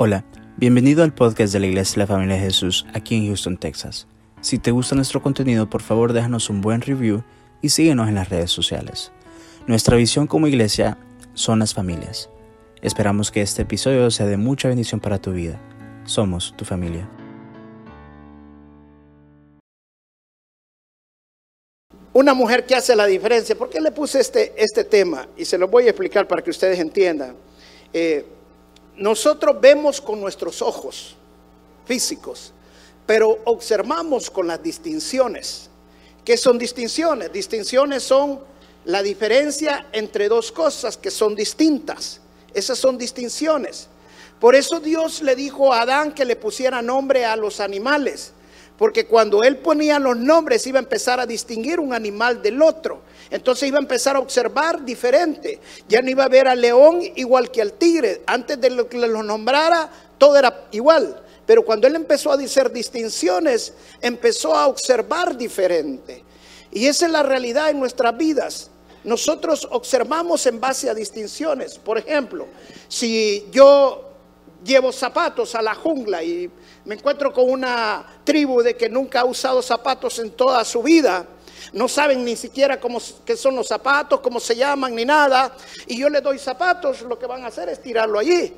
Hola, 0.00 0.24
bienvenido 0.56 1.02
al 1.02 1.12
podcast 1.12 1.52
de 1.52 1.58
la 1.58 1.66
Iglesia 1.66 1.94
de 1.94 1.98
la 1.98 2.06
Familia 2.06 2.36
de 2.36 2.42
Jesús 2.42 2.86
aquí 2.94 3.16
en 3.16 3.26
Houston, 3.26 3.56
Texas. 3.56 4.06
Si 4.40 4.60
te 4.60 4.70
gusta 4.70 4.94
nuestro 4.94 5.20
contenido, 5.20 5.68
por 5.68 5.82
favor 5.82 6.12
déjanos 6.12 6.50
un 6.50 6.60
buen 6.60 6.82
review 6.82 7.24
y 7.62 7.70
síguenos 7.70 8.06
en 8.08 8.14
las 8.14 8.28
redes 8.28 8.52
sociales. 8.52 9.10
Nuestra 9.66 9.96
visión 9.96 10.28
como 10.28 10.46
iglesia 10.46 10.98
son 11.34 11.58
las 11.58 11.74
familias. 11.74 12.30
Esperamos 12.80 13.32
que 13.32 13.42
este 13.42 13.62
episodio 13.62 14.08
sea 14.12 14.26
de 14.26 14.36
mucha 14.36 14.68
bendición 14.68 15.00
para 15.00 15.18
tu 15.18 15.32
vida. 15.32 15.60
Somos 16.04 16.54
tu 16.56 16.64
familia. 16.64 17.10
Una 22.12 22.34
mujer 22.34 22.66
que 22.66 22.76
hace 22.76 22.94
la 22.94 23.06
diferencia. 23.06 23.58
¿Por 23.58 23.68
qué 23.68 23.80
le 23.80 23.90
puse 23.90 24.20
este, 24.20 24.54
este 24.56 24.84
tema? 24.84 25.26
Y 25.36 25.44
se 25.44 25.58
lo 25.58 25.66
voy 25.66 25.86
a 25.86 25.90
explicar 25.90 26.28
para 26.28 26.40
que 26.40 26.50
ustedes 26.50 26.78
entiendan. 26.78 27.34
Eh, 27.92 28.37
nosotros 28.98 29.60
vemos 29.60 30.00
con 30.00 30.20
nuestros 30.20 30.60
ojos 30.60 31.16
físicos, 31.86 32.52
pero 33.06 33.38
observamos 33.44 34.30
con 34.30 34.46
las 34.46 34.62
distinciones. 34.62 35.70
¿Qué 36.24 36.36
son 36.36 36.58
distinciones? 36.58 37.32
Distinciones 37.32 38.02
son 38.02 38.40
la 38.84 39.02
diferencia 39.02 39.86
entre 39.92 40.28
dos 40.28 40.52
cosas 40.52 40.96
que 40.96 41.10
son 41.10 41.34
distintas. 41.34 42.20
Esas 42.52 42.78
son 42.78 42.98
distinciones. 42.98 43.88
Por 44.40 44.54
eso 44.54 44.80
Dios 44.80 45.22
le 45.22 45.34
dijo 45.34 45.72
a 45.72 45.82
Adán 45.82 46.12
que 46.12 46.24
le 46.24 46.36
pusiera 46.36 46.82
nombre 46.82 47.24
a 47.24 47.36
los 47.36 47.60
animales. 47.60 48.32
Porque 48.78 49.06
cuando 49.06 49.42
él 49.42 49.58
ponía 49.58 49.98
los 49.98 50.16
nombres 50.16 50.66
iba 50.68 50.78
a 50.78 50.82
empezar 50.82 51.18
a 51.18 51.26
distinguir 51.26 51.80
un 51.80 51.92
animal 51.92 52.40
del 52.40 52.62
otro. 52.62 53.02
Entonces 53.28 53.68
iba 53.68 53.78
a 53.78 53.82
empezar 53.82 54.14
a 54.14 54.20
observar 54.20 54.84
diferente. 54.84 55.58
Ya 55.88 56.00
no 56.00 56.08
iba 56.08 56.24
a 56.24 56.28
ver 56.28 56.46
al 56.46 56.60
león 56.60 57.00
igual 57.16 57.50
que 57.50 57.60
al 57.60 57.72
tigre. 57.72 58.22
Antes 58.24 58.60
de 58.60 58.70
lo 58.70 58.88
que 58.88 58.96
lo 58.98 59.22
nombrara, 59.24 59.90
todo 60.16 60.38
era 60.38 60.68
igual. 60.70 61.20
Pero 61.44 61.64
cuando 61.64 61.88
él 61.88 61.96
empezó 61.96 62.30
a 62.30 62.36
hacer 62.36 62.70
distinciones, 62.70 63.72
empezó 64.00 64.54
a 64.54 64.68
observar 64.68 65.36
diferente. 65.36 66.22
Y 66.70 66.86
esa 66.86 67.06
es 67.06 67.12
la 67.12 67.24
realidad 67.24 67.70
en 67.70 67.80
nuestras 67.80 68.16
vidas. 68.16 68.70
Nosotros 69.02 69.66
observamos 69.70 70.46
en 70.46 70.60
base 70.60 70.88
a 70.88 70.94
distinciones. 70.94 71.78
Por 71.78 71.98
ejemplo, 71.98 72.46
si 72.88 73.46
yo 73.50 74.07
llevo 74.64 74.92
zapatos 74.92 75.54
a 75.54 75.62
la 75.62 75.74
jungla 75.74 76.22
y 76.22 76.50
me 76.84 76.94
encuentro 76.94 77.32
con 77.32 77.50
una 77.50 78.20
tribu 78.24 78.62
de 78.62 78.76
que 78.76 78.88
nunca 78.88 79.20
ha 79.20 79.24
usado 79.24 79.62
zapatos 79.62 80.18
en 80.18 80.30
toda 80.30 80.64
su 80.64 80.82
vida. 80.82 81.26
No 81.72 81.88
saben 81.88 82.24
ni 82.24 82.36
siquiera 82.36 82.80
cómo 82.80 82.98
qué 83.24 83.36
son 83.36 83.56
los 83.56 83.66
zapatos, 83.66 84.20
cómo 84.20 84.40
se 84.40 84.56
llaman, 84.56 84.94
ni 84.94 85.04
nada. 85.04 85.54
Y 85.86 85.98
yo 85.98 86.08
les 86.08 86.22
doy 86.22 86.38
zapatos, 86.38 87.02
lo 87.02 87.18
que 87.18 87.26
van 87.26 87.44
a 87.44 87.48
hacer 87.48 87.68
es 87.68 87.82
tirarlo 87.82 88.18
allí. 88.18 88.54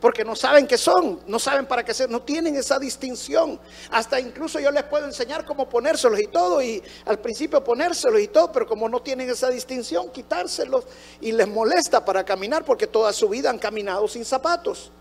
Porque 0.00 0.24
no 0.24 0.36
saben 0.36 0.66
qué 0.66 0.76
son, 0.76 1.20
no 1.26 1.38
saben 1.38 1.66
para 1.66 1.82
qué 1.82 1.94
ser, 1.94 2.10
no 2.10 2.22
tienen 2.22 2.56
esa 2.56 2.78
distinción. 2.78 3.58
Hasta 3.90 4.20
incluso 4.20 4.60
yo 4.60 4.70
les 4.70 4.82
puedo 4.84 5.06
enseñar 5.06 5.44
cómo 5.44 5.68
ponérselos 5.68 6.20
y 6.20 6.26
todo, 6.26 6.60
y 6.62 6.82
al 7.06 7.18
principio 7.20 7.64
ponérselos 7.64 8.20
y 8.20 8.28
todo, 8.28 8.52
pero 8.52 8.66
como 8.66 8.88
no 8.88 9.00
tienen 9.00 9.30
esa 9.30 9.48
distinción, 9.48 10.10
quitárselos 10.10 10.84
y 11.20 11.32
les 11.32 11.48
molesta 11.48 12.04
para 12.04 12.24
caminar 12.24 12.64
porque 12.64 12.86
toda 12.86 13.12
su 13.12 13.28
vida 13.28 13.48
han 13.48 13.58
caminado 13.58 14.06
sin 14.06 14.24
zapatos. 14.24 14.92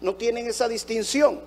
No 0.00 0.14
tienen 0.14 0.46
esa 0.46 0.68
distinción. 0.68 1.40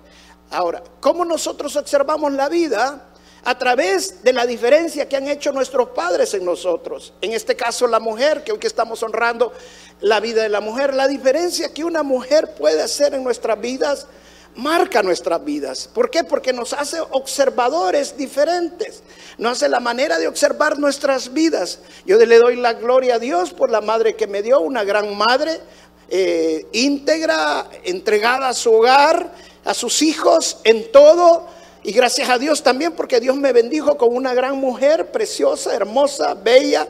Ahora, 0.50 0.82
¿cómo 1.00 1.24
nosotros 1.24 1.74
observamos 1.76 2.32
la 2.32 2.48
vida? 2.48 3.08
A 3.44 3.58
través 3.58 4.22
de 4.22 4.32
la 4.32 4.46
diferencia 4.46 5.08
que 5.08 5.16
han 5.16 5.26
hecho 5.26 5.50
nuestros 5.50 5.88
padres 5.88 6.32
en 6.34 6.44
nosotros. 6.44 7.12
En 7.20 7.32
este 7.32 7.56
caso 7.56 7.86
la 7.88 7.98
mujer, 7.98 8.44
que 8.44 8.52
hoy 8.52 8.58
que 8.58 8.68
estamos 8.68 9.02
honrando 9.02 9.52
la 10.00 10.20
vida 10.20 10.42
de 10.42 10.48
la 10.48 10.60
mujer, 10.60 10.94
la 10.94 11.08
diferencia 11.08 11.72
que 11.74 11.82
una 11.82 12.02
mujer 12.02 12.54
puede 12.54 12.82
hacer 12.82 13.14
en 13.14 13.24
nuestras 13.24 13.60
vidas 13.60 14.06
marca 14.54 15.02
nuestras 15.02 15.44
vidas. 15.44 15.88
¿Por 15.92 16.10
qué? 16.10 16.24
Porque 16.24 16.52
nos 16.52 16.72
hace 16.72 17.00
observadores 17.00 18.16
diferentes. 18.16 19.02
Nos 19.38 19.52
hace 19.52 19.68
la 19.68 19.80
manera 19.80 20.18
de 20.18 20.28
observar 20.28 20.78
nuestras 20.78 21.32
vidas. 21.32 21.80
Yo 22.04 22.18
le 22.18 22.38
doy 22.38 22.56
la 22.56 22.74
gloria 22.74 23.16
a 23.16 23.18
Dios 23.18 23.52
por 23.52 23.70
la 23.70 23.80
madre 23.80 24.14
que 24.14 24.26
me 24.26 24.42
dio, 24.42 24.60
una 24.60 24.84
gran 24.84 25.16
madre, 25.16 25.60
eh, 26.08 26.66
íntegra, 26.72 27.68
entregada 27.84 28.48
a 28.48 28.54
su 28.54 28.72
hogar 28.72 29.32
a 29.64 29.74
sus 29.74 30.02
hijos 30.02 30.58
en 30.64 30.90
todo. 30.90 31.46
Y 31.82 31.92
gracias 31.92 32.28
a 32.28 32.38
Dios 32.38 32.62
también 32.62 32.92
porque 32.92 33.20
Dios 33.20 33.36
me 33.36 33.52
bendijo 33.52 33.96
con 33.96 34.14
una 34.14 34.34
gran 34.34 34.56
mujer 34.56 35.10
preciosa, 35.10 35.74
hermosa, 35.74 36.34
bella, 36.34 36.86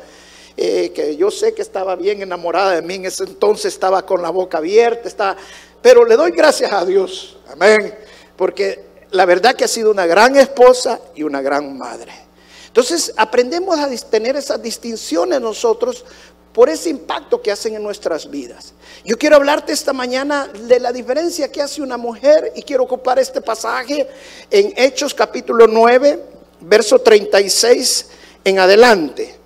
eh, 0.57 0.93
que 0.95 1.17
yo 1.17 1.31
sé 1.31 1.55
que 1.55 1.63
estaba 1.63 1.97
bien 1.97 2.21
enamorada 2.21 2.73
de 2.73 2.83
mí 2.83 2.97
en 2.97 3.07
ese 3.07 3.25
entonces, 3.25 3.73
estaba 3.73 4.05
con 4.05 4.21
la 4.21 4.29
boca 4.29 4.59
abierta, 4.59 5.09
estaba, 5.09 5.37
pero 5.81 6.05
le 6.05 6.15
doy 6.15 6.33
gracias 6.33 6.71
a 6.73 6.85
Dios, 6.85 7.39
amén, 7.51 7.95
porque 8.37 8.85
la 9.13 9.25
verdad 9.25 9.55
que 9.55 9.65
ha 9.65 9.69
sido 9.69 9.91
una 9.91 10.05
gran 10.05 10.37
esposa 10.37 11.01
y 11.15 11.23
una 11.23 11.41
gran 11.41 11.79
madre. 11.79 12.13
Entonces 12.67 13.15
aprendemos 13.17 13.79
a 13.79 13.89
tener 14.11 14.37
esas 14.37 14.63
distinciones 14.63 15.41
nosotros 15.41 16.05
por 16.53 16.69
ese 16.69 16.91
impacto 16.91 17.41
que 17.41 17.51
hacen 17.51 17.75
en 17.75 17.83
nuestras 17.83 18.29
vidas. 18.29 18.75
Yo 19.05 19.17
quiero 19.17 19.37
hablarte 19.37 19.73
esta 19.73 19.93
mañana 19.93 20.49
de 20.49 20.81
la 20.81 20.93
diferencia 20.93 21.51
que 21.51 21.63
hace 21.63 21.81
una 21.81 21.97
mujer 21.97 22.53
y 22.55 22.63
quiero 22.63 22.85
ocupar 22.85 23.19
este 23.19 23.41
pasaje 23.41 24.07
en 24.51 24.73
Hechos 24.77 25.15
capítulo 25.15 25.67
9, 25.67 26.21
verso 26.61 26.99
36 26.99 28.07
en 28.45 28.59
adelante. 28.59 29.43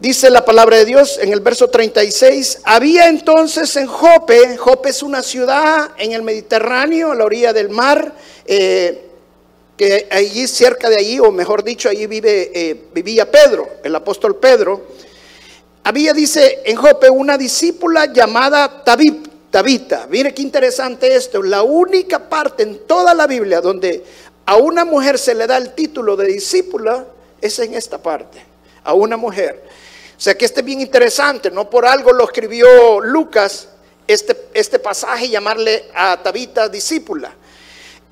Dice 0.00 0.30
la 0.30 0.44
palabra 0.44 0.76
de 0.76 0.84
Dios 0.84 1.18
en 1.20 1.32
el 1.32 1.40
verso 1.40 1.68
36, 1.68 2.60
había 2.62 3.08
entonces 3.08 3.74
en 3.76 3.88
Jope, 3.88 4.56
Jope 4.56 4.90
es 4.90 5.02
una 5.02 5.24
ciudad 5.24 5.90
en 5.98 6.12
el 6.12 6.22
Mediterráneo, 6.22 7.10
a 7.10 7.16
la 7.16 7.24
orilla 7.24 7.52
del 7.52 7.68
mar, 7.68 8.14
eh, 8.46 9.08
que 9.76 10.06
allí 10.10 10.46
cerca 10.46 10.88
de 10.88 10.98
allí, 10.98 11.18
o 11.18 11.32
mejor 11.32 11.64
dicho, 11.64 11.88
allí 11.88 12.06
vive, 12.06 12.52
eh, 12.54 12.80
vivía 12.94 13.28
Pedro, 13.28 13.68
el 13.82 13.94
apóstol 13.94 14.36
Pedro. 14.36 14.86
Había, 15.88 16.12
dice 16.12 16.60
en 16.66 16.76
Jope, 16.76 17.08
una 17.08 17.38
discípula 17.38 18.12
llamada 18.12 18.84
Tabita. 18.84 20.06
Mire 20.10 20.34
qué 20.34 20.42
interesante 20.42 21.16
esto. 21.16 21.42
La 21.42 21.62
única 21.62 22.28
parte 22.28 22.62
en 22.62 22.86
toda 22.86 23.14
la 23.14 23.26
Biblia 23.26 23.62
donde 23.62 24.04
a 24.44 24.56
una 24.56 24.84
mujer 24.84 25.18
se 25.18 25.34
le 25.34 25.46
da 25.46 25.56
el 25.56 25.72
título 25.72 26.14
de 26.14 26.26
discípula 26.26 27.06
es 27.40 27.58
en 27.60 27.72
esta 27.72 27.96
parte. 27.96 28.38
A 28.84 28.92
una 28.92 29.16
mujer. 29.16 29.64
O 30.14 30.20
sea 30.20 30.36
que 30.36 30.44
este 30.44 30.60
es 30.60 30.66
bien 30.66 30.82
interesante. 30.82 31.50
No 31.50 31.70
por 31.70 31.86
algo 31.86 32.12
lo 32.12 32.24
escribió 32.24 33.00
Lucas, 33.00 33.70
este, 34.06 34.36
este 34.52 34.78
pasaje, 34.78 35.30
llamarle 35.30 35.86
a 35.94 36.22
Tabita 36.22 36.68
discípula. 36.68 37.32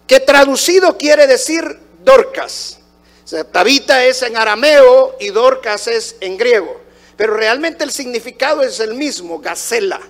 Que 0.07 0.21
traducido 0.21 0.97
quiere 0.97 1.27
decir 1.27 1.79
Dorcas. 2.03 2.79
O 3.23 3.29
sea, 3.29 3.45
Tabita 3.45 4.03
es 4.03 4.23
en 4.23 4.35
arameo 4.35 5.17
y 5.21 5.29
Dorcas 5.29 5.89
es 5.89 6.17
en 6.21 6.39
griego. 6.39 6.86
Pero 7.17 7.35
realmente 7.35 7.85
el 7.85 7.93
significado 7.93 8.63
es 8.63 8.81
el 8.81 8.95
mismo, 8.95 9.39
gacela. 9.39 10.01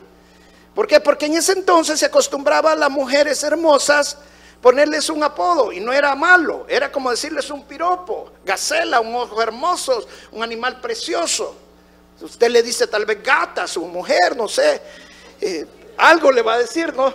¿Por 0.75 0.87
qué? 0.87 1.01
Porque 1.01 1.27
en 1.27 1.37
ese 1.37 1.53
entonces 1.53 2.01
se 2.01 2.07
acostumbraba 2.07 2.73
a 2.73 2.77
las 2.77 2.91
mujeres 2.91 3.43
hermosas 3.43 4.19
ponerles 4.61 5.09
un 5.11 5.23
apodo 5.23 5.73
y 5.73 5.81
no 5.81 5.93
era 5.93 6.15
malo, 6.15 6.67
era 6.69 6.91
como 6.91 7.11
decirles 7.11 7.51
un 7.51 7.65
piropo, 7.65 8.33
gacela, 8.45 9.01
un 9.01 9.15
ojo 9.15 9.41
hermoso, 9.41 10.07
un 10.33 10.43
animal 10.43 10.81
precioso. 10.81 11.57
Usted 12.21 12.49
le 12.49 12.63
dice 12.63 12.87
tal 12.87 13.05
vez 13.05 13.23
gata 13.23 13.65
a 13.65 13.69
su 13.69 13.85
mujer, 13.87 14.37
no 14.37 14.49
sé, 14.49 14.81
eh, 15.41 15.67
algo 15.99 16.33
le 16.33 16.43
va 16.43 16.55
a 16.55 16.59
decir, 16.59 16.95
¿no? 16.95 17.15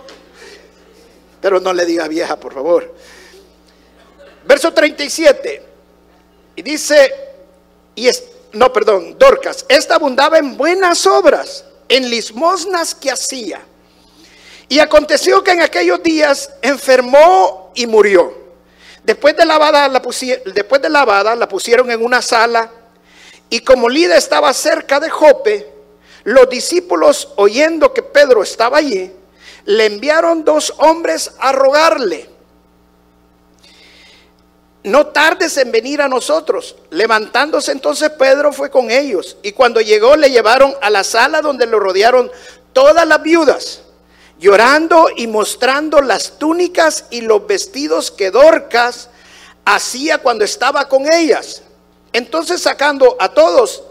Pero 1.40 1.60
no 1.60 1.72
le 1.72 1.84
diga 1.84 2.08
vieja, 2.08 2.36
por 2.36 2.54
favor. 2.54 2.94
Verso 4.44 4.72
37. 4.72 5.62
Y 6.56 6.62
dice, 6.62 7.12
y, 7.94 8.06
es, 8.06 8.24
no, 8.52 8.72
perdón, 8.72 9.16
Dorcas, 9.18 9.64
esta 9.68 9.94
abundaba 9.94 10.38
en 10.38 10.56
buenas 10.56 11.06
obras, 11.06 11.64
en 11.88 12.08
limosnas 12.08 12.94
que 12.94 13.10
hacía. 13.10 13.62
Y 14.68 14.78
aconteció 14.78 15.42
que 15.42 15.52
en 15.52 15.62
aquellos 15.62 16.02
días 16.02 16.50
enfermó 16.62 17.72
y 17.74 17.86
murió. 17.86 18.34
Después 19.04 19.36
de 19.36 19.44
lavada 19.44 19.88
la, 19.88 20.02
después 20.54 20.80
de 20.80 20.88
lavada, 20.88 21.34
la 21.34 21.48
pusieron 21.48 21.90
en 21.90 22.04
una 22.04 22.22
sala 22.22 22.70
y 23.50 23.60
como 23.60 23.88
Lida 23.88 24.16
estaba 24.16 24.52
cerca 24.54 24.98
de 24.98 25.10
Jope, 25.10 25.70
los 26.24 26.48
discípulos, 26.48 27.28
oyendo 27.36 27.92
que 27.92 28.02
Pedro 28.02 28.42
estaba 28.42 28.78
allí, 28.78 29.12
le 29.66 29.86
enviaron 29.86 30.44
dos 30.44 30.72
hombres 30.78 31.32
a 31.38 31.52
rogarle 31.52 32.31
no 34.84 35.06
tardes 35.08 35.56
en 35.58 35.70
venir 35.70 36.02
a 36.02 36.08
nosotros. 36.08 36.76
Levantándose 36.90 37.72
entonces 37.72 38.10
Pedro 38.10 38.52
fue 38.52 38.70
con 38.70 38.90
ellos 38.90 39.36
y 39.42 39.52
cuando 39.52 39.80
llegó 39.80 40.16
le 40.16 40.30
llevaron 40.30 40.74
a 40.80 40.90
la 40.90 41.04
sala 41.04 41.40
donde 41.40 41.66
lo 41.66 41.78
rodearon 41.78 42.30
todas 42.72 43.06
las 43.06 43.22
viudas, 43.22 43.82
llorando 44.38 45.08
y 45.16 45.26
mostrando 45.26 46.00
las 46.00 46.38
túnicas 46.38 47.04
y 47.10 47.20
los 47.20 47.46
vestidos 47.46 48.10
que 48.10 48.30
Dorcas 48.30 49.08
hacía 49.64 50.18
cuando 50.18 50.44
estaba 50.44 50.88
con 50.88 51.12
ellas. 51.12 51.62
Entonces 52.12 52.60
sacando 52.60 53.16
a 53.20 53.30
todos, 53.30 53.84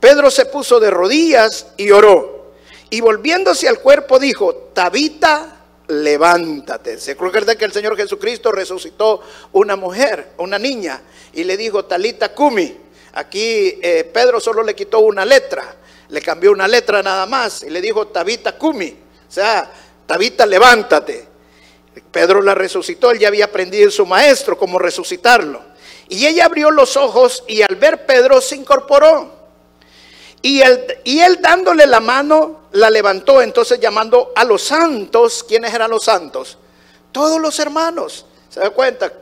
Pedro 0.00 0.30
se 0.30 0.46
puso 0.46 0.80
de 0.80 0.90
rodillas 0.90 1.66
y 1.76 1.90
oró. 1.90 2.52
Y 2.90 3.00
volviéndose 3.00 3.68
al 3.68 3.78
cuerpo 3.78 4.18
dijo, 4.18 4.54
Tabita, 4.74 5.51
levántate. 5.88 6.98
Se 6.98 7.12
acuerda 7.12 7.56
que 7.56 7.64
el 7.64 7.72
Señor 7.72 7.96
Jesucristo 7.96 8.52
resucitó 8.52 9.22
una 9.52 9.76
mujer, 9.76 10.32
una 10.38 10.58
niña, 10.58 11.02
y 11.32 11.44
le 11.44 11.56
dijo, 11.56 11.84
Talita 11.84 12.34
Kumi. 12.34 12.78
Aquí 13.14 13.78
eh, 13.82 14.10
Pedro 14.12 14.40
solo 14.40 14.62
le 14.62 14.74
quitó 14.74 15.00
una 15.00 15.24
letra, 15.24 15.76
le 16.08 16.22
cambió 16.22 16.50
una 16.50 16.66
letra 16.66 17.02
nada 17.02 17.26
más, 17.26 17.62
y 17.62 17.70
le 17.70 17.80
dijo, 17.80 18.08
Tabita 18.08 18.56
Kumi. 18.56 18.88
O 19.28 19.32
sea, 19.32 19.70
Tabita, 20.06 20.46
levántate. 20.46 21.28
Pedro 22.10 22.40
la 22.40 22.54
resucitó, 22.54 23.10
él 23.10 23.18
ya 23.18 23.28
había 23.28 23.46
aprendido 23.46 23.90
su 23.90 24.06
maestro 24.06 24.56
cómo 24.56 24.78
resucitarlo. 24.78 25.62
Y 26.08 26.26
ella 26.26 26.46
abrió 26.46 26.70
los 26.70 26.96
ojos 26.96 27.44
y 27.46 27.62
al 27.62 27.76
ver 27.76 28.06
Pedro 28.06 28.40
se 28.40 28.56
incorporó. 28.56 29.41
Y 30.42 30.60
él, 30.60 30.84
y 31.04 31.20
él 31.20 31.38
dándole 31.40 31.86
la 31.86 32.00
mano, 32.00 32.62
la 32.72 32.90
levantó, 32.90 33.40
entonces 33.40 33.78
llamando 33.78 34.32
a 34.34 34.44
los 34.44 34.62
santos. 34.62 35.44
¿Quiénes 35.44 35.72
eran 35.72 35.90
los 35.90 36.04
santos? 36.04 36.58
Todos 37.12 37.40
los 37.40 37.58
hermanos. 37.60 38.26
¿Se 38.50 38.60
da 38.60 38.70
cuenta? 38.70 39.12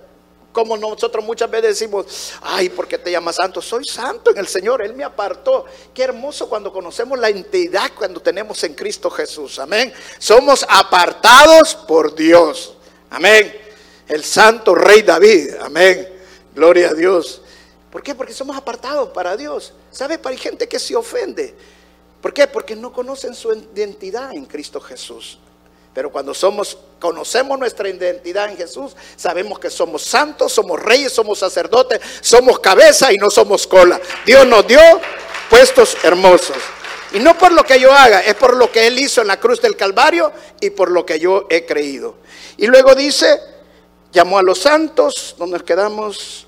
Como 0.52 0.76
nosotros 0.76 1.24
muchas 1.24 1.48
veces 1.48 1.78
decimos, 1.78 2.32
ay, 2.42 2.70
¿por 2.70 2.88
qué 2.88 2.98
te 2.98 3.10
llamas 3.10 3.36
santo? 3.36 3.62
Soy 3.62 3.84
santo 3.84 4.32
en 4.32 4.38
el 4.38 4.48
Señor, 4.48 4.82
Él 4.82 4.94
me 4.94 5.04
apartó. 5.04 5.66
Qué 5.94 6.02
hermoso 6.02 6.48
cuando 6.48 6.72
conocemos 6.72 7.18
la 7.18 7.28
entidad 7.28 7.92
cuando 7.96 8.20
tenemos 8.20 8.64
en 8.64 8.74
Cristo 8.74 9.10
Jesús. 9.10 9.60
Amén. 9.60 9.92
Somos 10.18 10.66
apartados 10.68 11.76
por 11.76 12.14
Dios. 12.16 12.74
Amén. 13.10 13.54
El 14.08 14.24
santo 14.24 14.74
rey 14.74 15.02
David. 15.02 15.54
Amén. 15.60 16.08
Gloria 16.52 16.88
a 16.88 16.94
Dios. 16.94 17.42
¿Por 17.90 18.02
qué? 18.02 18.14
Porque 18.14 18.32
somos 18.32 18.56
apartados 18.56 19.10
para 19.10 19.36
Dios. 19.36 19.72
¿Sabe? 19.90 20.18
Hay 20.22 20.36
gente 20.36 20.68
que 20.68 20.78
se 20.78 20.94
ofende. 20.94 21.54
¿Por 22.20 22.32
qué? 22.32 22.46
Porque 22.46 22.76
no 22.76 22.92
conocen 22.92 23.34
su 23.34 23.52
identidad 23.52 24.32
en 24.32 24.44
Cristo 24.44 24.80
Jesús. 24.80 25.38
Pero 25.92 26.12
cuando 26.12 26.32
somos, 26.34 26.78
conocemos 27.00 27.58
nuestra 27.58 27.88
identidad 27.88 28.48
en 28.48 28.56
Jesús, 28.56 28.94
sabemos 29.16 29.58
que 29.58 29.70
somos 29.70 30.02
santos, 30.02 30.52
somos 30.52 30.80
reyes, 30.80 31.12
somos 31.12 31.40
sacerdotes, 31.40 32.00
somos 32.20 32.60
cabeza 32.60 33.12
y 33.12 33.16
no 33.16 33.28
somos 33.28 33.66
cola. 33.66 34.00
Dios 34.24 34.46
nos 34.46 34.66
dio 34.66 34.80
puestos 35.48 35.96
hermosos. 36.04 36.56
Y 37.12 37.18
no 37.18 37.36
por 37.36 37.50
lo 37.50 37.64
que 37.64 37.80
yo 37.80 37.92
haga, 37.92 38.20
es 38.20 38.34
por 38.36 38.56
lo 38.56 38.70
que 38.70 38.86
Él 38.86 38.98
hizo 39.00 39.20
en 39.20 39.26
la 39.26 39.40
cruz 39.40 39.60
del 39.60 39.76
Calvario 39.76 40.32
y 40.60 40.70
por 40.70 40.92
lo 40.92 41.04
que 41.04 41.18
yo 41.18 41.46
he 41.50 41.66
creído. 41.66 42.14
Y 42.56 42.68
luego 42.68 42.94
dice, 42.94 43.40
llamó 44.12 44.38
a 44.38 44.42
los 44.42 44.60
santos, 44.60 45.34
donde 45.36 45.58
nos 45.58 45.64
quedamos, 45.64 46.46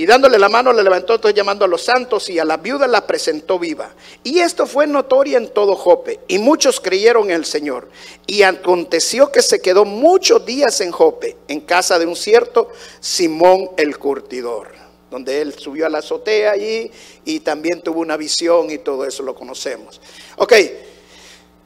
y 0.00 0.06
dándole 0.06 0.38
la 0.38 0.48
mano 0.48 0.72
le 0.72 0.82
levantó, 0.82 1.16
entonces 1.16 1.36
llamando 1.36 1.66
a 1.66 1.68
los 1.68 1.82
santos 1.82 2.30
y 2.30 2.38
a 2.38 2.44
la 2.46 2.56
viuda 2.56 2.86
la 2.86 3.06
presentó 3.06 3.58
viva. 3.58 3.90
Y 4.24 4.38
esto 4.38 4.66
fue 4.66 4.86
notoria 4.86 5.36
en 5.36 5.48
todo 5.48 5.76
Jope. 5.76 6.20
Y 6.26 6.38
muchos 6.38 6.80
creyeron 6.80 7.24
en 7.24 7.36
el 7.36 7.44
Señor. 7.44 7.90
Y 8.26 8.40
aconteció 8.40 9.30
que 9.30 9.42
se 9.42 9.60
quedó 9.60 9.84
muchos 9.84 10.46
días 10.46 10.80
en 10.80 10.90
Jope, 10.90 11.36
en 11.48 11.60
casa 11.60 11.98
de 11.98 12.06
un 12.06 12.16
cierto 12.16 12.70
Simón 12.98 13.72
el 13.76 13.98
curtidor, 13.98 14.68
donde 15.10 15.42
él 15.42 15.52
subió 15.58 15.84
a 15.84 15.90
la 15.90 15.98
azotea 15.98 16.52
allí 16.52 16.90
y 17.26 17.40
también 17.40 17.82
tuvo 17.82 18.00
una 18.00 18.16
visión 18.16 18.70
y 18.70 18.78
todo 18.78 19.04
eso 19.04 19.22
lo 19.22 19.34
conocemos. 19.34 20.00
Ok, 20.38 20.54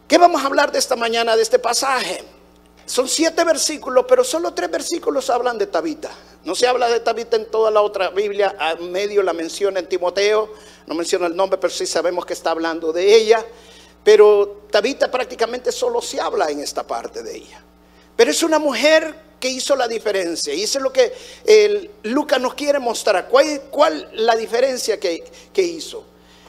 ¿qué 0.09 0.19
vamos 0.19 0.43
a 0.43 0.47
hablar 0.47 0.73
de 0.73 0.81
esta 0.81 0.97
mañana 0.97 1.37
de 1.37 1.43
este 1.43 1.61
pasaje? 1.61 2.25
Son 2.87 3.09
siete 3.09 3.45
versículos, 3.45 4.05
pero 4.09 4.23
solo 4.23 4.53
tres 4.53 4.71
versículos 4.71 5.31
hablan 5.31 5.57
de 5.57 5.67
Tabita. 5.67 6.11
No 6.45 6.55
se 6.55 6.67
habla 6.67 6.89
de 6.89 7.01
Tabita 7.01 7.37
en 7.37 7.51
toda 7.51 7.71
la 7.71 7.81
otra 7.81 8.11
Biblia, 8.11 8.55
a 8.59 8.75
medio 8.77 9.23
la 9.23 9.33
menciona 9.33 9.81
en 9.81 9.89
Timoteo, 9.89 10.53
no 10.87 10.95
menciona 10.95 11.27
el 11.27 11.35
nombre, 11.35 11.59
pero 11.59 11.73
sí 11.73 11.87
sabemos 11.87 12.27
que 12.27 12.35
está 12.35 12.51
hablando 12.51 12.93
de 12.93 13.15
ella. 13.15 13.45
Pero 14.05 14.67
Tabita 14.71 15.11
prácticamente 15.11 15.73
solo 15.73 16.03
se 16.03 16.21
habla 16.21 16.51
en 16.51 16.61
esta 16.61 16.87
parte 16.87 17.23
de 17.23 17.37
ella. 17.37 17.63
Pero 18.17 18.31
es 18.31 18.43
una 18.43 18.59
mujer 18.59 19.15
que 19.41 19.49
hizo 19.49 19.75
la 19.75 19.89
diferencia. 19.89 20.53
Y 20.53 20.63
eso 20.63 20.79
es 20.79 20.83
lo 20.83 20.93
que 20.93 21.91
Lucas 22.03 22.39
nos 22.41 22.55
quiere 22.55 22.79
mostrar. 22.79 23.29
¿Cuál, 23.29 23.63
cuál 23.71 24.11
la 24.13 24.37
diferencia 24.37 25.01
que 25.01 25.63
hizo? 25.63 26.05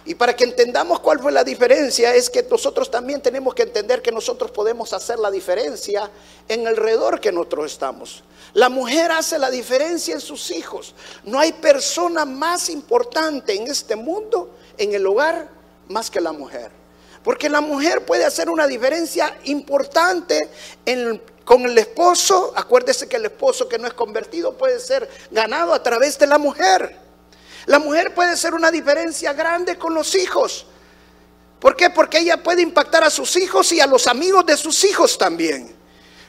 Y 0.08 0.14
para 0.14 0.36
que 0.36 0.44
entendamos 0.44 1.00
cuál 1.00 1.20
fue 1.20 1.32
la 1.32 1.44
diferencia, 1.44 2.14
es 2.14 2.30
que 2.30 2.44
nosotros 2.44 2.92
también 2.92 3.22
tenemos 3.22 3.56
que 3.56 3.64
entender 3.64 4.04
que 4.04 4.12
nosotros 4.12 4.52
podemos 4.52 4.94
hacer 4.94 5.18
la 5.18 5.32
diferencia 5.32 6.12
en 6.48 6.68
alrededor 6.68 7.20
que 7.20 7.32
nosotros 7.32 7.72
estamos. 7.72 8.24
La 8.54 8.70
mujer 8.70 9.12
hace 9.12 9.40
la 9.40 9.50
diferencia 9.50 10.14
en 10.14 10.22
sus 10.22 10.52
hijos. 10.52 10.94
No 11.24 11.40
hay 11.40 11.54
persona 11.54 12.24
más 12.24 12.70
importante 12.70 13.56
en 13.56 13.64
este 13.64 13.96
mundo, 13.96 14.52
en 14.78 14.94
el 14.94 15.08
hogar, 15.08 15.50
más 15.88 16.12
que 16.12 16.22
la 16.22 16.32
mujer. 16.32 16.70
Porque 17.24 17.50
la 17.50 17.62
mujer 17.62 18.06
puede 18.06 18.26
hacer 18.26 18.52
una 18.52 18.68
diferencia 18.68 19.36
importante 19.46 20.50
con 21.44 21.64
el 21.66 21.76
esposo. 21.80 22.54
Acuérdese 22.56 23.10
que 23.10 23.16
el 23.16 23.26
esposo 23.26 23.68
que 23.68 23.80
no 23.80 23.88
es 23.88 23.94
convertido 23.96 24.54
puede 24.54 24.80
ser 24.80 25.10
ganado 25.32 25.74
a 25.74 25.82
través 25.82 26.20
de 26.20 26.28
la 26.28 26.38
mujer. 26.38 27.05
La 27.66 27.80
mujer 27.80 28.14
puede 28.14 28.38
ser 28.38 28.54
una 28.54 28.70
diferencia 28.72 29.34
grande 29.34 29.78
con 29.78 29.94
los 29.94 30.14
hijos. 30.16 30.68
¿Por 31.60 31.76
qué? 31.76 31.90
Porque 31.90 32.20
ella 32.20 32.42
puede 32.44 32.62
impactar 32.62 33.04
a 33.04 33.10
sus 33.10 33.36
hijos 33.36 33.72
y 33.72 33.80
a 33.80 33.88
los 33.88 34.08
amigos 34.08 34.46
de 34.46 34.56
sus 34.56 34.84
hijos 34.84 35.18
también. 35.18 35.76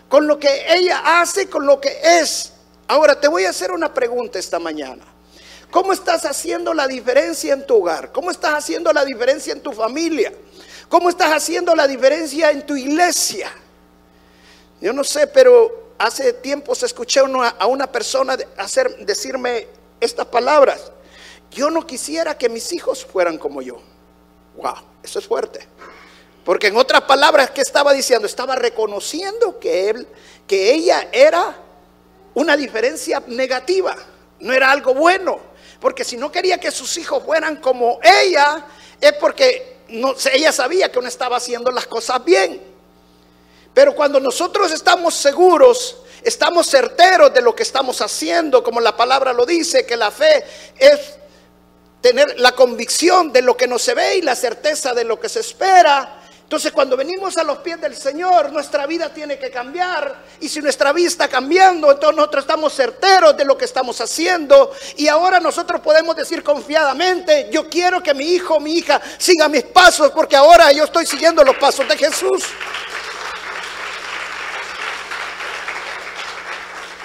Con 0.09 0.27
lo 0.27 0.39
que 0.39 0.65
ella 0.69 1.21
hace, 1.21 1.49
con 1.49 1.67
lo 1.67 1.81
que 1.81 1.99
es. 2.03 2.53
Ahora 2.89 3.21
te 3.21 3.29
voy 3.29 3.45
a 3.45 3.51
hacer 3.51 3.71
una 3.73 3.93
pregunta 3.93 4.39
esta 4.39 4.59
mañana. 4.59 5.05
¿Cómo 5.71 5.93
estás 5.93 6.25
haciendo 6.25 6.73
la 6.73 6.87
diferencia 6.87 7.53
en 7.53 7.67
tu 7.67 7.77
hogar? 7.77 8.13
¿Cómo 8.13 8.31
estás 8.31 8.55
haciendo 8.55 8.93
la 8.93 9.05
diferencia 9.05 9.53
en 9.53 9.61
tu 9.61 9.73
familia? 9.73 10.33
¿Cómo 10.89 11.11
estás 11.11 11.33
haciendo 11.33 11.75
la 11.75 11.87
diferencia 11.89 12.51
en 12.51 12.65
tu 12.65 12.77
iglesia? 12.77 13.51
Yo 14.81 14.93
no 14.93 15.03
sé, 15.03 15.27
pero 15.27 15.93
hace 15.99 16.33
tiempo 16.35 16.75
se 16.75 16.87
escuché 16.87 17.21
a 17.21 17.67
una 17.67 17.91
persona 17.91 18.37
hacer, 18.57 19.05
decirme 19.05 19.67
estas 20.01 20.27
palabras. 20.27 20.93
Yo 21.51 21.71
no 21.71 21.87
quisiera 21.87 22.37
que 22.37 22.49
mis 22.49 22.73
hijos 22.73 23.05
fueran 23.05 23.39
como 23.39 23.63
yo. 23.63 23.81
Wow, 24.57 24.75
eso 25.03 25.19
es 25.19 25.27
fuerte. 25.27 25.67
Porque 26.45 26.69
en 26.69 26.77
otras 26.77 27.03
palabras, 27.03 27.51
¿qué 27.51 27.61
estaba 27.61 27.93
diciendo? 27.93 28.27
Estaba 28.27 28.55
reconociendo 28.55 29.59
que 29.59 29.91
él, 29.91 30.07
que 30.47 30.73
ella 30.73 31.09
era 31.13 31.57
una 32.35 32.57
diferencia 32.57 33.23
negativa, 33.27 33.97
no 34.41 34.53
era 34.53 34.71
algo 34.71 34.95
bueno. 34.95 35.41
Porque 35.81 36.05
si 36.05 36.17
no 36.17 36.31
quería 36.31 36.59
que 36.59 36.71
sus 36.71 36.97
hijos 36.99 37.23
fueran 37.25 37.57
como 37.57 37.99
ella, 38.03 38.65
es 39.01 39.13
porque 39.15 39.79
ella 40.33 40.53
sabía 40.53 40.91
que 40.91 41.01
no 41.01 41.09
estaba 41.09 41.37
haciendo 41.37 41.71
las 41.71 41.87
cosas 41.87 42.25
bien. 42.25 42.63
Pero 43.75 43.95
cuando 43.95 44.19
nosotros 44.21 44.73
estamos 44.73 45.15
seguros, 45.15 45.99
estamos 46.23 46.67
certeros 46.67 47.33
de 47.35 47.43
lo 47.43 47.55
que 47.55 47.63
estamos 47.63 48.01
haciendo, 48.01 48.63
como 48.63 48.81
la 48.81 48.97
palabra 48.97 49.33
lo 49.33 49.45
dice, 49.45 49.85
que 49.85 49.97
la 49.97 50.11
fe 50.11 50.45
es 50.79 51.17
tener 52.01 52.39
la 52.39 52.53
convicción 52.53 53.33
de 53.33 53.43
lo 53.43 53.57
que 53.57 53.67
no 53.67 53.79
se 53.79 53.95
ve 53.95 54.17
y 54.19 54.23
la 54.23 54.37
certeza 54.37 54.95
de 54.95 55.05
lo 55.05 55.19
que 55.19 55.29
se 55.29 55.41
espera. 55.41 56.23
Entonces 56.47 56.71
cuando 56.71 56.97
venimos 56.97 57.37
a 57.39 57.43
los 57.43 57.59
pies 57.59 57.81
del 57.81 57.97
Señor, 57.97 58.53
nuestra 58.53 58.87
vida 58.87 59.13
tiene 59.13 59.37
que 59.37 59.51
cambiar. 59.51 60.15
Y 60.41 60.49
si 60.49 60.61
nuestra 60.61 60.93
vida 60.93 61.09
está 61.09 61.27
cambiando, 61.27 61.91
entonces 61.91 62.17
nosotros 62.17 62.45
estamos 62.45 62.73
certeros 62.73 63.37
de 63.37 63.45
lo 63.45 63.59
que 63.59 63.65
estamos 63.65 64.01
haciendo. 64.01 64.71
Y 64.97 65.09
ahora 65.09 65.41
nosotros 65.41 65.81
podemos 65.81 66.15
decir 66.15 66.45
confiadamente, 66.45 67.49
yo 67.51 67.69
quiero 67.69 68.01
que 68.01 68.15
mi 68.15 68.27
hijo, 68.27 68.61
mi 68.61 68.75
hija 68.75 69.01
siga 69.19 69.49
mis 69.49 69.65
pasos, 69.65 70.13
porque 70.13 70.37
ahora 70.37 70.71
yo 70.71 70.85
estoy 70.85 71.05
siguiendo 71.05 71.43
los 71.43 71.57
pasos 71.57 71.89
de 71.89 71.97
Jesús. 71.97 72.45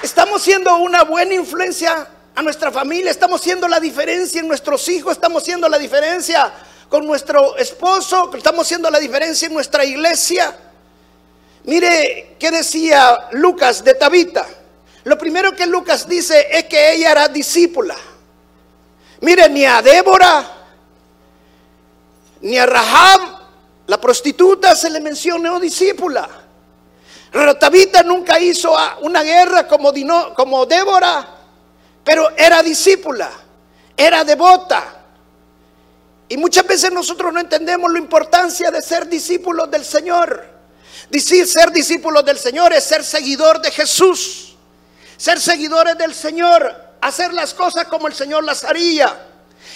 Estamos 0.04 0.44
siendo 0.44 0.76
una 0.78 1.04
buena 1.04 1.34
influencia 1.34 2.08
a 2.36 2.42
nuestra 2.42 2.72
familia, 2.72 3.12
estamos 3.12 3.42
haciendo 3.42 3.68
la 3.68 3.80
diferencia 3.80 4.40
en 4.40 4.48
nuestros 4.48 4.88
hijos, 4.90 5.14
estamos 5.14 5.44
haciendo 5.44 5.68
la 5.68 5.78
diferencia 5.78 6.52
con 6.88 7.06
nuestro 7.06 7.58
esposo, 7.58 8.32
estamos 8.34 8.66
haciendo 8.66 8.90
la 8.90 9.00
diferencia 9.00 9.48
en 9.48 9.54
nuestra 9.54 9.84
iglesia. 9.84 10.56
Mire 11.66 12.36
qué 12.40 12.52
decía 12.52 13.28
Lucas 13.32 13.84
de 13.84 13.96
Tabita. 13.96 14.48
Lo 15.04 15.18
primero 15.18 15.56
que 15.56 15.66
Lucas 15.66 16.08
dice 16.08 16.48
es 16.52 16.66
que 16.66 16.94
ella 16.94 17.12
era 17.12 17.28
discípula. 17.28 17.96
Mire, 19.22 19.50
ni 19.50 19.66
a 19.66 19.82
Débora, 19.82 20.52
ni 22.42 22.58
a 22.58 22.66
Rahab, 22.66 23.22
la 23.88 24.00
prostituta, 24.00 24.76
se 24.76 24.90
le 24.90 25.00
mencionó 25.00 25.60
discípula. 25.60 26.28
Pero 27.32 27.56
Tabita 27.58 28.04
nunca 28.04 28.40
hizo 28.40 28.76
una 29.02 29.22
guerra 29.22 29.68
como 29.68 30.66
Débora 30.66 31.41
pero 32.04 32.32
era 32.38 32.64
discípula, 32.64 33.30
era 33.96 34.24
devota. 34.24 35.02
Y 36.28 36.38
muchas 36.38 36.66
veces 36.66 36.92
nosotros 36.92 37.34
no 37.34 37.40
entendemos 37.40 37.92
la 37.92 38.00
importancia 38.00 38.72
de 38.72 38.82
ser 38.82 39.08
discípulos 39.08 39.70
del 39.70 39.84
Señor. 39.84 40.50
Decir 41.10 41.46
ser 41.46 41.72
discípulos 41.72 42.24
del 42.24 42.40
Señor 42.40 42.72
es 42.74 42.86
ser 42.86 43.04
seguidor 43.04 43.62
de 43.62 43.70
Jesús. 43.70 44.56
Ser 45.18 45.40
seguidores 45.40 45.98
del 45.98 46.16
Señor, 46.16 46.74
hacer 47.02 47.34
las 47.34 47.54
cosas 47.54 47.86
como 47.86 48.08
el 48.08 48.14
Señor 48.14 48.44
las 48.44 48.64
haría. 48.64 49.28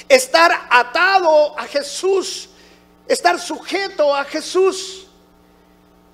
Estar 0.07 0.67
atado 0.69 1.59
a 1.59 1.65
Jesús, 1.65 2.49
estar 3.07 3.39
sujeto 3.39 4.15
a 4.15 4.23
Jesús. 4.23 5.07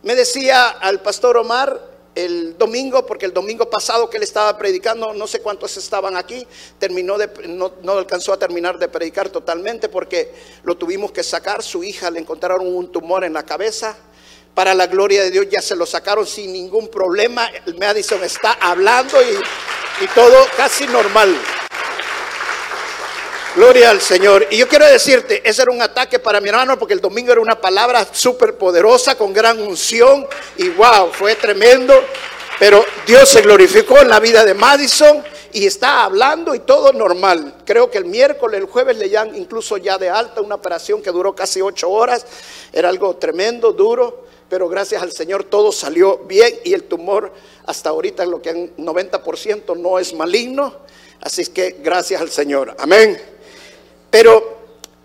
Me 0.01 0.15
decía 0.15 0.69
al 0.69 1.01
pastor 1.01 1.37
Omar 1.37 1.90
el 2.15 2.57
domingo, 2.57 3.05
porque 3.05 3.25
el 3.25 3.33
domingo 3.33 3.69
pasado 3.69 4.09
que 4.09 4.17
él 4.17 4.23
estaba 4.23 4.57
predicando, 4.57 5.13
no 5.13 5.27
sé 5.27 5.39
cuántos 5.39 5.77
estaban 5.77 6.15
aquí, 6.17 6.45
terminó 6.77 7.17
de, 7.17 7.29
no, 7.47 7.71
alcanzó 7.91 8.33
a 8.33 8.39
terminar 8.39 8.77
de 8.77 8.87
predicar 8.87 9.29
totalmente 9.29 9.89
porque 9.89 10.33
lo 10.63 10.75
tuvimos 10.75 11.11
que 11.11 11.23
sacar. 11.23 11.63
Su 11.63 11.83
hija 11.83 12.11
le 12.11 12.19
encontraron 12.19 12.67
un 12.67 12.91
tumor 12.91 13.23
en 13.23 13.33
la 13.33 13.43
cabeza. 13.43 13.95
Para 14.53 14.73
la 14.73 14.87
gloria 14.87 15.23
de 15.23 15.31
Dios 15.31 15.47
ya 15.49 15.61
se 15.61 15.77
lo 15.77 15.85
sacaron 15.85 16.27
sin 16.27 16.51
ningún 16.51 16.89
problema. 16.89 17.49
Madison 17.79 18.21
está 18.23 18.53
hablando 18.53 19.17
y 19.21 20.07
todo 20.13 20.45
casi 20.57 20.85
normal. 20.87 21.33
Gloria 23.53 23.89
al 23.89 23.99
Señor. 23.99 24.47
Y 24.49 24.57
yo 24.57 24.67
quiero 24.69 24.85
decirte, 24.85 25.41
ese 25.43 25.63
era 25.63 25.71
un 25.71 25.81
ataque 25.81 26.19
para 26.19 26.39
mi 26.39 26.47
hermano 26.47 26.79
porque 26.79 26.93
el 26.93 27.01
domingo 27.01 27.33
era 27.33 27.41
una 27.41 27.59
palabra 27.59 28.07
súper 28.09 28.57
poderosa, 28.57 29.17
con 29.17 29.33
gran 29.33 29.59
unción. 29.61 30.25
Y 30.55 30.69
wow, 30.69 31.11
fue 31.11 31.35
tremendo. 31.35 31.93
Pero 32.57 32.85
Dios 33.05 33.27
se 33.27 33.41
glorificó 33.41 33.97
en 33.99 34.07
la 34.07 34.21
vida 34.21 34.45
de 34.45 34.53
Madison 34.53 35.21
y 35.51 35.65
está 35.65 36.05
hablando 36.05 36.55
y 36.55 36.59
todo 36.59 36.93
normal. 36.93 37.55
Creo 37.65 37.91
que 37.91 37.97
el 37.97 38.05
miércoles, 38.05 38.61
el 38.61 38.67
jueves 38.67 38.95
le 38.95 39.09
dan 39.09 39.35
incluso 39.35 39.75
ya 39.75 39.97
de 39.97 40.09
alta 40.09 40.39
una 40.39 40.55
operación 40.55 41.01
que 41.01 41.11
duró 41.11 41.35
casi 41.35 41.59
ocho 41.59 41.89
horas. 41.89 42.25
Era 42.71 42.87
algo 42.87 43.17
tremendo, 43.17 43.73
duro, 43.73 44.27
pero 44.47 44.69
gracias 44.69 45.01
al 45.01 45.11
Señor 45.11 45.43
todo 45.43 45.73
salió 45.73 46.19
bien 46.19 46.57
y 46.63 46.73
el 46.73 46.85
tumor 46.85 47.33
hasta 47.65 47.89
ahorita 47.89 48.25
lo 48.25 48.41
que 48.41 48.51
en 48.51 48.77
90% 48.77 49.75
no 49.75 49.99
es 49.99 50.13
maligno. 50.13 50.73
Así 51.19 51.45
que 51.47 51.77
gracias 51.83 52.21
al 52.21 52.31
Señor. 52.31 52.75
Amén. 52.79 53.30
Pero 54.11 54.57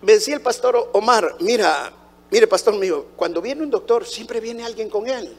me 0.03 0.15
decía 0.15 0.35
el 0.35 0.43
pastor 0.43 0.91
Omar, 0.93 1.37
mira, 1.39 1.93
mire 2.29 2.49
pastor 2.49 2.75
mío, 2.75 3.07
cuando 3.17 3.41
viene 3.41 3.63
un 3.63 3.71
doctor 3.71 4.05
siempre 4.05 4.41
viene 4.41 4.65
alguien 4.65 4.91
con 4.91 5.09
él, 5.09 5.35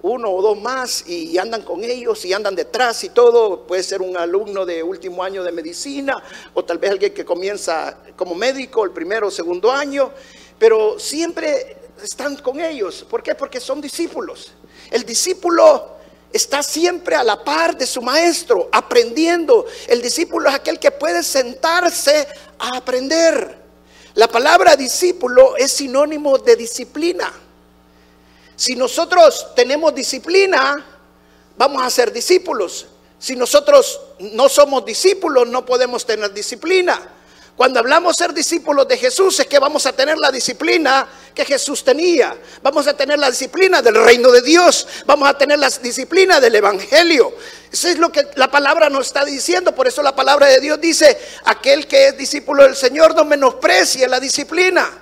uno 0.00 0.30
o 0.30 0.40
dos 0.40 0.60
más 0.60 1.06
y 1.06 1.36
andan 1.36 1.62
con 1.62 1.84
ellos 1.84 2.24
y 2.24 2.32
andan 2.32 2.56
detrás 2.56 3.04
y 3.04 3.10
todo, 3.10 3.66
puede 3.66 3.82
ser 3.82 4.00
un 4.00 4.16
alumno 4.16 4.64
de 4.64 4.82
último 4.82 5.22
año 5.22 5.44
de 5.44 5.52
medicina 5.52 6.22
o 6.54 6.64
tal 6.64 6.78
vez 6.78 6.90
alguien 6.90 7.12
que 7.12 7.24
comienza 7.24 7.98
como 8.16 8.34
médico 8.34 8.82
el 8.84 8.92
primero 8.92 9.28
o 9.28 9.30
segundo 9.30 9.70
año, 9.70 10.10
pero 10.58 10.98
siempre 10.98 11.76
están 12.02 12.36
con 12.36 12.60
ellos. 12.60 13.06
¿Por 13.08 13.22
qué? 13.22 13.34
Porque 13.34 13.60
son 13.60 13.80
discípulos. 13.80 14.52
El 14.90 15.04
discípulo 15.04 15.96
está 16.32 16.62
siempre 16.62 17.14
a 17.14 17.24
la 17.24 17.44
par 17.44 17.76
de 17.76 17.86
su 17.86 18.02
maestro, 18.02 18.68
aprendiendo. 18.72 19.66
El 19.86 20.00
discípulo 20.00 20.48
es 20.48 20.54
aquel 20.54 20.78
que 20.78 20.90
puede 20.90 21.22
sentarse 21.22 22.26
a 22.58 22.76
aprender. 22.76 23.60
La 24.14 24.28
palabra 24.28 24.76
discípulo 24.76 25.56
es 25.56 25.72
sinónimo 25.72 26.38
de 26.38 26.56
disciplina. 26.56 27.32
Si 28.56 28.76
nosotros 28.76 29.48
tenemos 29.56 29.94
disciplina, 29.94 30.84
vamos 31.56 31.82
a 31.82 31.90
ser 31.90 32.12
discípulos. 32.12 32.86
Si 33.18 33.36
nosotros 33.36 34.00
no 34.18 34.48
somos 34.48 34.84
discípulos, 34.84 35.48
no 35.48 35.64
podemos 35.64 36.04
tener 36.04 36.32
disciplina. 36.32 37.00
Cuando 37.56 37.80
hablamos 37.80 38.16
ser 38.16 38.32
discípulos 38.32 38.88
de 38.88 38.96
Jesús 38.96 39.38
es 39.40 39.46
que 39.46 39.58
vamos 39.58 39.84
a 39.84 39.92
tener 39.92 40.16
la 40.18 40.30
disciplina 40.32 41.06
que 41.34 41.44
Jesús 41.44 41.84
tenía. 41.84 42.34
Vamos 42.62 42.86
a 42.86 42.96
tener 42.96 43.18
la 43.18 43.30
disciplina 43.30 43.82
del 43.82 43.94
reino 43.94 44.30
de 44.30 44.40
Dios. 44.40 44.86
Vamos 45.04 45.28
a 45.28 45.36
tener 45.36 45.58
la 45.58 45.68
disciplina 45.68 46.40
del 46.40 46.54
Evangelio. 46.54 47.34
Eso 47.70 47.88
es 47.88 47.98
lo 47.98 48.10
que 48.10 48.26
la 48.36 48.50
palabra 48.50 48.88
nos 48.88 49.06
está 49.06 49.24
diciendo. 49.24 49.74
Por 49.74 49.86
eso 49.86 50.02
la 50.02 50.16
palabra 50.16 50.46
de 50.46 50.60
Dios 50.60 50.80
dice, 50.80 51.18
aquel 51.44 51.86
que 51.86 52.08
es 52.08 52.16
discípulo 52.16 52.62
del 52.62 52.74
Señor 52.74 53.14
no 53.14 53.24
menosprecie 53.24 54.08
la 54.08 54.18
disciplina. 54.18 55.01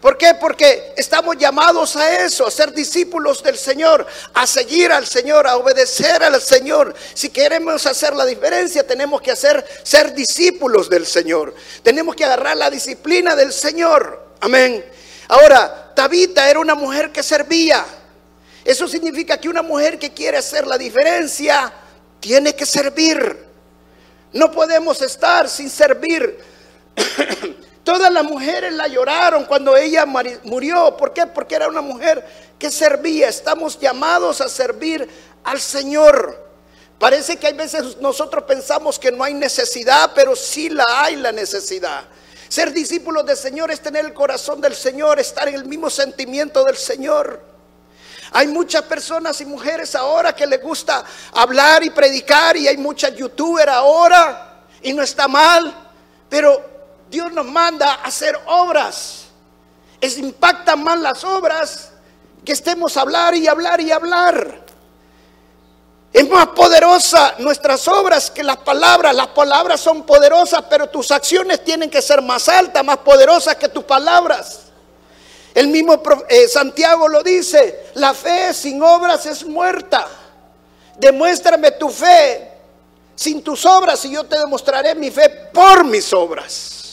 ¿Por 0.00 0.18
qué? 0.18 0.34
Porque 0.38 0.92
estamos 0.96 1.36
llamados 1.38 1.96
a 1.96 2.24
eso, 2.24 2.46
a 2.46 2.50
ser 2.50 2.72
discípulos 2.72 3.42
del 3.42 3.56
Señor, 3.56 4.06
a 4.34 4.46
seguir 4.46 4.92
al 4.92 5.06
Señor, 5.06 5.46
a 5.46 5.56
obedecer 5.56 6.22
al 6.22 6.40
Señor. 6.40 6.94
Si 7.14 7.30
queremos 7.30 7.86
hacer 7.86 8.14
la 8.14 8.26
diferencia, 8.26 8.86
tenemos 8.86 9.22
que 9.22 9.30
hacer 9.30 9.66
ser 9.82 10.14
discípulos 10.14 10.90
del 10.90 11.06
Señor. 11.06 11.54
Tenemos 11.82 12.14
que 12.14 12.24
agarrar 12.24 12.56
la 12.56 12.70
disciplina 12.70 13.34
del 13.34 13.52
Señor. 13.52 14.32
Amén. 14.40 14.84
Ahora, 15.28 15.92
Tabita 15.94 16.48
era 16.48 16.60
una 16.60 16.74
mujer 16.74 17.10
que 17.10 17.22
servía. 17.22 17.84
Eso 18.64 18.86
significa 18.86 19.38
que 19.38 19.48
una 19.48 19.62
mujer 19.62 19.98
que 19.98 20.12
quiere 20.12 20.36
hacer 20.36 20.66
la 20.66 20.76
diferencia 20.76 21.72
tiene 22.20 22.54
que 22.54 22.66
servir. 22.66 23.44
No 24.32 24.52
podemos 24.52 25.00
estar 25.00 25.48
sin 25.48 25.70
servir. 25.70 26.38
Todas 27.86 28.12
las 28.12 28.24
mujeres 28.24 28.72
la 28.72 28.88
lloraron 28.88 29.44
cuando 29.44 29.76
ella 29.76 30.04
murió. 30.06 30.96
¿Por 30.96 31.12
qué? 31.12 31.24
Porque 31.24 31.54
era 31.54 31.68
una 31.68 31.82
mujer 31.82 32.26
que 32.58 32.68
servía. 32.68 33.28
Estamos 33.28 33.78
llamados 33.78 34.40
a 34.40 34.48
servir 34.48 35.08
al 35.44 35.60
Señor. 35.60 36.50
Parece 36.98 37.36
que 37.36 37.46
hay 37.46 37.52
veces 37.52 37.98
nosotros 37.98 38.42
pensamos 38.42 38.98
que 38.98 39.12
no 39.12 39.22
hay 39.22 39.34
necesidad, 39.34 40.10
pero 40.16 40.34
sí 40.34 40.68
la 40.68 40.84
hay 40.88 41.14
la 41.14 41.30
necesidad. 41.30 42.02
Ser 42.48 42.72
discípulos 42.72 43.24
del 43.24 43.36
Señor 43.36 43.70
es 43.70 43.78
tener 43.78 44.04
el 44.04 44.12
corazón 44.12 44.60
del 44.60 44.74
Señor, 44.74 45.20
estar 45.20 45.46
en 45.46 45.54
el 45.54 45.64
mismo 45.64 45.88
sentimiento 45.88 46.64
del 46.64 46.76
Señor. 46.76 47.40
Hay 48.32 48.48
muchas 48.48 48.82
personas 48.82 49.40
y 49.40 49.44
mujeres 49.44 49.94
ahora 49.94 50.34
que 50.34 50.44
les 50.44 50.60
gusta 50.60 51.04
hablar 51.34 51.84
y 51.84 51.90
predicar 51.90 52.56
y 52.56 52.66
hay 52.66 52.78
muchas 52.78 53.14
youtubers 53.14 53.70
ahora 53.70 54.64
y 54.82 54.92
no 54.92 55.04
está 55.04 55.28
mal, 55.28 55.72
pero 56.28 56.75
Dios 57.10 57.32
nos 57.32 57.46
manda 57.46 57.94
a 57.94 58.04
hacer 58.04 58.38
obras. 58.46 59.26
Es 60.00 60.18
impactan 60.18 60.82
más 60.82 60.98
las 61.00 61.24
obras 61.24 61.90
que 62.44 62.52
estemos 62.52 62.96
a 62.96 63.02
hablar 63.02 63.34
y 63.34 63.46
hablar 63.46 63.80
y 63.80 63.90
hablar. 63.90 64.66
Es 66.12 66.28
más 66.28 66.46
poderosa 66.48 67.34
nuestras 67.38 67.86
obras 67.88 68.30
que 68.30 68.42
las 68.42 68.56
palabras. 68.58 69.14
Las 69.14 69.28
palabras 69.28 69.80
son 69.80 70.04
poderosas, 70.04 70.62
pero 70.70 70.88
tus 70.88 71.10
acciones 71.10 71.62
tienen 71.64 71.90
que 71.90 72.00
ser 72.00 72.22
más 72.22 72.48
altas, 72.48 72.84
más 72.84 72.98
poderosas 72.98 73.56
que 73.56 73.68
tus 73.68 73.84
palabras. 73.84 74.60
El 75.54 75.68
mismo 75.68 76.02
eh, 76.28 76.48
Santiago 76.48 77.08
lo 77.08 77.22
dice, 77.22 77.90
la 77.94 78.14
fe 78.14 78.52
sin 78.52 78.82
obras 78.82 79.26
es 79.26 79.44
muerta. 79.44 80.06
Demuéstrame 80.96 81.72
tu 81.72 81.88
fe 81.90 82.52
sin 83.14 83.42
tus 83.42 83.64
obras 83.64 84.04
y 84.04 84.12
yo 84.12 84.24
te 84.24 84.38
demostraré 84.38 84.94
mi 84.94 85.10
fe 85.10 85.28
por 85.52 85.84
mis 85.84 86.12
obras. 86.12 86.85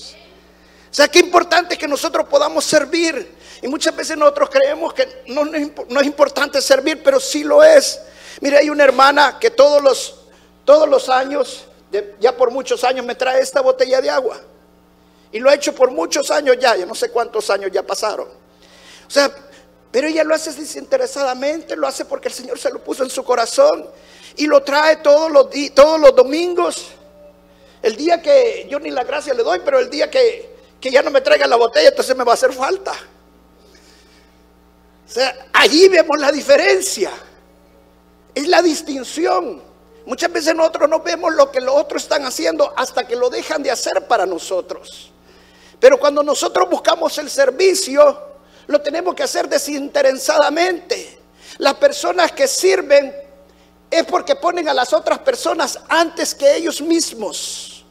O 0.93 0.95
sea, 0.95 1.07
qué 1.07 1.17
importante 1.17 1.75
que 1.75 1.87
nosotros 1.87 2.27
podamos 2.27 2.63
servir. 2.65 3.35
Y 3.63 3.67
muchas 3.67 3.95
veces 3.95 4.15
nosotros 4.15 4.47
creemos 4.51 4.93
que 4.93 5.23
no, 5.25 5.43
es 5.99 6.05
importante 6.05 6.61
servir, 6.61 7.01
pero 7.01 7.19
sí 7.19 7.43
lo 7.43 7.63
es. 7.63 7.99
Mira, 8.41 8.59
hay 8.59 8.69
una 8.69 8.83
hermana 8.83 9.39
que 9.39 9.49
todos 9.49 9.81
los, 9.81 10.19
todos 10.63 10.87
los 10.87 11.09
años, 11.09 11.65
ya 12.19 12.37
por 12.37 12.51
muchos 12.51 12.83
años, 12.83 13.03
me 13.03 13.15
trae 13.15 13.41
esta 13.41 13.61
botella 13.61 14.01
de 14.01 14.11
agua. 14.11 14.39
Y 15.31 15.39
lo 15.39 15.49
ha 15.49 15.55
hecho 15.55 15.73
por 15.73 15.89
muchos 15.89 16.29
años 16.29 16.57
ya, 16.59 16.75
yo 16.75 16.85
no 16.85 16.93
sé 16.93 17.09
cuántos 17.09 17.49
años 17.49 17.71
ya 17.73 17.81
pasaron. 17.81 18.27
O 19.07 19.09
sea, 19.09 19.35
pero 19.91 20.07
ella 20.07 20.23
lo 20.23 20.35
hace 20.35 20.53
desinteresadamente, 20.53 21.75
lo 21.75 21.87
hace 21.87 22.05
porque 22.05 22.27
el 22.27 22.35
Señor 22.35 22.59
se 22.59 22.69
lo 22.69 22.83
puso 22.83 23.01
en 23.01 23.09
su 23.09 23.23
corazón 23.23 23.89
y 24.35 24.45
lo 24.45 24.61
trae 24.61 24.97
todos 24.97 25.31
los, 25.31 25.47
todos 25.73 25.99
los 25.99 26.15
domingos. 26.15 26.85
El 27.81 27.95
día 27.95 28.21
que 28.21 28.67
yo 28.69 28.79
ni 28.79 28.91
la 28.91 29.03
gracia 29.03 29.33
le 29.33 29.41
doy, 29.41 29.59
pero 29.65 29.79
el 29.79 29.89
día 29.89 30.11
que, 30.11 30.52
que 30.83 30.91
ya 30.91 31.01
no 31.01 31.11
me 31.11 31.21
traigan 31.21 31.49
la 31.49 31.55
botella, 31.55 31.87
entonces 31.87 32.13
me 32.13 32.25
va 32.25 32.31
a 32.31 32.33
hacer 32.33 32.51
falta. 32.51 32.91
O 35.07 35.09
sea, 35.09 35.47
allí 35.53 35.87
vemos 35.87 36.19
la 36.19 36.29
diferencia. 36.29 37.09
Es 38.35 38.49
la 38.49 38.61
distinción. 38.61 39.63
Muchas 40.05 40.29
veces 40.33 40.53
nosotros 40.53 40.89
no 40.89 40.99
vemos 40.99 41.33
lo 41.35 41.49
que 41.49 41.61
los 41.61 41.73
otros 41.73 42.03
están 42.03 42.25
haciendo 42.25 42.73
hasta 42.75 43.07
que 43.07 43.15
lo 43.15 43.29
dejan 43.29 43.63
de 43.63 43.71
hacer 43.71 44.09
para 44.09 44.25
nosotros. 44.25 45.09
Pero 45.79 45.97
cuando 45.97 46.21
nosotros 46.21 46.69
buscamos 46.69 47.17
el 47.17 47.29
servicio, 47.29 48.21
lo 48.67 48.81
tenemos 48.81 49.15
que 49.15 49.23
hacer 49.23 49.47
desinteresadamente. 49.47 51.17
Las 51.59 51.75
personas 51.75 52.33
que 52.33 52.45
sirven 52.45 53.15
es 53.89 54.03
porque 54.03 54.35
ponen 54.35 54.67
a 54.67 54.73
las 54.73 54.91
otras 54.91 55.19
personas 55.19 55.79
antes 55.87 56.35
que 56.35 56.57
ellos 56.57 56.81
mismos. 56.81 57.85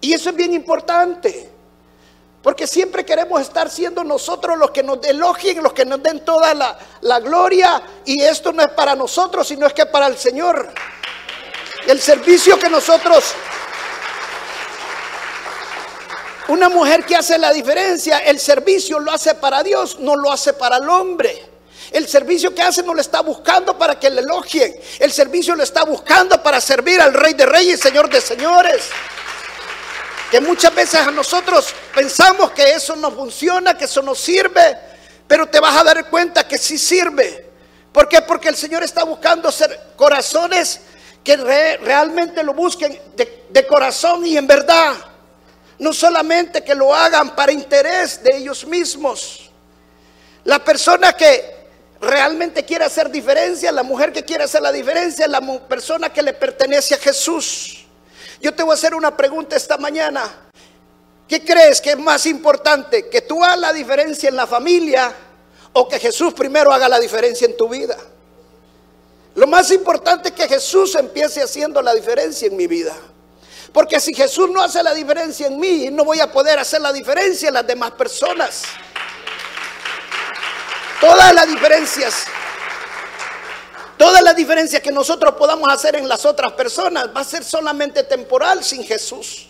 Y 0.00 0.12
eso 0.12 0.30
es 0.30 0.36
bien 0.36 0.54
importante. 0.54 1.58
Porque 2.42 2.66
siempre 2.66 3.04
queremos 3.04 3.42
estar 3.42 3.68
siendo 3.68 4.02
nosotros 4.02 4.56
los 4.56 4.70
que 4.70 4.82
nos 4.82 5.04
elogien, 5.04 5.62
los 5.62 5.74
que 5.74 5.84
nos 5.84 6.02
den 6.02 6.24
toda 6.24 6.54
la, 6.54 7.20
gloria. 7.20 7.82
Y 8.06 8.22
esto 8.22 8.52
no 8.52 8.62
es 8.62 8.70
para 8.70 8.94
nosotros, 8.94 9.46
sino 9.46 9.66
es 9.66 9.74
que 9.74 9.84
para 9.86 10.06
el 10.06 10.16
Señor. 10.16 10.72
El 11.86 12.00
servicio 12.00 12.58
que 12.58 12.68
nosotros... 12.68 13.34
Una 16.48 16.68
mujer 16.68 17.04
que 17.04 17.14
hace 17.14 17.38
la 17.38 17.52
diferencia, 17.52 18.18
el 18.18 18.40
servicio 18.40 18.98
lo 18.98 19.12
hace 19.12 19.36
para 19.36 19.62
Dios, 19.62 20.00
no 20.00 20.16
lo 20.16 20.32
hace 20.32 20.52
para 20.52 20.78
el 20.78 20.88
hombre. 20.88 21.48
El 21.92 22.08
servicio 22.08 22.52
que 22.52 22.62
hace 22.62 22.82
no 22.82 22.92
lo 22.92 23.00
está 23.00 23.20
buscando 23.20 23.78
para 23.78 24.00
que 24.00 24.10
le 24.10 24.22
elogien. 24.22 24.74
El 24.98 25.12
servicio 25.12 25.54
lo 25.54 25.62
está 25.62 25.84
buscando 25.84 26.42
para 26.42 26.60
servir 26.60 27.00
al 27.00 27.14
Rey 27.14 27.34
de 27.34 27.46
Reyes 27.46 27.78
Señor 27.78 28.10
de 28.10 28.20
Señores 28.20 28.90
que 30.30 30.40
muchas 30.40 30.74
veces 30.74 31.00
a 31.00 31.10
nosotros 31.10 31.74
pensamos 31.94 32.52
que 32.52 32.72
eso 32.72 32.94
no 32.96 33.10
funciona, 33.10 33.76
que 33.76 33.86
eso 33.86 34.00
no 34.00 34.14
sirve, 34.14 34.78
pero 35.26 35.48
te 35.48 35.58
vas 35.60 35.76
a 35.76 35.84
dar 35.84 36.08
cuenta 36.08 36.46
que 36.46 36.56
sí 36.56 36.78
sirve. 36.78 37.50
¿Por 37.92 38.08
qué? 38.08 38.22
Porque 38.22 38.48
el 38.48 38.56
Señor 38.56 38.82
está 38.82 39.04
buscando 39.04 39.50
ser 39.50 39.94
corazones 39.96 40.80
que 41.24 41.36
realmente 41.36 42.42
lo 42.42 42.54
busquen 42.54 42.98
de, 43.16 43.44
de 43.50 43.66
corazón 43.66 44.24
y 44.24 44.36
en 44.36 44.46
verdad. 44.46 44.94
No 45.78 45.92
solamente 45.92 46.62
que 46.62 46.74
lo 46.74 46.94
hagan 46.94 47.34
para 47.34 47.52
interés 47.52 48.22
de 48.22 48.36
ellos 48.36 48.64
mismos. 48.66 49.50
La 50.44 50.62
persona 50.62 51.12
que 51.12 51.60
realmente 52.00 52.64
quiere 52.64 52.84
hacer 52.84 53.10
diferencia, 53.10 53.72
la 53.72 53.82
mujer 53.82 54.12
que 54.12 54.24
quiere 54.24 54.44
hacer 54.44 54.62
la 54.62 54.72
diferencia, 54.72 55.26
la 55.26 55.40
persona 55.66 56.12
que 56.12 56.22
le 56.22 56.32
pertenece 56.32 56.94
a 56.94 56.98
Jesús. 56.98 57.79
Yo 58.40 58.54
te 58.54 58.62
voy 58.62 58.72
a 58.72 58.74
hacer 58.74 58.94
una 58.94 59.16
pregunta 59.16 59.56
esta 59.56 59.76
mañana. 59.76 60.22
¿Qué 61.28 61.44
crees 61.44 61.80
que 61.80 61.90
es 61.90 61.98
más 61.98 62.26
importante? 62.26 63.08
¿Que 63.08 63.20
tú 63.20 63.44
hagas 63.44 63.58
la 63.58 63.72
diferencia 63.72 64.28
en 64.28 64.36
la 64.36 64.46
familia 64.46 65.14
o 65.72 65.86
que 65.86 66.00
Jesús 66.00 66.34
primero 66.34 66.72
haga 66.72 66.88
la 66.88 66.98
diferencia 66.98 67.46
en 67.46 67.56
tu 67.56 67.68
vida? 67.68 67.96
Lo 69.34 69.46
más 69.46 69.70
importante 69.70 70.30
es 70.30 70.34
que 70.34 70.48
Jesús 70.48 70.94
empiece 70.96 71.42
haciendo 71.42 71.80
la 71.82 71.94
diferencia 71.94 72.48
en 72.48 72.56
mi 72.56 72.66
vida. 72.66 72.96
Porque 73.72 74.00
si 74.00 74.12
Jesús 74.12 74.50
no 74.50 74.60
hace 74.60 74.82
la 74.82 74.92
diferencia 74.94 75.46
en 75.46 75.60
mí, 75.60 75.88
no 75.92 76.04
voy 76.04 76.18
a 76.18 76.32
poder 76.32 76.58
hacer 76.58 76.80
la 76.80 76.92
diferencia 76.92 77.48
en 77.48 77.54
las 77.54 77.66
demás 77.66 77.92
personas. 77.92 78.62
Todas 81.00 81.32
las 81.32 81.46
diferencias, 81.46 82.26
todas 84.00 84.22
las 84.22 84.34
diferencias 84.34 84.80
que 84.80 84.90
nosotros 84.90 85.34
podamos 85.34 85.68
hacer 85.70 85.94
en 85.94 86.08
las 86.08 86.24
otras 86.24 86.52
personas 86.52 87.10
va 87.14 87.20
a 87.20 87.24
ser 87.24 87.44
solamente 87.44 88.02
temporal 88.04 88.64
sin 88.64 88.82
Jesús. 88.82 89.48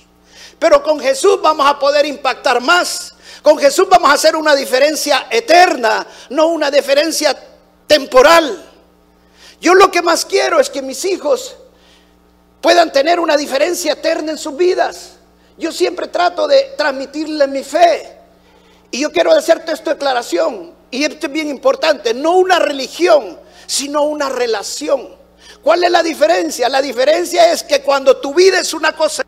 Pero 0.58 0.82
con 0.82 0.98
Jesús 0.98 1.40
vamos 1.40 1.64
a 1.70 1.78
poder 1.78 2.04
impactar 2.04 2.60
más. 2.60 3.14
Con 3.42 3.56
Jesús 3.58 3.86
vamos 3.88 4.10
a 4.10 4.14
hacer 4.14 4.34
una 4.34 4.56
diferencia 4.56 5.28
eterna, 5.30 6.04
no 6.30 6.48
una 6.48 6.68
diferencia 6.68 7.32
temporal. 7.86 8.60
Yo 9.60 9.72
lo 9.74 9.88
que 9.88 10.02
más 10.02 10.24
quiero 10.24 10.58
es 10.58 10.68
que 10.68 10.82
mis 10.82 11.04
hijos 11.04 11.54
puedan 12.60 12.90
tener 12.90 13.20
una 13.20 13.36
diferencia 13.36 13.92
eterna 13.92 14.32
en 14.32 14.38
sus 14.38 14.56
vidas. 14.56 15.12
Yo 15.58 15.70
siempre 15.70 16.08
trato 16.08 16.48
de 16.48 16.74
transmitirles 16.76 17.48
mi 17.48 17.62
fe. 17.62 18.18
Y 18.90 19.02
yo 19.02 19.12
quiero 19.12 19.30
hacerte 19.30 19.70
esta 19.70 19.92
declaración. 19.92 20.74
Y 20.90 21.04
esto 21.04 21.28
es 21.28 21.32
bien 21.32 21.46
importante, 21.46 22.12
no 22.12 22.32
una 22.32 22.58
religión, 22.58 23.38
sino 23.70 24.02
una 24.02 24.28
relación. 24.28 25.08
¿Cuál 25.62 25.84
es 25.84 25.92
la 25.92 26.02
diferencia? 26.02 26.68
La 26.68 26.82
diferencia 26.82 27.52
es 27.52 27.62
que 27.62 27.82
cuando 27.82 28.16
tu 28.16 28.34
vida 28.34 28.58
es 28.58 28.74
una 28.74 28.96
cosa 28.96 29.22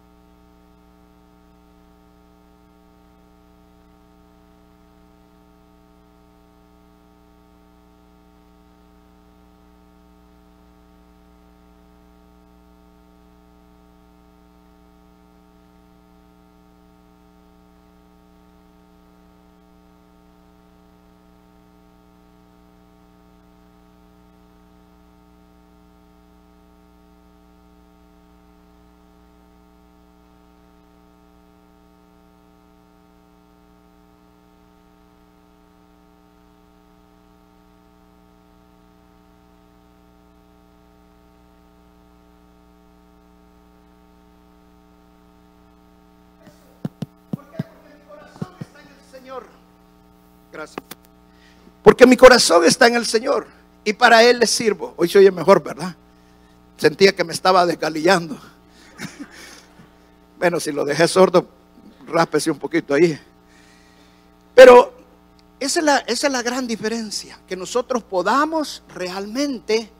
Gracias. 50.53 50.77
Porque 51.83 52.07
mi 52.07 52.17
corazón 52.17 52.65
está 52.65 52.87
en 52.87 52.95
el 52.95 53.07
Señor 53.07 53.47
y 53.85 53.93
para 53.93 54.23
Él 54.23 54.39
le 54.39 54.47
sirvo. 54.47 54.95
Hoy 54.97 55.09
se 55.09 55.19
oye 55.19 55.31
mejor, 55.31 55.63
¿verdad? 55.63 55.97
Sentía 56.77 57.15
que 57.15 57.25
me 57.25 57.33
estaba 57.33 57.67
desgalillando. 57.67 58.39
bueno, 60.39 60.61
si 60.61 60.71
lo 60.71 60.85
dejé 60.85 61.09
sordo, 61.09 61.49
rápese 62.07 62.51
un 62.51 62.59
poquito 62.59 62.95
ahí. 62.95 63.19
Pero 64.55 64.93
esa 65.59 65.81
es, 65.81 65.85
la, 65.85 65.99
esa 65.99 66.27
es 66.27 66.33
la 66.33 66.43
gran 66.43 66.67
diferencia, 66.67 67.41
que 67.47 67.57
nosotros 67.57 68.03
podamos 68.03 68.83
realmente 68.95 69.91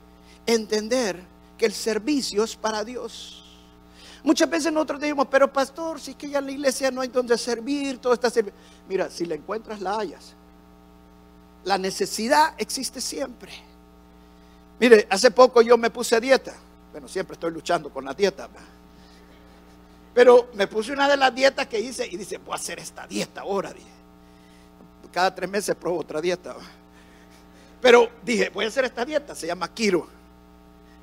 entender 0.45 1.21
que 1.57 1.65
el 1.65 1.73
servicio 1.73 2.43
es 2.43 2.55
para 2.55 2.83
Dios. 2.83 3.43
Muchas 4.23 4.49
veces 4.49 4.71
nosotros 4.71 5.01
decimos, 5.01 5.27
pero 5.29 5.51
pastor, 5.51 5.99
si 5.99 6.11
es 6.11 6.17
que 6.17 6.29
ya 6.29 6.39
en 6.39 6.45
la 6.45 6.51
iglesia 6.51 6.91
no 6.91 7.01
hay 7.01 7.09
donde 7.09 7.37
servir, 7.37 7.97
todo 7.97 8.13
está 8.13 8.29
servir. 8.29 8.53
Mira, 8.87 9.09
si 9.09 9.25
la 9.25 9.35
encuentras, 9.35 9.81
la 9.81 9.99
hayas. 9.99 10.35
La 11.63 11.77
necesidad 11.77 12.55
existe 12.57 12.99
siempre. 12.99 13.51
Mire, 14.79 15.07
hace 15.09 15.31
poco 15.31 15.61
yo 15.61 15.77
me 15.77 15.89
puse 15.89 16.15
a 16.15 16.19
dieta. 16.19 16.53
Bueno, 16.91 17.07
siempre 17.07 17.33
estoy 17.35 17.51
luchando 17.51 17.89
con 17.89 18.05
la 18.05 18.13
dieta. 18.13 18.49
Pero 20.13 20.49
me 20.53 20.67
puse 20.67 20.91
una 20.91 21.07
de 21.07 21.17
las 21.17 21.33
dietas 21.33 21.67
que 21.67 21.79
hice 21.79 22.05
y 22.05 22.17
dice, 22.17 22.37
voy 22.37 22.53
a 22.53 22.55
hacer 22.55 22.79
esta 22.79 23.07
dieta 23.07 23.41
ahora. 23.41 23.73
Cada 25.11 25.33
tres 25.33 25.49
meses 25.49 25.75
pruebo 25.75 25.99
otra 25.99 26.21
dieta. 26.21 26.55
Pero 27.81 28.09
dije, 28.23 28.49
voy 28.49 28.65
a 28.65 28.67
hacer 28.67 28.85
esta 28.85 29.05
dieta, 29.05 29.35
se 29.35 29.47
llama 29.47 29.73
Kiro. 29.73 30.07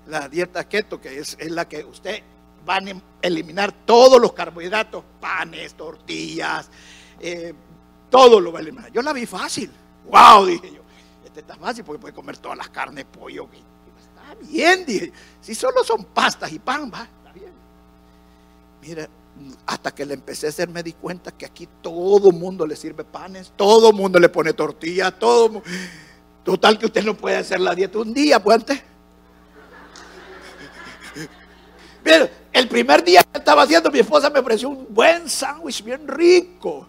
La 0.06 0.28
dieta 0.28 0.68
keto, 0.68 1.00
que 1.00 1.18
es, 1.18 1.36
la 1.50 1.68
que 1.68 1.84
usted 1.84 2.22
va 2.68 2.76
a 2.76 2.82
eliminar 3.22 3.72
todos 3.84 4.20
los 4.20 4.32
carbohidratos, 4.32 5.04
panes, 5.20 5.74
tortillas, 5.74 6.68
eh, 7.20 7.54
todo 8.10 8.40
lo 8.40 8.52
va 8.52 8.58
a 8.58 8.62
eliminar. 8.62 8.90
Yo 8.92 9.02
la 9.02 9.12
vi 9.12 9.26
fácil. 9.26 9.70
Wow, 10.06 10.46
dije 10.46 10.72
yo. 10.74 10.80
Este 11.24 11.40
está 11.40 11.56
fácil 11.56 11.84
porque 11.84 12.00
puede 12.00 12.14
comer 12.14 12.36
todas 12.38 12.58
las 12.58 12.68
carnes, 12.68 13.04
pollo. 13.04 13.48
Está 13.98 14.34
bien, 14.48 14.84
dije. 14.84 15.12
Si 15.40 15.54
solo 15.54 15.84
son 15.84 16.04
pastas 16.04 16.52
y 16.52 16.58
pan, 16.58 16.90
va, 16.92 17.02
está 17.02 17.32
bien. 17.32 17.52
Mira, 18.82 19.08
hasta 19.66 19.90
que 19.92 20.04
le 20.04 20.14
empecé 20.14 20.46
a 20.46 20.50
hacer 20.50 20.68
me 20.68 20.82
di 20.82 20.92
cuenta 20.92 21.30
que 21.32 21.46
aquí 21.46 21.68
todo 21.80 22.32
mundo 22.32 22.66
le 22.66 22.76
sirve 22.76 23.04
panes, 23.04 23.52
todo 23.56 23.92
mundo 23.92 24.18
le 24.18 24.28
pone 24.28 24.52
tortilla, 24.52 25.10
todo 25.10 25.62
Total 26.44 26.78
que 26.78 26.86
usted 26.86 27.04
no 27.04 27.14
puede 27.16 27.36
hacer 27.36 27.60
la 27.60 27.74
dieta 27.74 27.98
un 27.98 28.14
día, 28.14 28.42
puente. 28.42 28.82
Mira, 32.04 32.30
el 32.52 32.68
primer 32.68 33.04
día 33.04 33.22
que 33.22 33.38
estaba 33.38 33.62
haciendo, 33.62 33.90
mi 33.90 33.98
esposa 33.98 34.30
me 34.30 34.40
ofreció 34.40 34.70
un 34.70 34.86
buen 34.88 35.28
sándwich 35.28 35.84
bien 35.84 36.08
rico. 36.08 36.88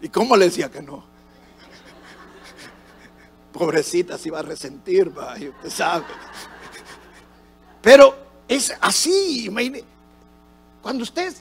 ¿Y 0.00 0.08
cómo 0.08 0.36
le 0.36 0.46
decía 0.46 0.70
que 0.70 0.80
no? 0.80 1.04
Pobrecita 3.52 4.16
se 4.18 4.28
iba 4.28 4.38
a 4.38 4.42
resentir, 4.42 5.16
va, 5.16 5.34
usted 5.34 5.70
sabe. 5.70 6.04
Pero 7.82 8.16
es 8.48 8.74
así, 8.80 9.50
cuando 10.82 11.02
usted 11.02 11.34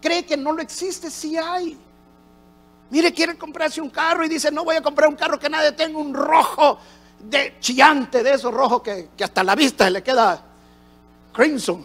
cree 0.00 0.24
que 0.24 0.36
no 0.36 0.52
lo 0.52 0.62
existe, 0.62 1.10
sí 1.10 1.36
hay. 1.36 1.78
Mire, 2.90 3.12
quiere 3.12 3.36
comprarse 3.36 3.80
un 3.80 3.90
carro 3.90 4.24
y 4.24 4.28
dice, 4.28 4.50
no 4.50 4.64
voy 4.64 4.76
a 4.76 4.82
comprar 4.82 5.08
un 5.08 5.16
carro 5.16 5.38
que 5.38 5.48
nadie 5.48 5.72
tenga 5.72 5.98
un 5.98 6.14
rojo 6.14 6.78
de 7.18 7.56
chillante, 7.60 8.22
de 8.22 8.34
esos 8.34 8.52
rojos 8.52 8.82
que, 8.82 9.08
que 9.16 9.24
hasta 9.24 9.42
la 9.42 9.54
vista 9.54 9.88
le 9.88 10.02
queda 10.02 10.42
crimson. 11.32 11.84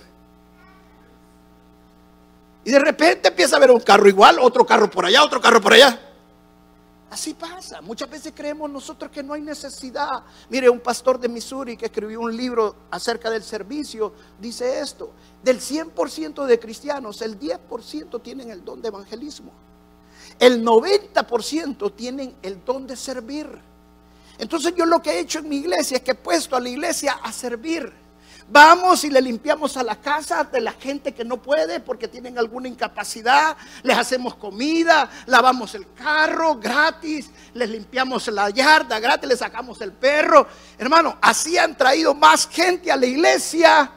Y 2.66 2.72
de 2.72 2.80
repente 2.80 3.30
empieza 3.30 3.56
a 3.56 3.60
ver 3.60 3.72
un 3.72 3.80
carro 3.80 4.08
igual, 4.08 4.38
otro 4.40 4.66
carro 4.66 4.90
por 4.90 5.06
allá, 5.06 5.24
otro 5.24 5.42
carro 5.42 5.62
por 5.62 5.74
allá. 5.74 6.09
Así 7.10 7.34
pasa. 7.34 7.82
Muchas 7.82 8.10
veces 8.10 8.34
creemos 8.36 8.70
nosotros 8.70 9.10
que 9.12 9.24
no 9.24 9.34
hay 9.34 9.42
necesidad. 9.42 10.24
Mire, 10.50 10.70
un 10.70 10.80
pastor 10.80 11.20
de 11.20 11.28
Missouri 11.28 11.76
que 11.76 11.88
escribió 11.88 12.22
un 12.22 12.36
libro 12.36 12.76
acerca 12.92 13.32
del 13.32 13.44
servicio 13.44 14.14
dice 14.40 14.80
esto. 14.80 15.12
Del 15.44 15.60
100% 15.60 16.46
de 16.46 16.60
cristianos, 16.60 17.22
el 17.22 17.40
10% 17.40 18.22
tienen 18.22 18.52
el 18.52 18.64
don 18.64 18.82
de 18.82 18.90
evangelismo. 18.90 19.52
El 20.38 20.64
90% 20.64 21.96
tienen 21.96 22.36
el 22.44 22.64
don 22.64 22.86
de 22.86 22.96
servir. 22.96 23.48
Entonces 24.38 24.74
yo 24.76 24.86
lo 24.86 25.02
que 25.02 25.12
he 25.12 25.20
hecho 25.20 25.40
en 25.40 25.50
mi 25.50 25.58
iglesia 25.58 25.98
es 25.98 26.04
que 26.04 26.12
he 26.12 26.16
puesto 26.16 26.56
a 26.56 26.60
la 26.60 26.70
iglesia 26.70 27.14
a 27.14 27.32
servir. 27.32 27.92
Vamos 28.52 29.04
y 29.04 29.12
le 29.12 29.22
limpiamos 29.22 29.78
a 29.78 29.84
la 29.84 29.96
casa 30.02 30.44
de 30.44 30.60
la 30.60 30.72
gente 30.72 31.14
que 31.14 31.24
no 31.24 31.38
puede 31.38 31.80
porque 31.80 32.08
tienen 32.08 32.40
alguna 32.40 32.68
incapacidad. 32.68 33.56
Les 33.84 33.96
hacemos 33.96 34.34
comida, 34.36 35.08
lavamos 35.28 35.76
el 35.76 35.94
carro 35.94 36.56
gratis, 36.56 37.30
les 37.54 37.70
limpiamos 37.70 38.28
la 38.30 38.50
yarda 38.50 39.00
gratis, 39.00 39.30
les 39.30 39.38
sacamos 39.38 39.80
el 39.82 39.94
perro. 39.94 40.48
Hermano, 40.80 41.18
así 41.22 41.60
han 41.60 41.78
traído 41.78 42.16
más 42.16 42.48
gente 42.48 42.92
a 42.92 42.98
la 42.98 43.06
iglesia 43.06 43.92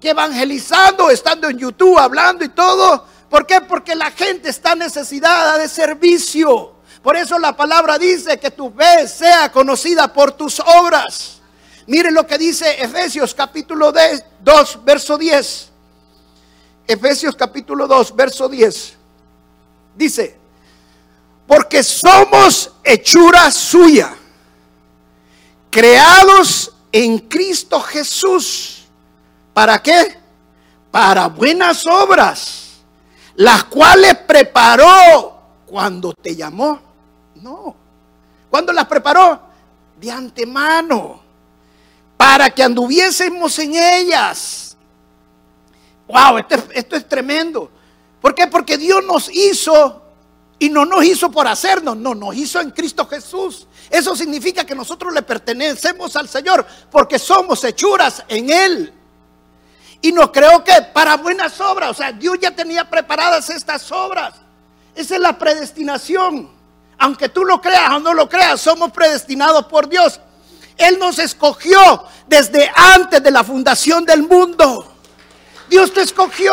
que 0.00 0.10
evangelizando, 0.10 1.10
estando 1.10 1.48
en 1.48 1.58
YouTube, 1.58 1.98
hablando 1.98 2.44
y 2.44 2.48
todo. 2.50 3.04
¿Por 3.28 3.44
qué? 3.44 3.60
Porque 3.60 3.96
la 3.96 4.12
gente 4.12 4.50
está 4.50 4.76
necesitada 4.76 5.58
de 5.58 5.68
servicio. 5.68 6.76
Por 7.02 7.16
eso 7.16 7.40
la 7.40 7.56
palabra 7.56 7.98
dice 7.98 8.38
que 8.38 8.52
tu 8.52 8.70
fe 8.70 9.08
sea 9.08 9.50
conocida 9.50 10.12
por 10.12 10.30
tus 10.30 10.60
obras. 10.60 11.39
Miren 11.86 12.14
lo 12.14 12.26
que 12.26 12.38
dice 12.38 12.82
Efesios 12.82 13.34
capítulo 13.34 13.92
2, 13.92 14.84
verso 14.84 15.16
10. 15.18 15.70
Efesios 16.86 17.36
capítulo 17.36 17.86
2, 17.86 18.16
verso 18.16 18.48
10. 18.48 18.96
Dice, 19.96 20.36
porque 21.46 21.82
somos 21.82 22.72
hechura 22.84 23.50
suya, 23.50 24.14
creados 25.70 26.72
en 26.92 27.18
Cristo 27.18 27.80
Jesús. 27.80 28.84
¿Para 29.52 29.82
qué? 29.82 30.18
Para 30.90 31.28
buenas 31.28 31.86
obras, 31.86 32.80
las 33.34 33.64
cuales 33.64 34.16
preparó 34.26 35.40
cuando 35.66 36.12
te 36.12 36.34
llamó. 36.34 36.80
No. 37.36 37.74
¿Cuándo 38.50 38.72
las 38.72 38.86
preparó? 38.86 39.40
De 40.00 40.10
antemano. 40.10 41.19
Para 42.20 42.50
que 42.50 42.62
anduviésemos 42.62 43.58
en 43.60 43.74
ellas. 43.74 44.76
Wow, 46.06 46.36
esto, 46.36 46.56
esto 46.74 46.96
es 46.96 47.08
tremendo. 47.08 47.70
¿Por 48.20 48.34
qué? 48.34 48.46
Porque 48.46 48.76
Dios 48.76 49.02
nos 49.02 49.34
hizo 49.34 50.02
y 50.58 50.68
no 50.68 50.84
nos 50.84 51.02
hizo 51.02 51.30
por 51.30 51.48
hacernos, 51.48 51.96
no, 51.96 52.14
nos 52.14 52.36
hizo 52.36 52.60
en 52.60 52.72
Cristo 52.72 53.06
Jesús. 53.06 53.66
Eso 53.88 54.14
significa 54.14 54.66
que 54.66 54.74
nosotros 54.74 55.14
le 55.14 55.22
pertenecemos 55.22 56.14
al 56.14 56.28
Señor 56.28 56.66
porque 56.90 57.18
somos 57.18 57.64
hechuras 57.64 58.22
en 58.28 58.50
Él. 58.50 58.92
Y 60.02 60.12
nos 60.12 60.30
creo 60.30 60.62
que 60.62 60.74
para 60.92 61.16
buenas 61.16 61.58
obras, 61.58 61.92
o 61.92 61.94
sea, 61.94 62.12
Dios 62.12 62.36
ya 62.38 62.54
tenía 62.54 62.90
preparadas 62.90 63.48
estas 63.48 63.90
obras. 63.90 64.34
Esa 64.94 65.14
es 65.14 65.20
la 65.22 65.38
predestinación. 65.38 66.50
Aunque 66.98 67.30
tú 67.30 67.46
lo 67.46 67.62
creas 67.62 67.92
o 67.92 67.98
no 67.98 68.12
lo 68.12 68.28
creas, 68.28 68.60
somos 68.60 68.92
predestinados 68.92 69.64
por 69.64 69.88
Dios. 69.88 70.20
Él 70.80 70.98
nos 70.98 71.18
escogió 71.18 72.04
desde 72.26 72.70
antes 72.74 73.22
de 73.22 73.30
la 73.30 73.44
fundación 73.44 74.04
del 74.04 74.22
mundo. 74.22 74.94
Dios 75.68 75.92
te 75.92 76.00
escogió. 76.00 76.52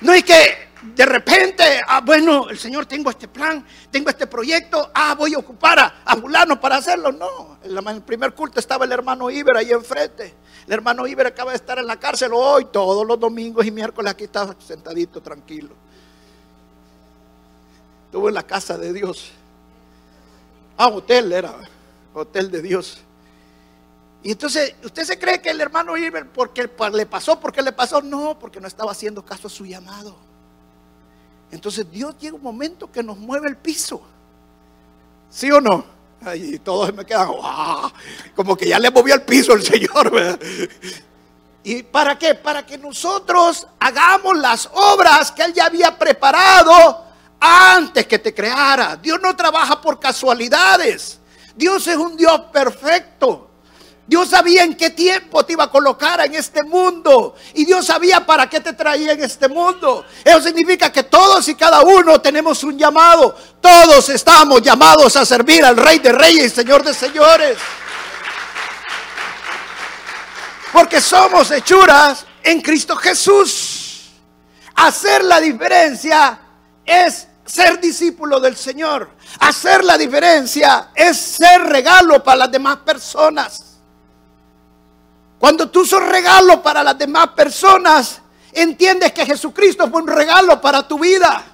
No 0.00 0.14
es 0.14 0.24
que 0.24 0.70
de 0.82 1.04
repente, 1.04 1.82
ah, 1.86 2.00
bueno, 2.00 2.48
el 2.48 2.58
Señor 2.58 2.86
tengo 2.86 3.10
este 3.10 3.28
plan, 3.28 3.66
tengo 3.90 4.08
este 4.08 4.26
proyecto, 4.26 4.90
ah, 4.94 5.14
voy 5.14 5.34
a 5.34 5.38
ocupar 5.38 5.78
a, 5.78 6.02
a 6.04 6.60
para 6.60 6.76
hacerlo. 6.76 7.12
No, 7.12 7.58
en 7.62 7.88
el 7.88 8.02
primer 8.02 8.32
culto 8.32 8.60
estaba 8.60 8.84
el 8.84 8.92
hermano 8.92 9.30
Iber 9.30 9.56
ahí 9.56 9.72
enfrente. 9.72 10.34
El 10.66 10.72
hermano 10.72 11.06
Iber 11.06 11.26
acaba 11.26 11.50
de 11.50 11.56
estar 11.56 11.78
en 11.78 11.86
la 11.86 11.98
cárcel 11.98 12.30
hoy, 12.32 12.66
todos 12.66 13.06
los 13.06 13.18
domingos 13.18 13.66
y 13.66 13.70
miércoles 13.70 14.12
aquí 14.12 14.24
está 14.24 14.54
sentadito, 14.60 15.20
tranquilo. 15.20 15.74
Estuvo 18.06 18.28
en 18.28 18.34
la 18.34 18.42
casa 18.42 18.78
de 18.78 18.92
Dios. 18.92 19.32
Ah, 20.76 20.88
hotel 20.88 21.32
era, 21.32 21.54
hotel 22.14 22.50
de 22.50 22.62
Dios. 22.62 23.00
Y 24.22 24.32
entonces, 24.32 24.74
¿usted 24.84 25.04
se 25.04 25.18
cree 25.18 25.40
que 25.40 25.50
el 25.50 25.60
hermano 25.60 25.96
Iber, 25.96 26.28
porque 26.28 26.68
le 26.92 27.06
pasó, 27.06 27.40
porque 27.40 27.62
le 27.62 27.72
pasó? 27.72 28.02
No, 28.02 28.38
porque 28.38 28.60
no 28.60 28.66
estaba 28.66 28.92
haciendo 28.92 29.24
caso 29.24 29.46
a 29.46 29.50
su 29.50 29.64
llamado. 29.64 30.14
Entonces 31.50 31.90
Dios 31.90 32.16
llega 32.18 32.36
un 32.36 32.42
momento 32.42 32.90
que 32.90 33.02
nos 33.02 33.16
mueve 33.16 33.48
el 33.48 33.56
piso. 33.56 34.02
¿Sí 35.30 35.50
o 35.50 35.60
no? 35.60 35.84
Y 36.34 36.58
todos 36.58 36.94
me 36.94 37.06
quedan, 37.06 37.30
como 38.36 38.54
que 38.56 38.68
ya 38.68 38.78
le 38.78 38.90
movió 38.90 39.14
el 39.14 39.22
piso 39.22 39.54
el 39.54 39.62
Señor. 39.62 40.38
¿Y 41.62 41.82
para 41.82 42.18
qué? 42.18 42.34
Para 42.34 42.64
que 42.64 42.76
nosotros 42.76 43.66
hagamos 43.78 44.36
las 44.36 44.68
obras 44.72 45.32
que 45.32 45.42
Él 45.42 45.54
ya 45.54 45.66
había 45.66 45.98
preparado 45.98 47.06
antes 47.40 48.06
que 48.06 48.18
te 48.18 48.34
creara. 48.34 48.96
Dios 48.96 49.18
no 49.20 49.34
trabaja 49.34 49.80
por 49.80 49.98
casualidades. 49.98 51.18
Dios 51.56 51.86
es 51.86 51.96
un 51.96 52.16
Dios 52.16 52.42
perfecto. 52.52 53.48
Dios 54.06 54.28
sabía 54.28 54.64
en 54.64 54.74
qué 54.74 54.90
tiempo 54.90 55.44
te 55.46 55.52
iba 55.52 55.64
a 55.64 55.70
colocar 55.70 56.20
en 56.26 56.34
este 56.34 56.64
mundo. 56.64 57.36
Y 57.54 57.64
Dios 57.64 57.86
sabía 57.86 58.26
para 58.26 58.50
qué 58.50 58.58
te 58.58 58.72
traía 58.72 59.12
en 59.12 59.22
este 59.22 59.48
mundo. 59.48 60.04
Eso 60.24 60.42
significa 60.42 60.90
que 60.90 61.04
todos 61.04 61.46
y 61.46 61.54
cada 61.54 61.82
uno 61.82 62.20
tenemos 62.20 62.64
un 62.64 62.76
llamado. 62.76 63.36
Todos 63.60 64.08
estamos 64.08 64.62
llamados 64.62 65.14
a 65.14 65.24
servir 65.24 65.64
al 65.64 65.76
Rey 65.76 66.00
de 66.00 66.10
Reyes 66.10 66.46
y 66.46 66.50
Señor 66.50 66.82
de 66.82 66.92
Señores. 66.92 67.56
Porque 70.72 71.00
somos 71.00 71.48
hechuras 71.52 72.26
en 72.42 72.60
Cristo 72.60 72.96
Jesús. 72.96 74.10
Hacer 74.74 75.22
la 75.22 75.40
diferencia 75.40 76.40
es 76.84 77.28
ser 77.50 77.80
discípulo 77.80 78.40
del 78.40 78.56
Señor. 78.56 79.10
Hacer 79.40 79.84
la 79.84 79.98
diferencia 79.98 80.90
es 80.94 81.16
ser 81.16 81.62
regalo 81.62 82.22
para 82.22 82.38
las 82.38 82.52
demás 82.52 82.78
personas. 82.78 83.78
Cuando 85.38 85.68
tú 85.68 85.84
sos 85.84 86.06
regalo 86.06 86.62
para 86.62 86.82
las 86.82 86.96
demás 86.98 87.28
personas, 87.28 88.20
entiendes 88.52 89.12
que 89.12 89.24
Jesucristo 89.24 89.90
fue 89.90 90.02
un 90.02 90.08
regalo 90.08 90.60
para 90.60 90.86
tu 90.86 90.98
vida. 90.98 91.44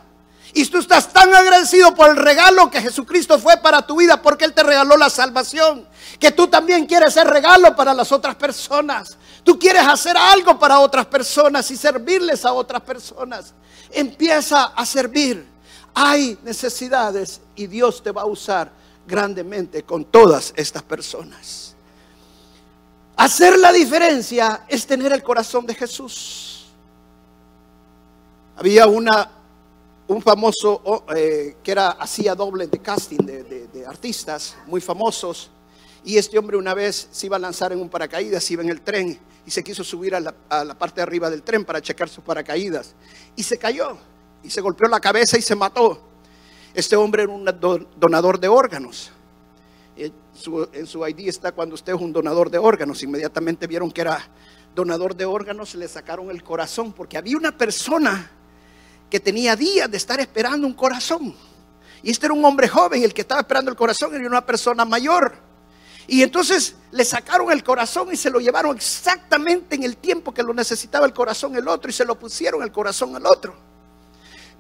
Y 0.53 0.65
tú 0.67 0.79
estás 0.79 1.13
tan 1.13 1.35
agradecido 1.35 1.95
por 1.95 2.11
el 2.11 2.17
regalo 2.17 2.71
que 2.71 2.81
Jesucristo 2.81 3.39
fue 3.39 3.59
para 3.59 3.83
tu 3.83 3.97
vida 3.97 4.21
porque 4.21 4.47
Él 4.47 4.55
te 4.55 4.63
regaló 4.63 4.97
la 4.97 5.11
salvación. 5.11 5.87
Que 6.19 6.33
tú 6.33 6.49
también 6.49 6.87
quieres 6.87 7.13
ser 7.15 7.27
regalo 7.27 7.77
para 7.77 7.93
las 7.93 8.11
otras 8.11 8.35
personas. 8.37 9.17
Tú 9.45 9.59
quieres 9.59 9.87
hacer 9.87 10.17
algo 10.17 10.59
para 10.59 10.81
otras 10.81 11.07
personas 11.07 11.71
y 11.71 11.77
servirles 11.77 12.45
a 12.45 12.53
otras 12.53 12.81
personas. 12.81 13.55
Empieza 13.93 14.65
a 14.65 14.87
servir. 14.87 15.56
Hay 15.99 16.37
necesidades 16.45 17.41
y 17.55 17.67
Dios 17.67 18.03
te 18.03 18.13
va 18.13 18.21
a 18.21 18.27
usar 18.27 18.71
grandemente 19.09 19.83
con 19.83 20.05
todas 20.05 20.53
estas 20.55 20.83
personas. 20.83 21.75
Hacer 23.17 23.59
la 23.59 23.73
diferencia 23.73 24.67
es 24.69 24.87
tener 24.87 25.11
el 25.15 25.23
corazón 25.23 25.65
de 25.65 25.75
Jesús. 25.75 26.67
Había 28.57 28.87
una, 28.87 29.31
un 30.09 30.21
famoso 30.21 31.07
eh, 31.17 31.57
que 31.63 31.73
era, 31.73 31.93
hacía 31.93 32.35
doble 32.35 32.67
de 32.67 32.79
casting 32.79 33.25
de, 33.25 33.87
artistas 33.89 34.55
muy 34.67 34.83
famosos. 34.83 35.49
Y 36.05 36.19
este 36.19 36.39
hombre 36.39 36.59
una 36.59 36.75
vez 36.75 37.09
se 37.11 37.25
iba 37.25 37.37
a 37.37 37.41
lanzar 37.41 37.73
en 37.73 37.81
un 37.81 37.89
paracaídas, 37.89 38.51
iba 38.51 38.63
en 38.63 38.69
el 38.69 38.83
tren 38.83 39.19
y 39.47 39.51
se 39.51 39.65
quiso 39.65 39.83
subir 39.83 40.15
a 40.15 40.21
la, 40.21 40.35
a 40.51 40.63
la 40.63 40.75
parte 40.75 40.97
de 40.97 41.05
arriba 41.05 41.31
del 41.31 41.43
tren 41.43 41.65
para 41.65 41.81
checar 41.81 42.11
sus 42.11 42.23
paracaídas. 42.23 42.95
Y 43.35 43.43
se 43.43 43.57
cayó 43.57 43.97
y 44.43 44.51
se 44.51 44.61
golpeó 44.61 44.89
la 44.89 45.01
cabeza 45.01 45.39
y 45.39 45.43
se 45.43 45.55
mató. 45.55 46.03
Este 46.75 46.97
hombre 46.97 47.25
era 47.25 47.33
un 47.33 47.45
donador 47.99 48.39
de 48.39 48.49
órganos 48.49 49.13
en 49.97 50.87
su 50.87 51.07
ID 51.07 51.29
está 51.29 51.53
cuando 51.53 51.75
usted 51.75 51.95
es 51.95 52.01
un 52.01 52.13
donador 52.13 52.51
de 52.51 52.59
órganos. 52.59 53.03
Inmediatamente 53.03 53.67
vieron 53.67 53.91
que 53.91 54.03
era 54.03 54.29
donador 54.75 55.17
de 55.17 55.25
órganos, 55.25 55.75
le 55.75 55.89
sacaron 55.89 56.31
el 56.31 56.43
corazón, 56.43 56.93
porque 56.93 57.17
había 57.17 57.37
una 57.37 57.57
persona 57.57 58.31
que 59.09 59.21
tenía 59.21 59.57
días 59.57 59.91
de 59.91 59.97
estar 59.97 60.21
esperando 60.21 60.67
un 60.67 60.75
corazón. 60.75 61.35
Y 62.03 62.11
este 62.11 62.27
era 62.27 62.35
un 62.35 62.45
hombre 62.45 62.69
joven, 62.69 63.03
el 63.03 63.15
que 63.15 63.23
estaba 63.23 63.41
esperando 63.41 63.71
el 63.71 63.77
corazón 63.77 64.15
era 64.15 64.27
una 64.27 64.45
persona 64.45 64.85
mayor. 64.85 65.35
Y 66.07 66.23
entonces 66.23 66.77
le 66.93 67.05
sacaron 67.05 67.51
el 67.51 67.65
corazón 67.65 68.13
y 68.13 68.17
se 68.17 68.31
lo 68.31 68.39
llevaron 68.39 68.77
exactamente 68.77 69.75
en 69.75 69.83
el 69.83 69.97
tiempo 69.97 70.33
que 70.33 70.43
lo 70.43 70.53
necesitaba 70.53 71.07
el 71.07 71.13
corazón 71.13 71.57
el 71.57 71.67
otro 71.67 71.91
y 71.91 71.93
se 71.93 72.05
lo 72.05 72.19
pusieron 72.19 72.63
el 72.63 72.71
corazón 72.71 73.17
al 73.17 73.27
otro. 73.27 73.57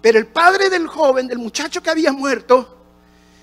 Pero 0.07 0.21
el 0.21 0.29
padre 0.29 0.71
del 0.71 0.87
joven, 0.87 1.27
del 1.27 1.39
muchacho 1.39 1.83
que 1.83 1.91
había 1.91 2.13
muerto, 2.13 2.77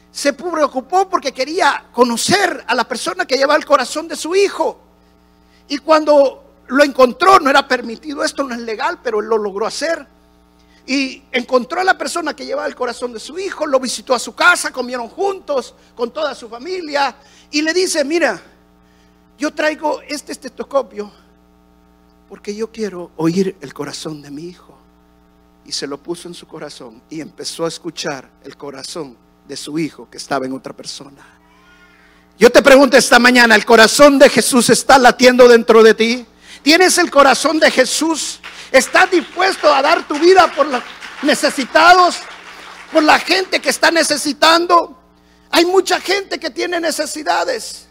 se 0.10 0.32
preocupó 0.32 1.10
porque 1.10 1.34
quería 1.34 1.88
conocer 1.92 2.64
a 2.66 2.74
la 2.74 2.88
persona 2.88 3.26
que 3.26 3.36
llevaba 3.36 3.58
el 3.58 3.66
corazón 3.66 4.08
de 4.08 4.16
su 4.16 4.34
hijo. 4.34 4.80
Y 5.68 5.80
cuando 5.80 6.62
lo 6.68 6.82
encontró, 6.86 7.38
no 7.42 7.50
era 7.50 7.68
permitido, 7.68 8.24
esto 8.24 8.46
no 8.46 8.56
es 8.56 8.62
legal, 8.62 9.00
pero 9.04 9.20
él 9.20 9.26
lo 9.26 9.38
logró 9.38 9.66
hacer. 9.66 10.08
Y 10.88 11.24
encontró 11.34 11.82
a 11.82 11.84
la 11.84 11.98
persona 11.98 12.34
que 12.34 12.46
llevaba 12.46 12.66
el 12.68 12.76
corazón 12.76 13.12
de 13.12 13.20
su 13.20 13.38
hijo, 13.38 13.68
lo 13.68 13.78
visitó 13.78 14.16
a 14.16 14.20
su 14.20 14.34
casa, 14.34 14.72
comieron 14.72 15.10
juntos 15.10 15.76
con 15.94 16.12
toda 16.12 16.34
su 16.34 16.48
familia 16.48 17.14
y 17.52 17.62
le 17.62 17.74
dice, 17.74 18.06
mira, 18.06 18.42
yo 19.38 19.54
traigo 19.54 20.00
este 20.08 20.32
estetoscopio 20.32 21.12
porque 22.30 22.56
yo 22.56 22.72
quiero 22.72 23.12
oír 23.18 23.58
el 23.60 23.74
corazón 23.74 24.22
de 24.22 24.32
mi 24.32 24.44
hijo. 24.44 24.73
Y 25.66 25.72
se 25.72 25.88
lo 25.88 26.02
puso 26.02 26.28
en 26.28 26.34
su 26.34 26.48
corazón 26.48 27.02
y 27.10 27.22
empezó 27.22 27.66
a 27.66 27.68
escuchar 27.68 28.30
el 28.44 28.58
corazón 28.58 29.18
de 29.48 29.56
su 29.56 29.80
hijo 29.80 30.10
que 30.10 30.18
estaba 30.18 30.46
en 30.46 30.54
otra 30.54 30.74
persona. 30.74 31.26
Yo 32.38 32.52
te 32.52 32.62
pregunto 32.62 32.98
esta 32.98 33.20
mañana, 33.20 33.56
¿el 33.56 33.66
corazón 33.66 34.18
de 34.18 34.30
Jesús 34.30 34.70
está 34.70 34.98
latiendo 34.98 35.48
dentro 35.48 35.84
de 35.84 35.94
ti? 35.94 36.26
¿Tienes 36.64 36.98
el 36.98 37.12
corazón 37.12 37.60
de 37.60 37.70
Jesús? 37.70 38.40
¿Estás 38.72 39.12
dispuesto 39.12 39.72
a 39.74 39.82
dar 39.82 40.08
tu 40.08 40.16
vida 40.16 40.52
por 40.56 40.66
los 40.66 40.82
necesitados? 41.22 42.18
¿Por 42.92 43.04
la 43.04 43.20
gente 43.20 43.60
que 43.60 43.70
está 43.70 43.92
necesitando? 43.92 45.00
Hay 45.52 45.66
mucha 45.66 46.00
gente 46.00 46.40
que 46.40 46.50
tiene 46.50 46.80
necesidades. 46.80 47.88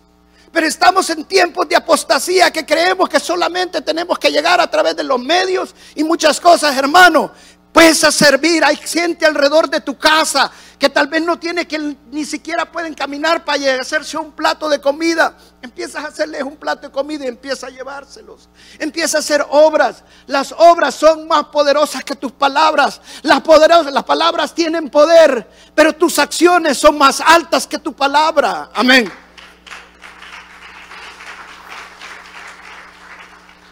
Pero 0.52 0.66
estamos 0.66 1.08
en 1.08 1.24
tiempos 1.24 1.66
de 1.68 1.76
apostasía 1.76 2.50
que 2.50 2.66
creemos 2.66 3.08
que 3.08 3.18
solamente 3.18 3.80
tenemos 3.80 4.18
que 4.18 4.30
llegar 4.30 4.61
a 4.61 4.70
través 4.70 4.94
de 4.94 5.02
los 5.02 5.18
medios 5.18 5.74
y 5.94 6.04
muchas 6.04 6.38
cosas, 6.38 6.76
hermano. 6.76 7.32
Puedes 7.72 8.04
a 8.04 8.12
servir, 8.12 8.62
hay 8.62 8.76
gente 8.76 9.24
alrededor 9.24 9.68
de 9.68 9.80
tu 9.80 9.96
casa 9.96 10.52
que 10.78 10.90
tal 10.90 11.06
vez 11.06 11.22
no 11.22 11.38
tiene 11.38 11.66
que 11.66 11.96
ni 12.11 12.24
siquiera 12.24 12.70
pueden 12.70 12.92
caminar 12.92 13.44
para 13.44 13.80
hacerse 13.80 14.18
un 14.18 14.32
plato 14.32 14.68
de 14.68 14.78
comida. 14.78 15.38
Empiezas 15.62 16.04
a 16.04 16.08
hacerles 16.08 16.42
un 16.42 16.56
plato 16.56 16.88
de 16.88 16.92
comida 16.92 17.24
y 17.24 17.28
empieza 17.28 17.68
a 17.68 17.70
llevárselos. 17.70 18.50
Empieza 18.78 19.16
a 19.16 19.20
hacer 19.20 19.46
obras. 19.48 20.04
Las 20.26 20.52
obras 20.52 20.94
son 20.94 21.26
más 21.26 21.44
poderosas 21.44 22.04
que 22.04 22.14
tus 22.14 22.32
palabras. 22.32 23.00
Las, 23.22 23.40
poderosas, 23.40 23.92
las 23.92 24.04
palabras 24.04 24.54
tienen 24.54 24.90
poder, 24.90 25.48
pero 25.74 25.94
tus 25.94 26.18
acciones 26.18 26.76
son 26.76 26.98
más 26.98 27.22
altas 27.22 27.66
que 27.66 27.78
tu 27.78 27.94
palabra. 27.94 28.68
Amén. 28.74 29.11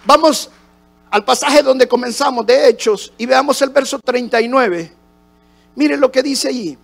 Vamos 0.04 0.48
al 1.10 1.24
pasaje 1.24 1.62
donde 1.62 1.88
comenzamos 1.88 2.46
de 2.46 2.68
Hechos 2.68 3.12
y 3.18 3.26
veamos 3.26 3.60
el 3.62 3.70
verso 3.70 3.98
39. 3.98 4.92
Miren 5.74 6.00
lo 6.00 6.10
que 6.10 6.22
dice 6.22 6.48
allí. 6.48 6.78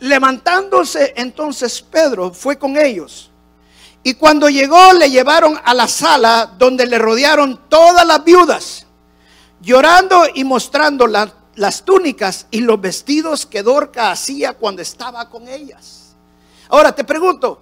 Levantándose 0.00 1.14
entonces 1.16 1.80
Pedro 1.80 2.32
fue 2.32 2.58
con 2.58 2.76
ellos. 2.76 3.30
Y 4.02 4.14
cuando 4.14 4.48
llegó 4.48 4.92
le 4.92 5.10
llevaron 5.10 5.58
a 5.64 5.72
la 5.74 5.86
sala 5.86 6.52
donde 6.58 6.86
le 6.86 6.98
rodearon 6.98 7.68
todas 7.68 8.04
las 8.04 8.24
viudas, 8.24 8.86
llorando 9.60 10.24
y 10.34 10.42
mostrando 10.42 11.06
las 11.06 11.84
túnicas 11.84 12.46
y 12.50 12.60
los 12.60 12.80
vestidos 12.80 13.46
que 13.46 13.62
Dorca 13.62 14.10
hacía 14.10 14.54
cuando 14.54 14.82
estaba 14.82 15.30
con 15.30 15.48
ellas. 15.48 16.16
Ahora 16.68 16.92
te 16.92 17.04
pregunto, 17.04 17.60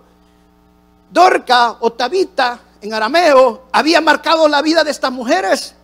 Dorca 1.11 1.77
o 1.81 1.93
Tabita 1.93 2.59
en 2.81 2.95
arameo 2.95 3.69
había 3.73 4.01
marcado 4.01 4.49
la 4.49 4.63
vida 4.63 4.85
de 4.85 4.91
estas 4.91 5.13
mujeres? 5.13 5.75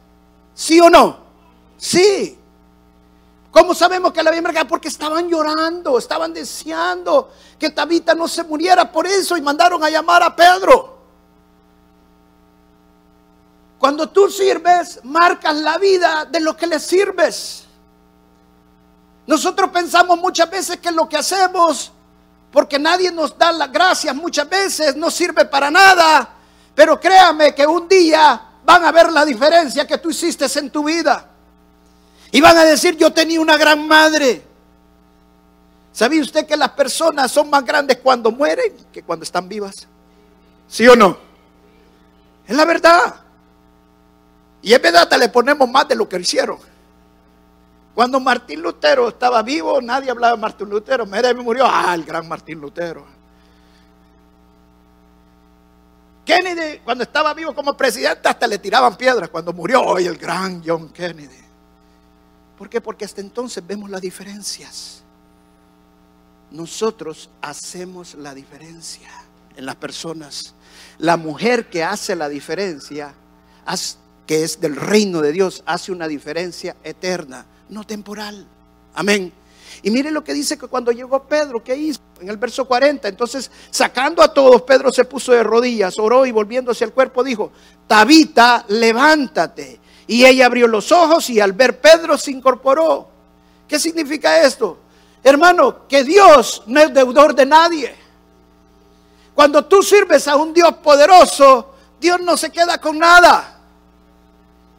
¿Sí 0.54 0.80
o 0.80 0.88
no? 0.88 1.18
Sí. 1.76 2.38
¿Cómo 3.50 3.74
sabemos 3.74 4.12
que 4.12 4.22
la 4.22 4.30
había 4.30 4.42
marcado? 4.42 4.68
Porque 4.68 4.88
estaban 4.88 5.28
llorando, 5.28 5.98
estaban 5.98 6.32
deseando 6.32 7.32
que 7.59 7.70
Tabita 7.70 8.14
no 8.14 8.28
se 8.28 8.44
muriera 8.44 8.90
por 8.90 9.06
eso 9.06 9.37
y 9.37 9.42
mandaron 9.42 9.82
a 9.82 9.90
llamar 9.90 10.22
a 10.22 10.35
Pedro. 10.35 10.96
Cuando 13.78 14.09
tú 14.09 14.30
sirves, 14.30 15.00
marcas 15.04 15.54
la 15.56 15.78
vida 15.78 16.24
de 16.24 16.40
lo 16.40 16.56
que 16.56 16.66
le 16.66 16.80
sirves. 16.80 17.64
Nosotros 19.26 19.70
pensamos 19.70 20.18
muchas 20.18 20.50
veces 20.50 20.78
que 20.78 20.90
lo 20.90 21.09
que 21.09 21.16
hacemos, 21.16 21.92
porque 22.52 22.78
nadie 22.78 23.11
nos 23.11 23.37
da 23.37 23.52
las 23.52 23.70
gracias, 23.70 24.14
muchas 24.14 24.48
veces 24.48 24.96
no 24.96 25.11
sirve 25.11 25.44
para 25.44 25.70
nada. 25.70 26.36
Pero 26.76 27.00
créame 27.00 27.54
que 27.54 27.66
un 27.66 27.88
día 27.88 28.38
van 28.62 28.84
a 28.84 28.92
ver 28.92 29.10
la 29.10 29.24
diferencia 29.24 29.86
que 29.86 29.96
tú 29.96 30.10
hiciste 30.10 30.46
en 30.58 30.70
tu 30.70 30.84
vida. 30.84 31.26
Y 32.30 32.40
van 32.42 32.54
a 32.58 32.64
decir, 32.64 32.98
yo 32.98 33.10
tenía 33.10 33.40
una 33.40 33.56
gran 33.56 33.88
madre. 33.88 34.42
¿Sabía 35.90 36.20
usted 36.20 36.46
que 36.46 36.54
las 36.54 36.68
personas 36.72 37.32
son 37.32 37.48
más 37.48 37.64
grandes 37.64 37.96
cuando 38.02 38.30
mueren 38.30 38.76
que 38.92 39.02
cuando 39.02 39.22
están 39.22 39.48
vivas? 39.48 39.88
¿Sí 40.68 40.86
o 40.86 40.94
no? 40.94 41.16
Es 42.46 42.54
la 42.54 42.66
verdad. 42.66 43.14
Y 44.60 44.74
es 44.74 44.82
verdad, 44.82 45.08
te 45.08 45.16
le 45.16 45.30
ponemos 45.30 45.66
más 45.70 45.88
de 45.88 45.94
lo 45.94 46.06
que 46.06 46.20
hicieron. 46.20 46.58
Cuando 47.94 48.20
Martín 48.20 48.60
Lutero 48.60 49.08
estaba 49.08 49.42
vivo, 49.42 49.80
nadie 49.80 50.10
hablaba 50.10 50.34
de 50.34 50.42
Martín 50.42 50.68
Lutero. 50.68 51.06
Me 51.06 51.32
murió. 51.32 51.64
Ah, 51.66 51.94
el 51.94 52.04
gran 52.04 52.28
Martín 52.28 52.60
Lutero. 52.60 53.15
Kennedy, 56.26 56.80
cuando 56.80 57.04
estaba 57.04 57.32
vivo 57.32 57.54
como 57.54 57.76
presidente, 57.76 58.28
hasta 58.28 58.46
le 58.48 58.58
tiraban 58.58 58.96
piedras. 58.96 59.30
Cuando 59.30 59.52
murió, 59.52 59.80
hoy 59.80 60.06
el 60.06 60.18
gran 60.18 60.60
John 60.66 60.88
Kennedy. 60.90 61.46
¿Por 62.58 62.68
qué? 62.68 62.80
Porque 62.80 63.04
hasta 63.04 63.20
entonces 63.20 63.64
vemos 63.64 63.88
las 63.88 64.00
diferencias. 64.00 65.02
Nosotros 66.50 67.30
hacemos 67.40 68.14
la 68.16 68.34
diferencia 68.34 69.08
en 69.56 69.66
las 69.66 69.76
personas. 69.76 70.54
La 70.98 71.16
mujer 71.16 71.70
que 71.70 71.84
hace 71.84 72.16
la 72.16 72.28
diferencia, 72.28 73.14
que 74.26 74.42
es 74.42 74.60
del 74.60 74.74
reino 74.74 75.22
de 75.22 75.30
Dios, 75.30 75.62
hace 75.64 75.92
una 75.92 76.08
diferencia 76.08 76.76
eterna, 76.82 77.46
no 77.68 77.84
temporal. 77.84 78.46
Amén. 78.94 79.32
Y 79.87 79.90
mire 79.92 80.11
lo 80.11 80.25
que 80.25 80.35
dice 80.35 80.59
que 80.59 80.66
cuando 80.66 80.90
llegó 80.90 81.22
Pedro, 81.22 81.62
¿qué 81.62 81.77
hizo? 81.77 82.01
En 82.20 82.29
el 82.29 82.38
verso 82.38 82.64
40, 82.64 83.07
entonces 83.07 83.49
sacando 83.70 84.20
a 84.20 84.35
todos, 84.35 84.62
Pedro 84.62 84.90
se 84.90 85.05
puso 85.05 85.31
de 85.31 85.44
rodillas, 85.44 85.96
oró 86.01 86.27
y 86.27 86.33
volviéndose 86.33 86.83
al 86.83 86.92
cuerpo 86.92 87.22
dijo, 87.22 87.53
Tabita, 87.87 88.64
levántate. 88.66 89.79
Y 90.09 90.25
ella 90.25 90.46
abrió 90.46 90.66
los 90.66 90.90
ojos 90.90 91.31
y 91.31 91.38
al 91.38 91.53
ver 91.53 91.81
Pedro 91.81 92.18
se 92.18 92.33
incorporó. 92.33 93.07
¿Qué 93.68 93.79
significa 93.79 94.42
esto? 94.42 94.77
Hermano, 95.22 95.87
que 95.87 96.03
Dios 96.03 96.64
no 96.66 96.81
es 96.81 96.92
deudor 96.92 97.33
de 97.33 97.46
nadie. 97.46 97.94
Cuando 99.37 99.66
tú 99.66 99.85
sirves 99.85 100.27
a 100.27 100.35
un 100.35 100.53
Dios 100.53 100.79
poderoso, 100.83 101.77
Dios 102.01 102.20
no 102.22 102.37
se 102.37 102.51
queda 102.51 102.81
con 102.81 102.99
nada. 102.99 103.55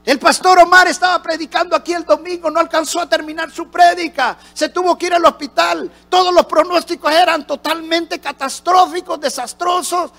El 0.07 0.19
pastor 0.19 0.57
Omar 0.59 0.87
estaba 0.87 1.21
predicando 1.21 1.75
aquí 1.75 1.91
el 1.91 2.05
domingo, 2.05 2.49
no 2.49 2.61
alcanzó 2.61 3.01
a 3.01 3.09
terminar 3.09 3.51
su 3.51 3.69
prédica, 3.69 4.37
se 4.53 4.69
tuvo 4.69 4.97
que 4.97 5.07
ir 5.07 5.13
al 5.13 5.25
hospital. 5.25 5.91
Todos 6.09 6.33
los 6.33 6.45
pronósticos 6.45 7.11
eran 7.11 7.45
totalmente 7.45 8.17
catastróficos, 8.17 9.19
desastrosos. 9.19 10.11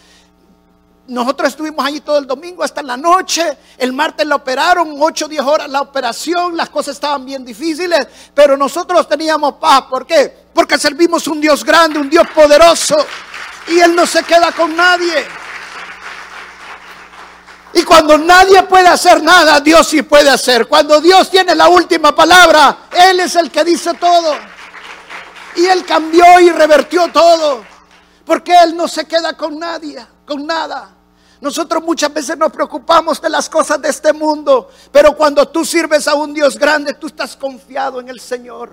Nosotros 1.06 1.48
estuvimos 1.48 1.86
allí 1.86 2.00
todo 2.00 2.18
el 2.18 2.26
domingo 2.26 2.62
hasta 2.62 2.82
la 2.82 2.98
noche. 2.98 3.56
El 3.78 3.94
martes 3.94 4.26
la 4.26 4.34
operaron, 4.34 4.94
8 5.00 5.24
o 5.24 5.28
10 5.28 5.42
horas 5.42 5.70
la 5.70 5.80
operación. 5.80 6.54
Las 6.54 6.68
cosas 6.68 6.96
estaban 6.96 7.24
bien 7.24 7.42
difíciles, 7.42 8.06
pero 8.34 8.58
nosotros 8.58 9.08
teníamos 9.08 9.54
paz. 9.54 9.84
¿Por 9.88 10.06
qué? 10.06 10.48
Porque 10.52 10.76
servimos 10.76 11.26
un 11.28 11.40
Dios 11.40 11.64
grande, 11.64 11.98
un 11.98 12.10
Dios 12.10 12.26
poderoso. 12.34 12.94
Y 13.68 13.80
Él 13.80 13.96
no 13.96 14.04
se 14.04 14.22
queda 14.22 14.52
con 14.52 14.76
nadie. 14.76 15.47
Y 17.72 17.82
cuando 17.82 18.16
nadie 18.16 18.62
puede 18.62 18.88
hacer 18.88 19.22
nada, 19.22 19.60
Dios 19.60 19.86
sí 19.86 20.02
puede 20.02 20.30
hacer. 20.30 20.66
Cuando 20.66 21.00
Dios 21.00 21.30
tiene 21.30 21.54
la 21.54 21.68
última 21.68 22.14
palabra, 22.14 22.88
Él 22.90 23.20
es 23.20 23.36
el 23.36 23.50
que 23.50 23.64
dice 23.64 23.94
todo. 23.94 24.34
Y 25.56 25.66
Él 25.66 25.84
cambió 25.84 26.40
y 26.40 26.50
revertió 26.50 27.08
todo. 27.12 27.64
Porque 28.24 28.54
Él 28.62 28.76
no 28.76 28.88
se 28.88 29.06
queda 29.06 29.34
con 29.34 29.58
nadie, 29.58 30.04
con 30.26 30.46
nada. 30.46 30.94
Nosotros 31.40 31.82
muchas 31.84 32.12
veces 32.12 32.36
nos 32.36 32.50
preocupamos 32.50 33.20
de 33.20 33.30
las 33.30 33.48
cosas 33.48 33.80
de 33.80 33.88
este 33.88 34.12
mundo, 34.12 34.70
pero 34.90 35.16
cuando 35.16 35.46
tú 35.46 35.64
sirves 35.64 36.08
a 36.08 36.14
un 36.14 36.34
Dios 36.34 36.58
grande, 36.58 36.94
tú 36.94 37.06
estás 37.06 37.36
confiado 37.36 38.00
en 38.00 38.08
el 38.08 38.18
Señor. 38.18 38.72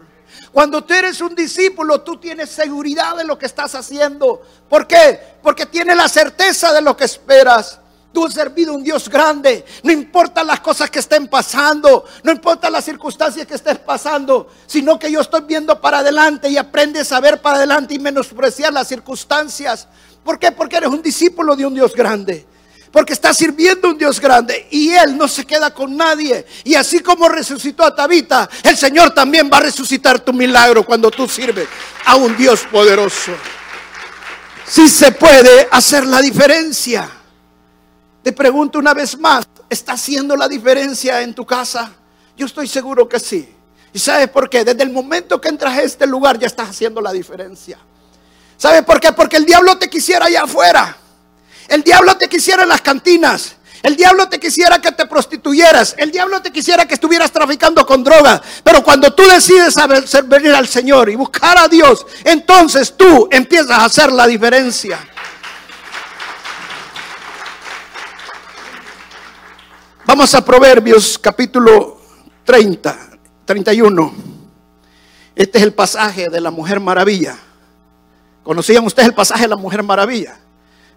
Cuando 0.51 0.83
tú 0.83 0.93
eres 0.93 1.21
un 1.21 1.35
discípulo, 1.35 2.01
tú 2.01 2.17
tienes 2.17 2.49
seguridad 2.49 3.15
de 3.15 3.23
lo 3.23 3.37
que 3.37 3.45
estás 3.45 3.75
haciendo. 3.75 4.41
¿Por 4.67 4.87
qué? 4.87 5.37
Porque 5.43 5.65
tienes 5.65 5.95
la 5.95 6.09
certeza 6.09 6.73
de 6.73 6.81
lo 6.81 6.97
que 6.97 7.05
esperas. 7.05 7.79
Tú 8.15 8.25
has 8.25 8.33
servido 8.33 8.71
a 8.71 8.75
un 8.77 8.83
Dios 8.83 9.09
grande. 9.09 9.65
No 9.83 9.91
importa 9.91 10.41
las 10.41 10.61
cosas 10.61 10.89
que 10.89 10.99
estén 10.99 11.27
pasando. 11.27 12.05
No 12.23 12.31
importa 12.31 12.69
las 12.69 12.85
circunstancias 12.85 13.45
que 13.45 13.55
estés 13.55 13.77
pasando. 13.79 14.47
Sino 14.65 14.97
que 14.97 15.11
yo 15.11 15.19
estoy 15.19 15.41
viendo 15.41 15.81
para 15.81 15.97
adelante 15.97 16.47
y 16.47 16.55
aprendes 16.55 17.11
a 17.11 17.19
ver 17.19 17.41
para 17.41 17.57
adelante 17.57 17.93
y 17.93 17.99
menospreciar 17.99 18.71
las 18.71 18.87
circunstancias. 18.87 19.89
¿Por 20.23 20.39
qué? 20.39 20.53
Porque 20.53 20.77
eres 20.77 20.87
un 20.87 21.01
discípulo 21.01 21.57
de 21.57 21.65
un 21.65 21.73
Dios 21.73 21.93
grande. 21.93 22.45
Porque 22.89 23.11
estás 23.11 23.35
sirviendo 23.35 23.89
a 23.89 23.91
un 23.91 23.97
Dios 23.97 24.21
grande. 24.21 24.65
Y 24.71 24.93
Él 24.93 25.17
no 25.17 25.27
se 25.27 25.45
queda 25.45 25.73
con 25.73 25.97
nadie. 25.97 26.45
Y 26.63 26.75
así 26.75 27.01
como 27.01 27.27
resucitó 27.27 27.83
a 27.83 27.93
Tabita, 27.93 28.49
el 28.63 28.77
Señor 28.77 29.13
también 29.13 29.49
va 29.51 29.57
a 29.57 29.63
resucitar 29.63 30.21
tu 30.21 30.31
milagro 30.31 30.85
cuando 30.85 31.11
tú 31.11 31.27
sirves 31.27 31.67
a 32.05 32.15
un 32.15 32.37
Dios 32.37 32.61
poderoso. 32.71 33.33
Si 34.65 34.87
se 34.87 35.11
puede 35.11 35.67
hacer 35.69 36.05
la 36.05 36.21
diferencia. 36.21 37.11
Te 38.25 38.33
pregunto 38.33 38.79
una 38.79 38.95
vez 38.95 39.19
más, 39.19 39.47
¿está 39.69 39.91
haciendo 39.91 40.35
la 40.35 40.47
diferencia 40.47 41.21
en 41.21 41.35
tu 41.35 41.45
casa? 41.45 41.91
Yo 42.35 42.47
estoy 42.47 42.67
seguro 42.67 43.07
que 43.07 43.19
sí. 43.19 43.47
¿Y 43.93 43.99
sabes 43.99 44.29
por 44.29 44.49
qué? 44.49 44.65
Desde 44.65 44.81
el 44.81 44.89
momento 44.89 45.39
que 45.39 45.47
entras 45.47 45.77
a 45.77 45.83
este 45.83 46.07
lugar 46.07 46.39
ya 46.39 46.47
estás 46.47 46.69
haciendo 46.69 47.01
la 47.01 47.11
diferencia. 47.11 47.77
¿Sabes 48.57 48.81
por 48.81 48.99
qué? 48.99 49.11
Porque 49.11 49.37
el 49.37 49.45
diablo 49.45 49.77
te 49.77 49.91
quisiera 49.91 50.25
allá 50.25 50.41
afuera. 50.41 50.97
El 51.67 51.83
diablo 51.83 52.17
te 52.17 52.27
quisiera 52.27 52.63
en 52.63 52.69
las 52.69 52.81
cantinas. 52.81 53.57
El 53.83 53.95
diablo 53.95 54.27
te 54.27 54.39
quisiera 54.39 54.81
que 54.81 54.91
te 54.91 55.05
prostituyeras. 55.05 55.93
El 55.95 56.09
diablo 56.09 56.41
te 56.41 56.51
quisiera 56.51 56.87
que 56.87 56.95
estuvieras 56.95 57.31
traficando 57.31 57.85
con 57.85 58.03
droga. 58.03 58.41
Pero 58.63 58.83
cuando 58.83 59.13
tú 59.13 59.21
decides 59.21 59.75
venir 60.25 60.55
al 60.55 60.67
Señor 60.67 61.09
y 61.11 61.15
buscar 61.15 61.59
a 61.59 61.67
Dios, 61.67 62.03
entonces 62.23 62.97
tú 62.97 63.27
empiezas 63.29 63.77
a 63.77 63.85
hacer 63.85 64.11
la 64.11 64.25
diferencia. 64.25 64.97
Vamos 70.07 70.35
a 70.35 70.45
Proverbios 70.45 71.17
capítulo 71.17 71.99
30, 72.43 72.95
31. 73.43 74.13
Este 75.35 75.57
es 75.57 75.63
el 75.63 75.73
pasaje 75.73 76.29
de 76.29 76.39
la 76.39 76.51
Mujer 76.51 76.79
Maravilla. 76.79 77.35
¿Conocían 78.43 78.85
ustedes 78.85 79.09
el 79.09 79.15
pasaje 79.15 79.41
de 79.41 79.47
la 79.47 79.55
Mujer 79.55 79.81
Maravilla? 79.81 80.37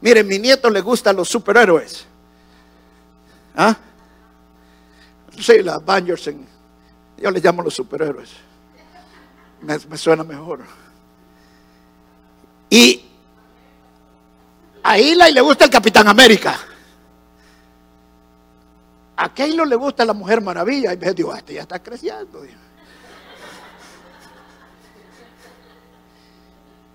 Miren, 0.03 0.27
mi 0.27 0.39
nieto 0.39 0.69
le 0.69 0.83
gustan 0.83 1.17
los 1.17 1.27
superhéroes. 1.27 2.05
¿Ah? 3.57 3.75
Sí, 5.41 5.63
la 5.63 5.77
Avengers. 5.77 6.31
Yo 7.17 7.31
les 7.31 7.43
llamo 7.43 7.63
los 7.63 7.73
superhéroes. 7.73 8.29
Me, 9.63 9.79
me 9.89 9.97
suena 9.97 10.23
mejor. 10.23 10.61
Y 12.69 13.07
a 14.83 14.99
Eli 14.99 15.33
le 15.33 15.41
gusta 15.41 15.65
el 15.65 15.71
Capitán 15.71 16.07
América. 16.09 16.59
A 19.21 19.35
Keilo 19.35 19.65
le 19.65 19.75
gusta 19.75 20.05
la 20.05 20.13
Mujer 20.13 20.41
Maravilla. 20.41 20.93
Y 20.93 20.97
me 20.97 21.13
digo, 21.13 21.35
este 21.35 21.55
ya 21.55 21.63
está 21.63 21.83
creciendo. 21.83 22.47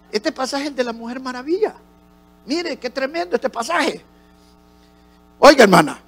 Este 0.09 0.31
pasaje 0.31 0.67
es 0.67 0.75
de 0.75 0.85
la 0.85 0.93
Mujer 0.93 1.19
Maravilla. 1.19 1.75
Mire, 2.45 2.77
qué 2.77 2.89
tremendo 2.89 3.35
este 3.35 3.49
pasaje. 3.49 4.01
Oiga, 5.37 5.63
hermana, 5.63 5.99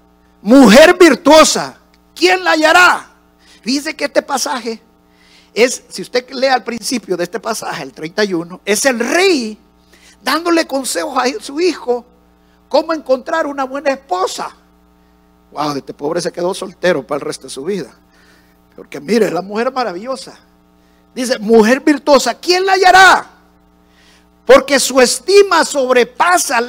mujer 0.41 0.97
virtuosa, 0.97 1.77
¿quién 2.15 2.45
la 2.45 2.51
hallará? 2.51 3.07
Dice 3.65 3.93
que 3.93 4.05
este 4.05 4.21
pasaje 4.21 4.81
es, 5.53 5.83
si 5.89 6.01
usted 6.01 6.29
lee 6.29 6.47
al 6.47 6.63
principio 6.63 7.17
de 7.17 7.25
este 7.25 7.41
pasaje, 7.41 7.83
el 7.83 7.91
31, 7.91 8.61
es 8.63 8.85
el 8.85 8.99
rey 8.99 9.57
dándole 10.23 10.65
consejos 10.65 11.17
a 11.17 11.43
su 11.43 11.59
hijo 11.59 12.05
cómo 12.69 12.93
encontrar 12.93 13.47
una 13.47 13.65
buena 13.65 13.91
esposa. 13.91 14.55
Wow, 15.51 15.77
este 15.77 15.93
pobre 15.93 16.21
se 16.21 16.31
quedó 16.31 16.53
soltero 16.53 17.05
para 17.05 17.17
el 17.17 17.21
resto 17.21 17.47
de 17.47 17.49
su 17.49 17.63
vida. 17.63 17.93
Porque 18.75 18.99
mire, 18.99 19.31
la 19.31 19.41
mujer 19.41 19.71
maravillosa. 19.71 20.37
Dice, 21.13 21.39
mujer 21.39 21.79
virtuosa, 21.79 22.33
¿quién 22.33 22.65
la 22.65 22.73
hallará? 22.73 23.25
Porque 24.45 24.79
su 24.79 24.99
estima 24.99 25.63
sobrepasa 25.63 26.59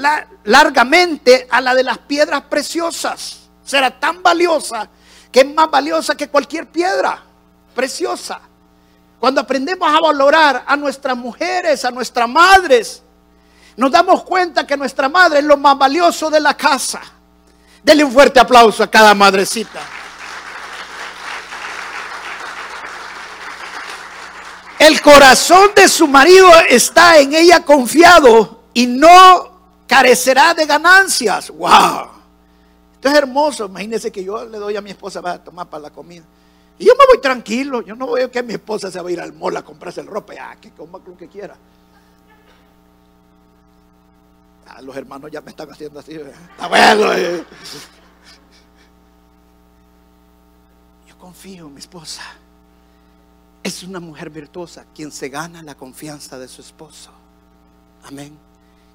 largamente 0.44 1.48
a 1.50 1.60
la 1.60 1.74
de 1.74 1.82
las 1.82 1.98
piedras 1.98 2.42
preciosas. 2.42 3.40
Será 3.64 3.98
tan 3.98 4.22
valiosa 4.22 4.88
que 5.32 5.40
es 5.40 5.54
más 5.54 5.70
valiosa 5.70 6.14
que 6.14 6.28
cualquier 6.28 6.68
piedra 6.68 7.22
preciosa. 7.74 8.40
Cuando 9.18 9.40
aprendemos 9.40 9.92
a 9.92 10.00
valorar 10.00 10.64
a 10.66 10.76
nuestras 10.76 11.16
mujeres, 11.16 11.84
a 11.84 11.90
nuestras 11.90 12.28
madres, 12.28 13.02
nos 13.76 13.90
damos 13.90 14.22
cuenta 14.22 14.66
que 14.66 14.76
nuestra 14.76 15.08
madre 15.08 15.40
es 15.40 15.44
lo 15.44 15.56
más 15.56 15.76
valioso 15.76 16.30
de 16.30 16.40
la 16.40 16.56
casa. 16.56 17.00
Denle 17.86 18.02
un 18.02 18.10
fuerte 18.10 18.40
aplauso 18.40 18.82
a 18.82 18.88
cada 18.88 19.14
madrecita. 19.14 19.80
El 24.76 25.00
corazón 25.00 25.70
de 25.76 25.86
su 25.86 26.08
marido 26.08 26.50
está 26.68 27.20
en 27.20 27.32
ella 27.32 27.64
confiado 27.64 28.64
y 28.74 28.88
no 28.88 29.84
carecerá 29.86 30.52
de 30.52 30.66
ganancias. 30.66 31.48
¡Wow! 31.50 32.08
Esto 32.94 33.08
es 33.08 33.14
hermoso. 33.14 33.66
Imagínense 33.66 34.10
que 34.10 34.24
yo 34.24 34.44
le 34.44 34.58
doy 34.58 34.74
a 34.74 34.80
mi 34.80 34.90
esposa 34.90 35.22
para 35.22 35.44
tomar 35.44 35.68
para 35.68 35.82
la 35.82 35.90
comida. 35.90 36.24
Y 36.80 36.86
yo 36.86 36.92
me 36.98 37.06
voy 37.06 37.20
tranquilo. 37.20 37.82
Yo 37.82 37.94
no 37.94 38.16
a 38.16 38.28
que 38.28 38.42
mi 38.42 38.54
esposa 38.54 38.90
se 38.90 39.00
va 39.00 39.08
a 39.08 39.12
ir 39.12 39.20
al 39.20 39.32
mall 39.32 39.56
a 39.58 39.62
comprarse 39.62 40.00
el 40.00 40.08
ropa. 40.08 40.34
Ah, 40.40 40.56
que 40.60 40.72
coma 40.72 40.98
lo 41.06 41.16
que 41.16 41.28
quiera. 41.28 41.56
Ah, 44.68 44.82
los 44.82 44.96
hermanos 44.96 45.30
ya 45.30 45.40
me 45.40 45.50
están 45.50 45.70
haciendo 45.70 46.00
así. 46.00 46.14
Está 46.14 46.68
bueno. 46.68 47.12
Eh. 47.12 47.44
Yo 51.08 51.18
confío 51.18 51.66
en 51.66 51.74
mi 51.74 51.80
esposa. 51.80 52.22
Es 53.62 53.82
una 53.82 54.00
mujer 54.00 54.30
virtuosa 54.30 54.86
quien 54.94 55.10
se 55.10 55.28
gana 55.28 55.62
la 55.62 55.74
confianza 55.74 56.38
de 56.38 56.48
su 56.48 56.60
esposo. 56.60 57.10
Amén. 58.04 58.36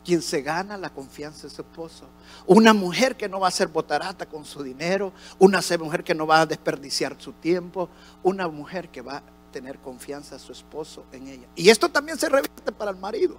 Quien 0.04 0.22
se 0.22 0.42
gana 0.42 0.78
la 0.78 0.90
confianza 0.90 1.44
de 1.44 1.54
su 1.54 1.62
esposo. 1.62 2.06
Una 2.48 2.74
mujer 2.74 3.16
que 3.16 3.30
no 3.30 3.40
va 3.40 3.48
a 3.48 3.52
ser 3.52 3.68
botarata 3.68 4.26
con 4.26 4.46
su 4.46 4.64
dinero. 4.64 5.14
Una 5.40 5.62
mujer 5.80 6.04
que 6.04 6.16
no 6.16 6.26
va 6.26 6.42
a 6.42 6.46
desperdiciar 6.46 7.16
su 7.18 7.34
tiempo. 7.34 7.90
Una 8.24 8.48
mujer 8.48 8.90
que 8.90 9.02
va 9.02 9.18
a 9.18 9.24
tener 9.52 9.80
confianza 9.80 10.36
a 10.36 10.40
su 10.40 10.52
esposo 10.52 11.06
en 11.12 11.28
ella. 11.28 11.48
Y 11.56 11.70
esto 11.70 11.90
también 11.90 12.18
se 12.18 12.30
revierte 12.30 12.72
para 12.72 12.92
el 12.92 12.98
marido. 12.98 13.38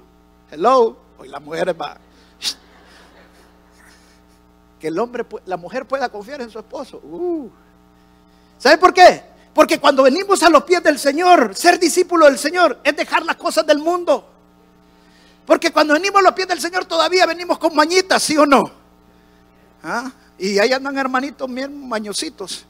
Hello. 0.50 0.96
Hoy 1.18 1.28
la 1.28 1.40
mujer 1.40 1.80
va 1.80 1.98
que 4.82 4.88
el 4.88 4.98
hombre, 4.98 5.24
la 5.46 5.56
mujer 5.56 5.86
pueda 5.86 6.08
confiar 6.08 6.40
en 6.40 6.50
su 6.50 6.58
esposo. 6.58 6.96
Uh. 7.04 7.48
¿Sabe 8.58 8.78
por 8.78 8.92
qué? 8.92 9.22
Porque 9.54 9.78
cuando 9.78 10.02
venimos 10.02 10.42
a 10.42 10.50
los 10.50 10.64
pies 10.64 10.82
del 10.82 10.98
Señor, 10.98 11.54
ser 11.54 11.78
discípulo 11.78 12.26
del 12.26 12.36
Señor 12.36 12.80
es 12.82 12.96
dejar 12.96 13.24
las 13.24 13.36
cosas 13.36 13.64
del 13.64 13.78
mundo. 13.78 14.28
Porque 15.46 15.70
cuando 15.70 15.94
venimos 15.94 16.18
a 16.18 16.22
los 16.24 16.32
pies 16.32 16.48
del 16.48 16.60
Señor 16.60 16.84
todavía 16.84 17.26
venimos 17.26 17.60
con 17.60 17.76
mañitas, 17.76 18.24
¿sí 18.24 18.36
o 18.36 18.44
no? 18.44 18.60
¿Ah? 19.84 20.10
Y 20.36 20.58
ahí 20.58 20.72
andan 20.72 20.98
hermanitos 20.98 21.48
bien 21.54 21.88
mañositos. 21.88 22.64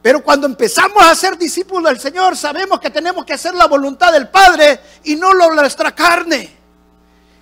Pero 0.00 0.22
cuando 0.22 0.46
empezamos 0.46 1.02
a 1.02 1.12
ser 1.16 1.36
discípulos 1.36 1.90
del 1.90 1.98
Señor, 1.98 2.36
sabemos 2.36 2.78
que 2.78 2.90
tenemos 2.90 3.24
que 3.24 3.32
hacer 3.32 3.52
la 3.56 3.66
voluntad 3.66 4.12
del 4.12 4.28
Padre 4.28 4.78
y 5.02 5.16
no 5.16 5.34
nuestra 5.34 5.92
carne. 5.92 6.56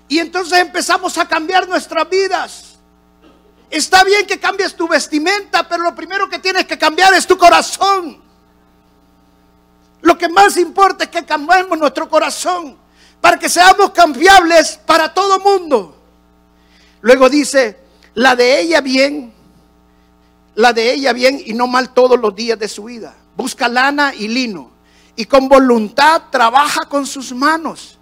Y 0.09 0.21
entonces 0.21 0.59
empezamos 0.59 1.19
a 1.19 1.29
cambiar 1.29 1.69
nuestras 1.69 2.09
vidas. 2.09 2.70
Está 3.71 4.03
bien 4.03 4.27
que 4.27 4.41
cambies 4.41 4.75
tu 4.75 4.89
vestimenta, 4.89 5.69
pero 5.69 5.85
lo 5.85 5.95
primero 5.95 6.29
que 6.29 6.41
tienes 6.41 6.67
que 6.67 6.77
cambiar 6.77 7.15
es 7.15 7.27
tu 7.27 7.39
corazón. 7.39 8.21
Lo 10.03 10.19
que 10.19 10.29
más 10.29 10.57
importa 10.57 11.05
es 11.05 11.11
que 11.11 11.25
cambiemos 11.25 11.79
nuestro 11.79 12.09
corazón 12.09 12.77
para 13.21 13.39
que 13.39 13.49
seamos 13.49 13.91
cambiables 13.91 14.81
para 14.85 15.15
todo 15.15 15.39
mundo. 15.39 15.97
Luego 17.01 17.29
dice, 17.29 17.79
la 18.15 18.35
de 18.35 18.61
ella 18.61 18.81
bien, 18.81 19.33
la 20.57 20.73
de 20.73 20.93
ella 20.93 21.13
bien 21.13 21.41
y 21.45 21.53
no 21.53 21.67
mal 21.67 21.91
todos 21.95 22.19
los 22.19 22.35
días 22.35 22.59
de 22.59 22.69
su 22.69 22.85
vida. 22.85 23.15
Busca 23.37 23.69
lana 23.69 24.13
y 24.15 24.27
lino 24.27 24.71
y 25.15 25.27
con 25.27 25.49
voluntad 25.49 26.23
trabaja 26.31 26.87
con 26.87 27.07
sus 27.07 27.33
manos. 27.33 27.99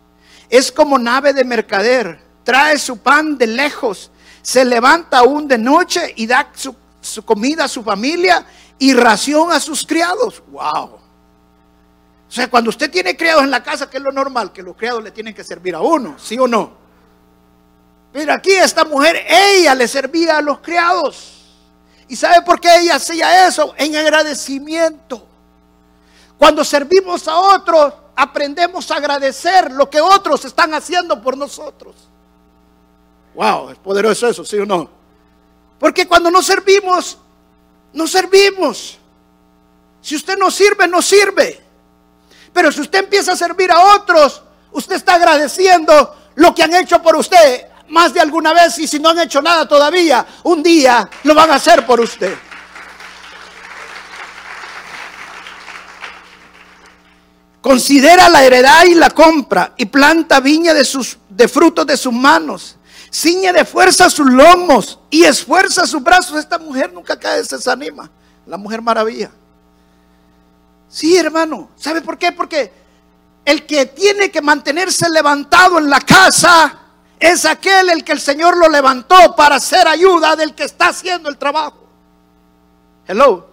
Es 0.48 0.72
como 0.72 0.98
nave 0.98 1.34
de 1.34 1.44
mercader, 1.44 2.20
trae 2.42 2.78
su 2.78 2.98
pan 2.98 3.36
de 3.36 3.46
lejos 3.46 4.10
se 4.48 4.64
levanta 4.64 5.18
aún 5.18 5.46
de 5.46 5.58
noche 5.58 6.14
y 6.16 6.26
da 6.26 6.50
su, 6.54 6.74
comida 7.22 7.64
a 7.64 7.68
su 7.68 7.82
familia 7.82 8.46
y 8.78 8.94
ración 8.94 9.52
a 9.52 9.60
sus 9.60 9.86
criados. 9.86 10.42
¡Wow! 10.50 10.84
O 10.94 11.00
sea, 12.30 12.48
cuando 12.48 12.70
usted 12.70 12.90
tiene 12.90 13.14
criados 13.14 13.44
en 13.44 13.50
la 13.50 13.62
casa, 13.62 13.90
que 13.90 13.98
es 13.98 14.02
lo 14.02 14.10
normal, 14.10 14.50
que 14.50 14.62
los 14.62 14.74
criados 14.74 15.04
le 15.04 15.10
tienen 15.10 15.34
que 15.34 15.44
servir 15.44 15.74
a 15.74 15.82
uno, 15.82 16.16
¿sí 16.18 16.38
o 16.38 16.48
no? 16.48 16.72
Pero 18.10 18.32
aquí 18.32 18.52
esta 18.52 18.86
mujer, 18.86 19.22
ella 19.28 19.74
le 19.74 19.86
servía 19.86 20.38
a 20.38 20.40
los 20.40 20.60
criados. 20.60 21.44
¿Y 22.08 22.16
sabe 22.16 22.40
por 22.40 22.58
qué 22.58 22.74
ella 22.78 22.94
hacía 22.94 23.46
eso? 23.46 23.74
En 23.76 23.94
agradecimiento. 23.96 25.26
Cuando 26.38 26.64
servimos 26.64 27.28
a 27.28 27.36
otros, 27.36 27.92
aprendemos 28.16 28.90
a 28.90 28.96
agradecer 28.96 29.70
lo 29.72 29.90
que 29.90 30.00
otros 30.00 30.46
están 30.46 30.72
haciendo 30.72 31.20
por 31.20 31.36
nosotros. 31.36 32.07
Wow, 33.38 33.70
es 33.70 33.78
poderoso 33.78 34.26
eso, 34.26 34.44
¿sí 34.44 34.56
o 34.56 34.66
no? 34.66 34.90
Porque 35.78 36.08
cuando 36.08 36.28
no 36.28 36.42
servimos, 36.42 37.16
no 37.92 38.08
servimos. 38.08 38.98
Si 40.02 40.16
usted 40.16 40.36
no 40.36 40.50
sirve, 40.50 40.88
no 40.88 41.00
sirve. 41.00 41.60
Pero 42.52 42.72
si 42.72 42.80
usted 42.80 42.98
empieza 42.98 43.34
a 43.34 43.36
servir 43.36 43.70
a 43.70 43.94
otros, 43.94 44.42
usted 44.72 44.96
está 44.96 45.14
agradeciendo 45.14 46.16
lo 46.34 46.52
que 46.52 46.64
han 46.64 46.74
hecho 46.74 47.00
por 47.00 47.14
usted 47.14 47.68
más 47.90 48.12
de 48.12 48.18
alguna 48.18 48.52
vez 48.52 48.76
y 48.80 48.88
si 48.88 48.98
no 48.98 49.10
han 49.10 49.20
hecho 49.20 49.40
nada 49.40 49.68
todavía, 49.68 50.26
un 50.42 50.60
día 50.60 51.08
lo 51.22 51.32
van 51.32 51.52
a 51.52 51.54
hacer 51.54 51.86
por 51.86 52.00
usted. 52.00 52.36
Considera 57.60 58.28
la 58.28 58.42
heredad 58.42 58.84
y 58.86 58.94
la 58.94 59.10
compra 59.10 59.74
y 59.76 59.86
planta 59.86 60.40
viña 60.40 60.74
de 60.74 60.84
sus 60.84 61.18
de 61.28 61.46
frutos 61.46 61.86
de 61.86 61.96
sus 61.96 62.12
manos 62.12 62.77
ciñe 63.10 63.52
de 63.52 63.64
fuerza 63.64 64.10
sus 64.10 64.30
lomos 64.30 64.98
y 65.10 65.24
esfuerza 65.24 65.86
sus 65.86 66.02
brazos. 66.02 66.38
Esta 66.38 66.58
mujer 66.58 66.92
nunca 66.92 67.18
cae, 67.18 67.44
se 67.44 67.56
desanima. 67.56 68.10
La 68.46 68.56
mujer 68.56 68.82
maravilla. 68.82 69.30
Sí, 70.88 71.16
hermano. 71.16 71.70
¿Sabe 71.76 72.00
por 72.00 72.18
qué? 72.18 72.32
Porque 72.32 72.72
el 73.44 73.66
que 73.66 73.86
tiene 73.86 74.30
que 74.30 74.42
mantenerse 74.42 75.08
levantado 75.10 75.78
en 75.78 75.88
la 75.88 76.00
casa 76.00 76.78
es 77.18 77.44
aquel 77.44 77.90
el 77.90 78.04
que 78.04 78.12
el 78.12 78.20
Señor 78.20 78.56
lo 78.56 78.68
levantó 78.68 79.34
para 79.34 79.56
hacer 79.56 79.86
ayuda 79.88 80.36
del 80.36 80.54
que 80.54 80.64
está 80.64 80.88
haciendo 80.88 81.28
el 81.28 81.36
trabajo. 81.36 81.86
Hello. 83.06 83.48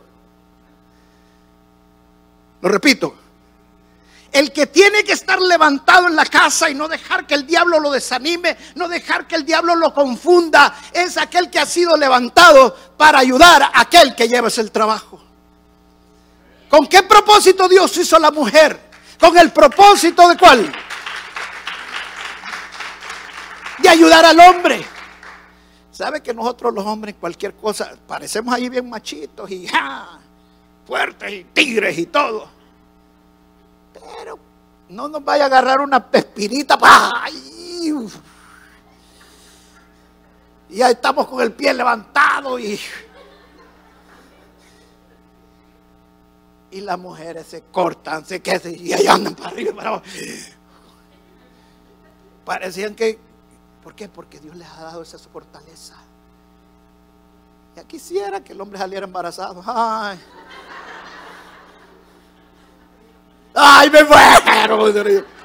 Lo 2.62 2.70
repito. 2.70 3.25
El 4.36 4.52
que 4.52 4.68
tiene 4.68 5.06
que 5.06 5.14
estar 5.14 5.42
levantado 5.42 6.08
en 6.08 6.16
la 6.18 6.26
casa 6.26 6.70
y 6.70 6.76
no 6.76 6.90
dejar 6.90 7.26
que 7.26 7.36
el 7.36 7.48
diablo 7.48 7.80
lo 7.80 7.90
desanime, 7.90 8.58
no 8.76 8.90
dejar 8.90 9.26
que 9.26 9.36
el 9.36 9.46
diablo 9.46 9.76
lo 9.78 9.94
confunda, 9.94 10.76
es 10.92 11.16
aquel 11.16 11.50
que 11.50 11.58
ha 11.58 11.66
sido 11.66 11.96
levantado 11.96 12.76
para 12.98 13.20
ayudar 13.20 13.64
a 13.64 13.72
aquel 13.80 14.14
que 14.14 14.28
lleva 14.28 14.50
el 14.58 14.72
trabajo. 14.72 15.22
¿Con 16.70 16.86
qué 16.88 17.04
propósito 17.04 17.70
Dios 17.70 17.96
hizo 17.96 18.18
a 18.18 18.20
la 18.20 18.30
mujer? 18.30 18.78
Con 19.18 19.38
el 19.38 19.54
propósito 19.54 20.28
de 20.28 20.38
cuál? 20.38 20.70
De 23.78 23.88
ayudar 23.88 24.26
al 24.26 24.38
hombre. 24.38 24.86
¿Sabe 25.94 26.22
que 26.22 26.34
nosotros 26.34 26.74
los 26.74 26.86
hombres 26.86 27.16
cualquier 27.18 27.56
cosa 27.56 27.90
parecemos 28.06 28.54
ahí 28.54 28.68
bien 28.68 28.90
machitos 28.90 29.50
y 29.50 29.66
fuertes 30.86 31.32
y 31.32 31.44
tigres 31.46 31.98
y 31.98 32.08
todo. 32.08 32.55
Pero 34.18 34.38
no 34.90 35.08
nos 35.08 35.24
vaya 35.24 35.46
a 35.46 35.48
agarrar 35.48 35.80
una 35.80 36.06
pespirita. 36.10 36.78
Y 40.70 40.78
ya 40.78 40.90
estamos 40.90 41.28
con 41.28 41.42
el 41.42 41.54
pie 41.54 41.74
levantado 41.74 42.60
y... 42.60 42.80
Y 46.72 46.82
las 46.82 47.00
mujeres 47.00 47.48
se 47.48 47.62
cortan, 47.62 48.26
se 48.26 48.42
quedan 48.42 48.76
y 48.76 48.92
ahí 48.92 49.08
andan 49.08 49.34
para 49.34 49.50
arriba 49.50 49.74
para 49.74 49.90
abajo. 49.90 50.06
Parecían 52.44 52.96
que... 52.96 53.18
¿Por 53.82 53.96
qué? 53.96 54.10
Porque 54.10 54.40
Dios 54.40 54.56
les 54.58 54.68
ha 54.68 54.82
dado 54.82 55.02
esa 55.02 55.18
fortaleza. 55.20 55.96
Ya 57.76 57.84
quisiera 57.86 58.44
que 58.44 58.54
el 58.54 58.60
hombre 58.60 58.78
saliera 58.80 59.06
embarazado. 59.06 59.64
Ay. 59.66 60.20
Ay, 63.56 63.90
me 63.90 64.04
muero. 64.04 65.26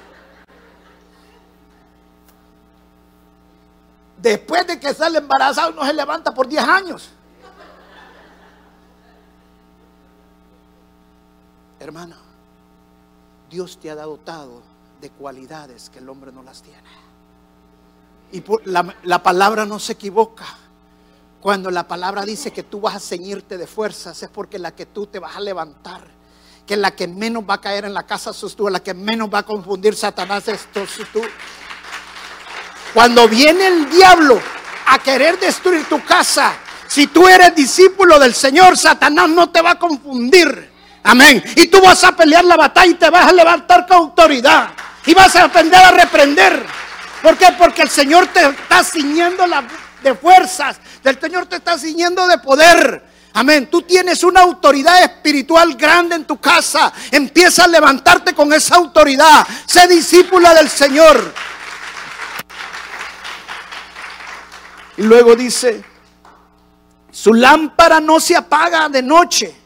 Después 4.18 4.66
de 4.66 4.78
que 4.78 4.92
sale 4.92 5.18
embarazado 5.18 5.70
no 5.72 5.86
se 5.86 5.94
levanta 5.94 6.34
por 6.34 6.46
10 6.48 6.62
años. 6.62 7.08
Hermano, 11.78 12.16
Dios 13.48 13.78
te 13.78 13.90
ha 13.90 13.94
dotado 13.94 14.61
de 15.00 15.08
cualidades 15.08 15.88
que 15.88 16.00
el 16.00 16.08
hombre 16.11 16.30
no 16.32 16.42
las 16.42 16.61
tiene. 16.61 16.82
Y 18.32 18.44
la, 18.68 18.94
la 19.04 19.22
palabra 19.22 19.64
no 19.64 19.78
se 19.78 19.92
equivoca. 19.92 20.44
Cuando 21.40 21.70
la 21.70 21.88
palabra 21.88 22.26
dice 22.26 22.52
que 22.52 22.64
tú 22.64 22.82
vas 22.82 22.96
a 22.96 23.00
ceñirte 23.00 23.56
de 23.56 23.66
fuerzas, 23.66 24.22
es 24.22 24.28
porque 24.28 24.58
la 24.58 24.74
que 24.74 24.84
tú 24.84 25.06
te 25.06 25.18
vas 25.18 25.36
a 25.36 25.40
levantar, 25.40 26.02
que 26.70 26.76
la 26.76 26.92
que 26.92 27.08
menos 27.08 27.42
va 27.42 27.54
a 27.54 27.60
caer 27.60 27.84
en 27.84 27.92
la 27.92 28.04
casa 28.04 28.32
sos 28.32 28.54
tú, 28.54 28.68
la 28.68 28.78
que 28.78 28.94
menos 28.94 29.28
va 29.28 29.40
a 29.40 29.42
confundir 29.42 29.96
Satanás 29.96 30.46
es 30.46 30.68
tú. 30.72 31.20
Cuando 32.94 33.26
viene 33.26 33.66
el 33.66 33.90
diablo 33.90 34.40
a 34.86 35.00
querer 35.00 35.36
destruir 35.40 35.88
tu 35.88 36.00
casa, 36.04 36.52
si 36.86 37.08
tú 37.08 37.26
eres 37.26 37.56
discípulo 37.56 38.20
del 38.20 38.36
Señor, 38.36 38.78
Satanás 38.78 39.28
no 39.28 39.50
te 39.50 39.60
va 39.60 39.72
a 39.72 39.78
confundir. 39.80 40.70
Amén. 41.02 41.42
Y 41.56 41.66
tú 41.66 41.80
vas 41.80 42.04
a 42.04 42.12
pelear 42.12 42.44
la 42.44 42.56
batalla 42.56 42.92
y 42.92 42.94
te 42.94 43.10
vas 43.10 43.26
a 43.26 43.32
levantar 43.32 43.84
con 43.84 43.96
autoridad. 43.96 44.68
Y 45.06 45.12
vas 45.12 45.34
a 45.34 45.46
aprender 45.46 45.80
a 45.80 45.90
reprender. 45.90 46.64
¿Por 47.20 47.36
qué? 47.36 47.48
Porque 47.58 47.82
el 47.82 47.90
Señor 47.90 48.28
te 48.28 48.48
está 48.48 48.84
ciñendo 48.84 49.42
de 50.04 50.14
fuerzas. 50.14 50.76
El 51.02 51.18
Señor 51.18 51.46
te 51.46 51.56
está 51.56 51.76
ciñendo 51.76 52.28
de 52.28 52.38
poder. 52.38 53.10
Amén. 53.34 53.68
Tú 53.70 53.82
tienes 53.82 54.24
una 54.24 54.40
autoridad 54.40 55.02
espiritual 55.04 55.74
grande 55.74 56.16
en 56.16 56.24
tu 56.24 56.40
casa. 56.40 56.92
Empieza 57.10 57.64
a 57.64 57.68
levantarte 57.68 58.34
con 58.34 58.52
esa 58.52 58.76
autoridad. 58.76 59.46
Sé 59.66 59.86
discípula 59.86 60.52
del 60.54 60.68
Señor. 60.68 61.32
Y 64.96 65.02
luego 65.02 65.34
dice, 65.36 65.82
su 67.10 67.32
lámpara 67.32 68.00
no 68.00 68.20
se 68.20 68.36
apaga 68.36 68.88
de 68.88 69.02
noche. 69.02 69.56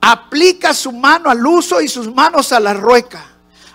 Aplica 0.00 0.74
su 0.74 0.92
mano 0.92 1.30
al 1.30 1.44
uso 1.46 1.80
y 1.80 1.88
sus 1.88 2.12
manos 2.12 2.52
a 2.52 2.60
la 2.60 2.74
rueca. 2.74 3.24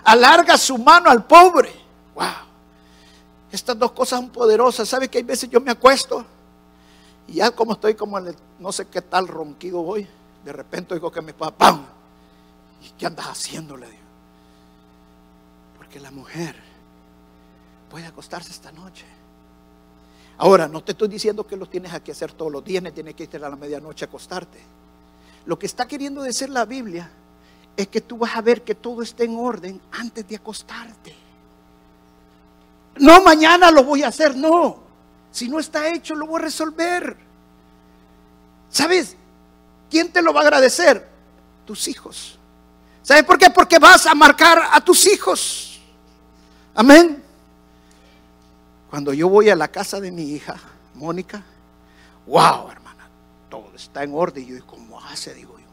Alarga 0.04 0.56
su 0.56 0.78
mano 0.78 1.10
al 1.10 1.24
pobre. 1.24 1.74
Wow. 2.14 2.26
Estas 3.50 3.78
dos 3.78 3.92
cosas 3.92 4.20
son 4.20 4.30
poderosas. 4.30 4.88
¿Sabe 4.88 5.08
que 5.08 5.18
hay 5.18 5.24
veces 5.24 5.50
yo 5.50 5.60
me 5.60 5.70
acuesto? 5.70 6.24
Y 7.28 7.34
ya 7.34 7.50
como 7.50 7.74
estoy 7.74 7.94
como 7.94 8.18
en 8.18 8.28
el, 8.28 8.36
no 8.58 8.72
sé 8.72 8.86
qué 8.86 9.02
tal 9.02 9.28
ronquido 9.28 9.82
voy, 9.82 10.06
de 10.44 10.52
repente 10.52 10.94
oigo 10.94 11.12
que 11.12 11.20
mi 11.20 11.32
papá, 11.32 11.78
¿y 12.82 12.90
qué 12.98 13.06
andas 13.06 13.26
haciéndole? 13.26 13.86
Porque 15.76 16.00
la 16.00 16.10
mujer 16.10 16.56
puede 17.90 18.06
acostarse 18.06 18.50
esta 18.50 18.72
noche. 18.72 19.04
Ahora, 20.38 20.68
no 20.68 20.82
te 20.82 20.92
estoy 20.92 21.08
diciendo 21.08 21.46
que 21.46 21.56
lo 21.56 21.66
tienes 21.66 21.92
que 22.00 22.12
hacer 22.12 22.32
todos 22.32 22.50
los 22.50 22.64
días, 22.64 22.82
tienes 22.94 23.14
que 23.14 23.24
ir 23.24 23.44
a 23.44 23.50
la 23.50 23.56
medianoche 23.56 24.04
a 24.04 24.08
acostarte. 24.08 24.58
Lo 25.44 25.58
que 25.58 25.66
está 25.66 25.86
queriendo 25.86 26.22
decir 26.22 26.48
la 26.48 26.64
Biblia 26.64 27.10
es 27.76 27.88
que 27.88 28.00
tú 28.00 28.18
vas 28.18 28.36
a 28.36 28.40
ver 28.40 28.62
que 28.62 28.74
todo 28.74 29.02
esté 29.02 29.24
en 29.24 29.36
orden 29.36 29.80
antes 29.92 30.26
de 30.26 30.36
acostarte. 30.36 31.14
No, 32.96 33.22
mañana 33.22 33.70
lo 33.70 33.84
voy 33.84 34.02
a 34.02 34.08
hacer, 34.08 34.36
no. 34.36 34.87
Si 35.30 35.48
no 35.48 35.58
está 35.58 35.88
hecho, 35.88 36.14
lo 36.14 36.26
voy 36.26 36.40
a 36.40 36.44
resolver. 36.44 37.16
¿Sabes? 38.70 39.16
¿Quién 39.90 40.12
te 40.12 40.22
lo 40.22 40.32
va 40.32 40.40
a 40.40 40.42
agradecer? 40.44 41.06
Tus 41.64 41.88
hijos. 41.88 42.38
¿Sabes 43.02 43.24
por 43.24 43.38
qué? 43.38 43.50
Porque 43.50 43.78
vas 43.78 44.06
a 44.06 44.14
marcar 44.14 44.68
a 44.70 44.80
tus 44.80 45.06
hijos. 45.06 45.80
Amén. 46.74 47.22
Cuando 48.90 49.12
yo 49.12 49.28
voy 49.28 49.50
a 49.50 49.56
la 49.56 49.68
casa 49.68 50.00
de 50.00 50.10
mi 50.10 50.32
hija, 50.32 50.56
Mónica, 50.94 51.42
wow, 52.26 52.70
hermana, 52.70 53.08
todo 53.48 53.72
está 53.74 54.02
en 54.02 54.14
orden. 54.14 54.44
Y 54.44 54.58
yo, 54.58 54.66
¿cómo 54.66 55.00
hace? 55.00 55.34
Digo 55.34 55.58
yo. 55.58 55.66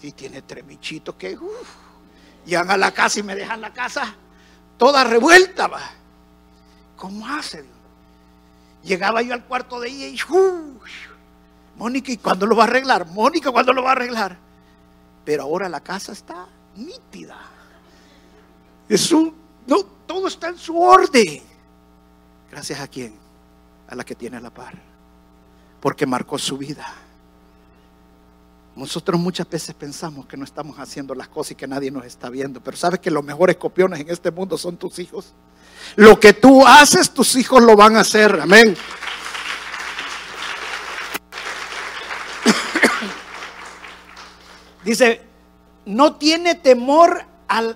Si 0.00 0.12
tiene 0.12 0.42
tres 0.42 0.66
bichitos 0.66 1.14
que 1.16 1.38
llegan 2.44 2.70
a 2.70 2.76
la 2.76 2.92
casa 2.92 3.20
y 3.20 3.22
me 3.22 3.34
dejan 3.34 3.60
la 3.60 3.72
casa 3.72 4.14
toda 4.76 5.04
revuelta, 5.04 5.66
va. 5.66 5.82
¿Cómo 6.96 7.26
hace? 7.28 7.64
Llegaba 8.84 9.22
yo 9.22 9.32
al 9.32 9.44
cuarto 9.44 9.80
de 9.80 9.88
ella 9.88 10.06
y 10.06 10.18
Mónica, 11.76 12.12
¿y 12.12 12.18
cuándo 12.18 12.46
lo 12.46 12.54
va 12.54 12.64
a 12.64 12.66
arreglar? 12.66 13.06
Mónica, 13.06 13.50
¿cuándo 13.50 13.72
lo 13.72 13.82
va 13.82 13.90
a 13.90 13.92
arreglar? 13.92 14.36
Pero 15.24 15.42
ahora 15.42 15.68
la 15.68 15.80
casa 15.80 16.12
está 16.12 16.46
nítida. 16.76 17.36
Es 18.88 19.10
un, 19.10 19.34
no, 19.66 19.82
todo 20.06 20.28
está 20.28 20.48
en 20.48 20.58
su 20.58 20.78
orden. 20.78 21.42
Gracias 22.50 22.78
a 22.78 22.86
quién? 22.86 23.14
A 23.88 23.94
la 23.94 24.04
que 24.04 24.14
tiene 24.14 24.40
la 24.40 24.50
par. 24.50 24.74
Porque 25.80 26.06
marcó 26.06 26.38
su 26.38 26.58
vida. 26.58 26.86
Nosotros 28.76 29.18
muchas 29.20 29.48
veces 29.48 29.74
pensamos 29.74 30.26
que 30.26 30.36
no 30.36 30.44
estamos 30.44 30.78
haciendo 30.78 31.14
las 31.14 31.28
cosas 31.28 31.52
y 31.52 31.54
que 31.54 31.66
nadie 31.66 31.90
nos 31.90 32.04
está 32.04 32.28
viendo. 32.28 32.60
Pero 32.60 32.76
sabes 32.76 33.00
que 33.00 33.10
los 33.10 33.24
mejores 33.24 33.56
copiones 33.56 34.00
en 34.00 34.10
este 34.10 34.30
mundo 34.30 34.58
son 34.58 34.76
tus 34.76 34.98
hijos. 34.98 35.32
Lo 35.96 36.18
que 36.18 36.32
tú 36.32 36.66
haces, 36.66 37.10
tus 37.10 37.36
hijos 37.36 37.62
lo 37.62 37.76
van 37.76 37.96
a 37.96 38.00
hacer. 38.00 38.40
Amén. 38.40 38.76
Dice, 44.84 45.22
no 45.86 46.16
tiene 46.16 46.56
temor 46.56 47.24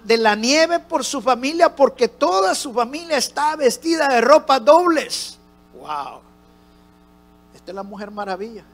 de 0.02 0.16
la 0.16 0.34
nieve 0.34 0.80
por 0.80 1.04
su 1.04 1.20
familia 1.20 1.76
porque 1.76 2.08
toda 2.08 2.54
su 2.54 2.72
familia 2.72 3.16
está 3.16 3.54
vestida 3.56 4.08
de 4.08 4.20
ropa 4.20 4.58
dobles. 4.58 5.38
Wow. 5.74 6.20
Esta 7.54 7.70
es 7.70 7.74
la 7.74 7.82
mujer 7.82 8.10
maravilla. 8.10 8.64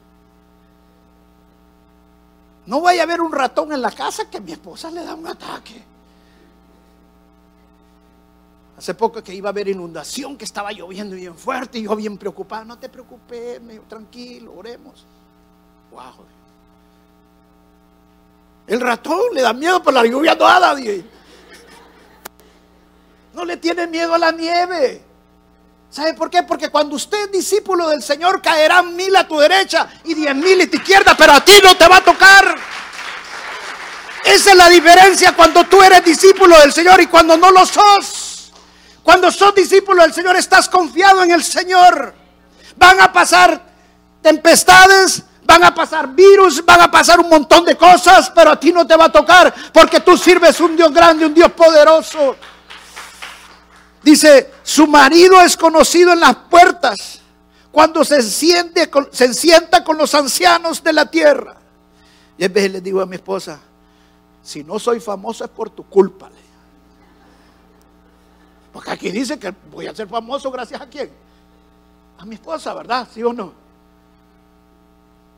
No 2.66 2.80
vaya 2.80 3.02
a 3.02 3.04
haber 3.04 3.20
un 3.20 3.32
ratón 3.32 3.72
en 3.72 3.82
la 3.82 3.90
casa 3.90 4.30
que 4.30 4.40
mi 4.40 4.52
esposa 4.52 4.90
le 4.90 5.04
da 5.04 5.14
un 5.14 5.26
ataque. 5.26 5.82
Hace 8.84 8.92
poco 8.92 9.24
que 9.24 9.32
iba 9.32 9.48
a 9.48 9.52
haber 9.52 9.66
inundación, 9.68 10.36
que 10.36 10.44
estaba 10.44 10.70
lloviendo 10.70 11.16
bien 11.16 11.34
fuerte 11.34 11.78
y 11.78 11.84
yo 11.84 11.96
bien 11.96 12.18
preocupado. 12.18 12.66
No 12.66 12.78
te 12.78 12.90
preocupes, 12.90 13.58
tranquilo, 13.88 14.52
oremos. 14.54 15.06
Wow. 15.90 16.26
El 18.66 18.82
ratón 18.82 19.22
le 19.32 19.40
da 19.40 19.54
miedo 19.54 19.82
por 19.82 19.94
la 19.94 20.04
lluvia 20.04 20.34
nadie. 20.34 21.02
No 23.32 23.46
le 23.46 23.56
tiene 23.56 23.86
miedo 23.86 24.12
a 24.12 24.18
la 24.18 24.30
nieve. 24.32 25.02
¿Sabe 25.88 26.12
por 26.12 26.28
qué? 26.28 26.42
Porque 26.42 26.68
cuando 26.68 26.96
usted 26.96 27.24
es 27.24 27.32
discípulo 27.32 27.88
del 27.88 28.02
Señor, 28.02 28.42
caerán 28.42 28.94
mil 28.94 29.16
a 29.16 29.26
tu 29.26 29.38
derecha 29.38 29.88
y 30.04 30.12
diez 30.12 30.36
mil 30.36 30.60
a 30.60 30.66
tu 30.66 30.76
izquierda, 30.76 31.16
pero 31.16 31.32
a 31.32 31.42
ti 31.42 31.54
no 31.62 31.74
te 31.74 31.88
va 31.88 31.96
a 31.96 32.04
tocar. 32.04 32.54
Esa 34.26 34.50
es 34.50 34.56
la 34.58 34.68
diferencia 34.68 35.34
cuando 35.34 35.64
tú 35.64 35.82
eres 35.82 36.04
discípulo 36.04 36.60
del 36.60 36.74
Señor 36.74 37.00
y 37.00 37.06
cuando 37.06 37.34
no 37.38 37.50
lo 37.50 37.64
sos. 37.64 38.23
Cuando 39.04 39.30
sos 39.30 39.54
discípulo 39.54 40.02
del 40.02 40.14
Señor, 40.14 40.34
estás 40.34 40.68
confiado 40.68 41.22
en 41.22 41.30
el 41.30 41.44
Señor. 41.44 42.14
Van 42.76 43.00
a 43.02 43.12
pasar 43.12 43.62
tempestades, 44.22 45.22
van 45.44 45.62
a 45.62 45.74
pasar 45.74 46.08
virus, 46.08 46.64
van 46.64 46.80
a 46.80 46.90
pasar 46.90 47.20
un 47.20 47.28
montón 47.28 47.66
de 47.66 47.76
cosas, 47.76 48.32
pero 48.34 48.52
a 48.52 48.58
ti 48.58 48.72
no 48.72 48.86
te 48.86 48.96
va 48.96 49.04
a 49.04 49.12
tocar 49.12 49.54
porque 49.72 50.00
tú 50.00 50.16
sirves 50.16 50.58
un 50.58 50.74
Dios 50.74 50.90
grande, 50.90 51.26
un 51.26 51.34
Dios 51.34 51.52
poderoso. 51.52 52.34
Dice, 54.02 54.54
su 54.62 54.86
marido 54.86 55.38
es 55.42 55.54
conocido 55.54 56.14
en 56.14 56.20
las 56.20 56.36
puertas 56.36 57.20
cuando 57.70 58.04
se, 58.04 58.22
siente, 58.22 58.90
se 59.10 59.34
sienta 59.34 59.84
con 59.84 59.98
los 59.98 60.14
ancianos 60.14 60.82
de 60.82 60.92
la 60.94 61.10
tierra. 61.10 61.56
Y 62.38 62.44
a 62.44 62.48
veces 62.48 62.72
le 62.72 62.80
digo 62.80 63.02
a 63.02 63.06
mi 63.06 63.16
esposa, 63.16 63.60
si 64.42 64.64
no 64.64 64.78
soy 64.78 64.98
famoso 64.98 65.44
es 65.44 65.50
por 65.50 65.68
tu 65.68 65.84
culpa. 65.84 66.30
Porque 68.74 68.90
aquí 68.90 69.10
dice 69.10 69.38
que 69.38 69.54
voy 69.70 69.86
a 69.86 69.94
ser 69.94 70.06
famoso 70.06 70.50
gracias 70.50 70.82
a 70.82 70.86
quién? 70.86 71.10
A 72.18 72.26
mi 72.26 72.34
esposa, 72.34 72.74
¿verdad? 72.74 73.08
¿Sí 73.10 73.22
o 73.22 73.32
no? 73.32 73.54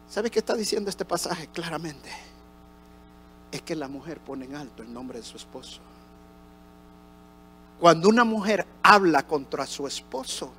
¿Sabe 0.09 0.29
qué 0.29 0.41
está 0.41 0.55
diciendo 0.55 0.91
este 0.91 1.05
pasaje 1.05 1.47
claramente? 1.49 2.11
es 3.57 3.63
que 3.63 3.75
la 3.75 3.89
mujer 3.89 4.21
pone 4.21 4.45
en 4.45 4.55
alto 4.55 4.83
el 4.83 4.93
nombre 4.93 5.19
de 5.19 5.25
su 5.25 5.37
esposo. 5.37 5.81
Cuando 7.81 8.09
una 8.09 8.25
mujer 8.25 8.67
habla 8.83 9.27
contra 9.27 9.67
su 9.67 9.87
esposo, 9.87 10.51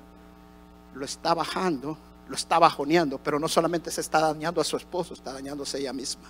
lo 0.93 1.05
está 1.05 1.33
bajando, 1.33 1.97
lo 2.27 2.35
está 2.35 2.59
bajoneando, 2.59 3.17
pero 3.17 3.39
no 3.39 3.47
solamente 3.47 3.91
se 3.91 4.01
está 4.01 4.19
dañando 4.19 4.61
a 4.61 4.63
su 4.63 4.77
esposo, 4.77 5.13
está 5.13 5.33
dañándose 5.33 5.79
ella 5.79 5.93
misma. 5.93 6.29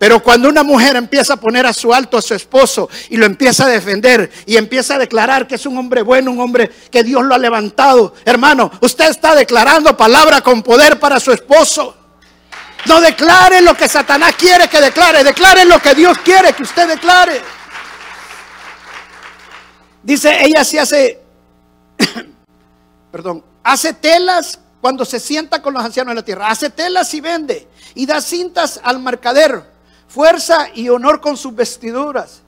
Pero 0.00 0.22
cuando 0.22 0.48
una 0.48 0.62
mujer 0.62 0.96
empieza 0.96 1.34
a 1.34 1.36
poner 1.36 1.66
a 1.66 1.74
su 1.74 1.92
alto 1.92 2.16
a 2.16 2.22
su 2.22 2.32
esposo 2.32 2.88
y 3.10 3.18
lo 3.18 3.26
empieza 3.26 3.66
a 3.66 3.68
defender 3.68 4.32
y 4.46 4.56
empieza 4.56 4.94
a 4.94 4.98
declarar 4.98 5.46
que 5.46 5.56
es 5.56 5.66
un 5.66 5.76
hombre 5.76 6.00
bueno, 6.00 6.30
un 6.30 6.40
hombre 6.40 6.70
que 6.90 7.04
Dios 7.04 7.22
lo 7.22 7.34
ha 7.34 7.38
levantado, 7.38 8.14
hermano, 8.24 8.72
usted 8.80 9.10
está 9.10 9.34
declarando 9.34 9.94
palabra 9.98 10.40
con 10.40 10.62
poder 10.62 10.98
para 10.98 11.20
su 11.20 11.32
esposo. 11.32 11.94
No 12.86 12.98
declare 13.02 13.60
lo 13.60 13.74
que 13.76 13.88
Satanás 13.88 14.36
quiere 14.36 14.68
que 14.68 14.80
declare, 14.80 15.22
declare 15.22 15.66
lo 15.66 15.82
que 15.82 15.94
Dios 15.94 16.16
quiere 16.24 16.54
que 16.54 16.62
usted 16.62 16.88
declare. 16.88 17.42
Dice, 20.02 20.46
ella 20.46 20.64
se 20.64 20.80
hace, 20.80 21.20
perdón, 23.12 23.44
hace 23.62 23.92
telas 23.92 24.58
cuando 24.80 25.04
se 25.04 25.20
sienta 25.20 25.60
con 25.60 25.74
los 25.74 25.84
ancianos 25.84 26.12
de 26.12 26.20
la 26.22 26.24
tierra, 26.24 26.48
hace 26.48 26.70
telas 26.70 27.12
y 27.12 27.20
vende 27.20 27.68
y 27.94 28.06
da 28.06 28.22
cintas 28.22 28.80
al 28.82 28.98
mercader, 28.98 29.69
fuerza 30.10 30.68
y 30.74 30.88
honor 30.88 31.20
con 31.20 31.36
sus 31.36 31.54
vestiduras 31.54 32.42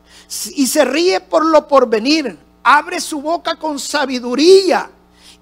y 0.56 0.66
se 0.66 0.84
ríe 0.84 1.20
por 1.20 1.46
lo 1.46 1.68
porvenir, 1.68 2.36
abre 2.64 3.00
su 3.00 3.22
boca 3.22 3.54
con 3.54 3.78
sabiduría 3.78 4.90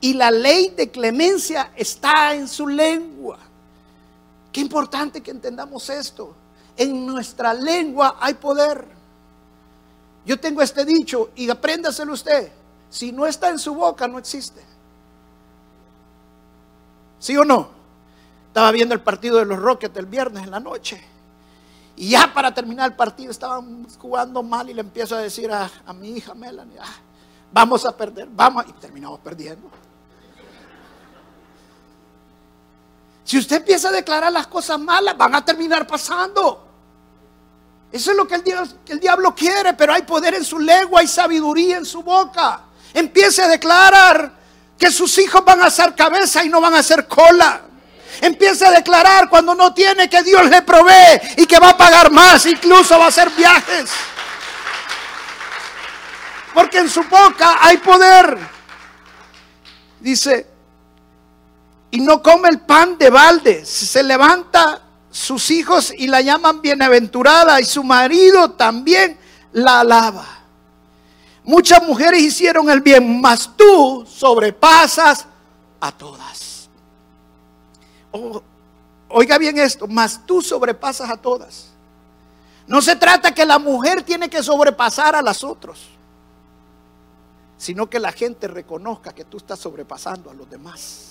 y 0.02 0.12
la 0.12 0.30
ley 0.30 0.74
de 0.76 0.90
clemencia 0.90 1.72
está 1.74 2.34
en 2.34 2.46
su 2.46 2.66
lengua. 2.66 3.38
Qué 4.52 4.60
importante 4.60 5.22
que 5.22 5.30
entendamos 5.30 5.88
esto. 5.88 6.34
En 6.76 7.06
nuestra 7.06 7.54
lengua 7.54 8.16
hay 8.20 8.34
poder. 8.34 8.84
Yo 10.26 10.38
tengo 10.38 10.60
este 10.60 10.84
dicho 10.84 11.30
y 11.36 11.48
apréndaselo 11.48 12.12
usted. 12.12 12.52
Si 12.90 13.12
no 13.12 13.26
está 13.26 13.48
en 13.48 13.58
su 13.58 13.74
boca, 13.74 14.06
no 14.06 14.18
existe. 14.18 14.60
¿Sí 17.18 17.36
o 17.36 17.44
no? 17.44 17.70
Estaba 18.48 18.72
viendo 18.72 18.94
el 18.94 19.00
partido 19.00 19.38
de 19.38 19.46
los 19.46 19.58
Rockets 19.58 19.96
el 19.96 20.06
viernes 20.06 20.42
en 20.42 20.50
la 20.50 20.60
noche. 20.60 21.02
Y 22.00 22.08
ya 22.08 22.32
para 22.32 22.54
terminar 22.54 22.88
el 22.88 22.96
partido 22.96 23.30
estaban 23.30 23.86
jugando 23.98 24.42
mal 24.42 24.70
y 24.70 24.72
le 24.72 24.80
empiezo 24.80 25.16
a 25.16 25.18
decir 25.18 25.52
a, 25.52 25.70
mi 25.92 26.12
hija 26.12 26.32
Melanie, 26.32 26.78
ah, 26.80 26.96
vamos 27.52 27.84
a 27.84 27.94
perder, 27.94 28.26
vamos. 28.32 28.64
Y 28.68 28.72
terminamos 28.72 29.20
perdiendo. 29.20 29.70
Si 33.22 33.36
usted 33.36 33.56
empieza 33.56 33.90
a 33.90 33.92
declarar 33.92 34.32
las 34.32 34.46
cosas 34.46 34.80
malas, 34.80 35.14
van 35.14 35.34
a 35.34 35.44
terminar 35.44 35.86
pasando. 35.86 36.66
Eso 37.92 38.12
es 38.12 38.16
lo 38.16 38.26
que 38.26 38.36
el, 38.36 38.44
diablo, 38.44 38.72
el 38.86 38.98
diablo 38.98 39.34
quiere, 39.34 39.74
pero 39.74 39.92
hay 39.92 40.00
poder 40.00 40.32
en 40.36 40.44
su 40.46 40.58
lengua, 40.58 41.00
hay 41.00 41.06
sabiduría 41.06 41.76
en 41.76 41.84
su 41.84 42.02
boca. 42.02 42.62
Empiece 42.94 43.42
a 43.42 43.48
declarar 43.48 44.32
que 44.78 44.90
sus 44.90 45.18
hijos 45.18 45.44
van 45.44 45.60
a 45.60 45.68
ser 45.68 45.94
cabeza 45.94 46.42
y 46.42 46.48
no 46.48 46.62
van 46.62 46.72
a 46.72 46.82
ser 46.82 47.06
cola. 47.06 47.60
Empiece 48.20 48.66
a 48.66 48.70
declarar 48.70 49.28
cuando 49.28 49.54
no 49.54 49.72
tiene 49.72 50.08
que 50.08 50.22
Dios 50.22 50.48
le 50.48 50.62
provee 50.62 51.20
y 51.36 51.46
que 51.46 51.58
va 51.58 51.70
a 51.70 51.76
pagar 51.76 52.10
más, 52.10 52.44
incluso 52.46 52.98
va 52.98 53.06
a 53.06 53.08
hacer 53.08 53.30
viajes. 53.30 53.90
Porque 56.52 56.78
en 56.78 56.90
su 56.90 57.02
boca 57.04 57.58
hay 57.60 57.76
poder. 57.78 58.38
Dice, 60.00 60.46
y 61.90 62.00
no 62.00 62.22
come 62.22 62.48
el 62.48 62.60
pan 62.60 62.96
de 62.98 63.10
balde, 63.10 63.64
se 63.64 64.02
levanta 64.02 64.82
sus 65.10 65.50
hijos 65.50 65.92
y 65.96 66.06
la 66.06 66.20
llaman 66.20 66.60
bienaventurada 66.60 67.60
y 67.60 67.64
su 67.64 67.82
marido 67.82 68.52
también 68.52 69.18
la 69.52 69.80
alaba. 69.80 70.26
Muchas 71.44 71.82
mujeres 71.82 72.22
hicieron 72.22 72.70
el 72.70 72.80
bien, 72.80 73.20
mas 73.20 73.50
tú 73.56 74.06
sobrepasas 74.08 75.26
a 75.80 75.90
todas. 75.92 76.49
Oiga 79.08 79.38
bien 79.38 79.58
esto, 79.58 79.86
mas 79.86 80.24
tú 80.26 80.42
sobrepasas 80.42 81.10
a 81.10 81.16
todas. 81.16 81.70
No 82.66 82.80
se 82.80 82.96
trata 82.96 83.34
que 83.34 83.44
la 83.44 83.58
mujer 83.58 84.02
tiene 84.02 84.30
que 84.30 84.42
sobrepasar 84.42 85.16
a 85.16 85.22
las 85.22 85.42
otras, 85.42 85.78
sino 87.58 87.90
que 87.90 87.98
la 87.98 88.12
gente 88.12 88.46
reconozca 88.46 89.12
que 89.12 89.24
tú 89.24 89.38
estás 89.38 89.58
sobrepasando 89.58 90.30
a 90.30 90.34
los 90.34 90.48
demás. 90.48 91.06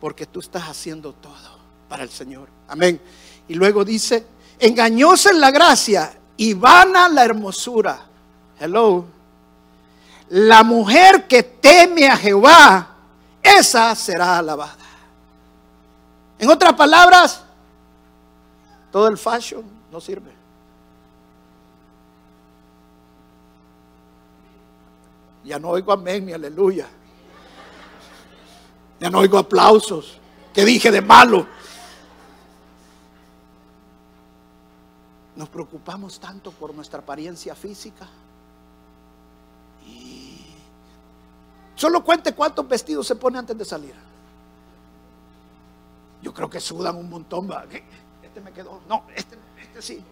Porque 0.00 0.26
tú 0.26 0.40
estás 0.40 0.64
haciendo 0.64 1.12
todo 1.14 1.58
para 1.88 2.02
el 2.02 2.10
Señor. 2.10 2.48
Amén. 2.68 3.00
Y 3.48 3.54
luego 3.54 3.84
dice, 3.84 4.26
engañosa 4.58 5.30
en 5.30 5.40
la 5.40 5.50
gracia 5.50 6.12
y 6.36 6.54
vana 6.54 7.08
la 7.08 7.24
hermosura. 7.24 8.06
Hello. 8.58 9.04
La 10.28 10.62
mujer 10.62 11.26
que 11.26 11.42
teme 11.42 12.08
a 12.08 12.16
Jehová, 12.16 12.91
esa 13.42 13.94
será 13.94 14.38
alabada. 14.38 14.76
En 16.38 16.50
otras 16.50 16.72
palabras, 16.74 17.42
todo 18.90 19.08
el 19.08 19.16
fashion 19.16 19.64
no 19.90 20.00
sirve. 20.00 20.32
Ya 25.44 25.58
no 25.58 25.70
oigo 25.70 25.92
amén 25.92 26.26
ni 26.26 26.32
aleluya. 26.32 26.86
Ya 29.00 29.10
no 29.10 29.18
oigo 29.18 29.38
aplausos. 29.38 30.18
¿Qué 30.52 30.64
dije 30.64 30.90
de 30.90 31.00
malo? 31.00 31.46
Nos 35.34 35.48
preocupamos 35.48 36.20
tanto 36.20 36.52
por 36.52 36.74
nuestra 36.74 37.00
apariencia 37.00 37.54
física. 37.54 38.06
Y 39.86 40.21
solo 41.82 42.04
cuente 42.04 42.32
cuántos 42.32 42.68
vestidos 42.68 43.04
se 43.08 43.16
pone 43.16 43.40
antes 43.40 43.58
de 43.58 43.64
salir. 43.64 43.92
Yo 46.22 46.32
creo 46.32 46.48
que 46.48 46.60
sudan 46.60 46.94
un 46.94 47.10
montón. 47.10 47.50
Este 48.22 48.40
me 48.40 48.52
quedó. 48.52 48.82
No, 48.88 49.06
este, 49.16 49.36
este 49.60 49.82
sí. 49.82 50.04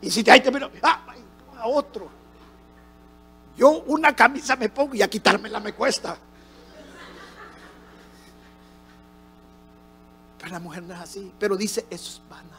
Y 0.00 0.10
si 0.10 0.24
te 0.24 0.32
ahí 0.32 0.40
te 0.40 0.50
miro, 0.50 0.68
ah, 0.82 1.00
a 1.58 1.68
otro. 1.68 2.08
Yo 3.56 3.84
una 3.86 4.16
camisa 4.16 4.56
me 4.56 4.68
pongo 4.68 4.96
y 4.96 5.02
a 5.02 5.08
quitármela 5.08 5.60
me 5.60 5.72
cuesta. 5.72 6.16
Pero 10.38 10.50
la 10.50 10.58
mujer 10.58 10.82
no 10.82 10.92
es 10.92 11.00
así. 11.00 11.32
Pero 11.38 11.56
dice, 11.56 11.86
eso 11.88 12.14
es 12.14 12.28
vana. 12.28 12.58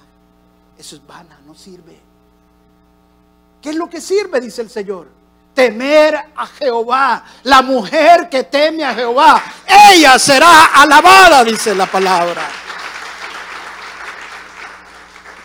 Eso 0.78 0.96
es 0.96 1.06
vana, 1.06 1.38
no 1.46 1.54
sirve. 1.54 2.00
¿Qué 3.62 3.72
es 3.72 3.76
lo 3.76 3.90
que 3.90 4.00
sirve? 4.00 4.40
Dice 4.40 4.62
el 4.62 4.70
Señor. 4.70 5.23
Temer 5.54 6.16
a 6.36 6.48
Jehová. 6.48 7.24
La 7.44 7.62
mujer 7.62 8.28
que 8.30 8.44
teme 8.44 8.84
a 8.84 8.94
Jehová, 8.94 9.42
ella 9.90 10.18
será 10.18 10.66
alabada, 10.74 11.44
dice 11.44 11.76
la 11.76 11.86
palabra. 11.86 12.50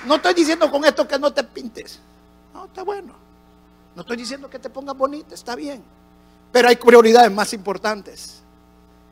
No 0.06 0.14
estoy 0.14 0.34
diciendo 0.34 0.70
con 0.70 0.84
esto 0.84 1.06
que 1.06 1.18
no 1.18 1.32
te 1.32 1.44
pintes. 1.44 2.00
No, 2.54 2.64
está 2.64 2.82
bueno. 2.82 3.14
No 3.94 4.02
estoy 4.02 4.16
diciendo 4.16 4.48
que 4.48 4.58
te 4.58 4.70
pongas 4.70 4.96
bonita, 4.96 5.34
está 5.34 5.54
bien. 5.54 5.84
Pero 6.50 6.68
hay 6.68 6.76
prioridades 6.76 7.30
más 7.30 7.52
importantes. 7.52 8.42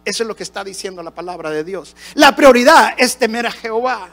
Eso 0.05 0.23
es 0.23 0.27
lo 0.29 0.37
que 0.37 0.45
está 0.45 0.63
diciendo 0.63 1.03
la 1.03 1.11
palabra 1.11 1.51
de 1.51 1.65
Dios. 1.65 1.97
La 2.15 2.35
prioridad 2.35 2.95
es 2.97 3.17
temer 3.17 3.47
a 3.47 3.51
Jehová. 3.51 4.09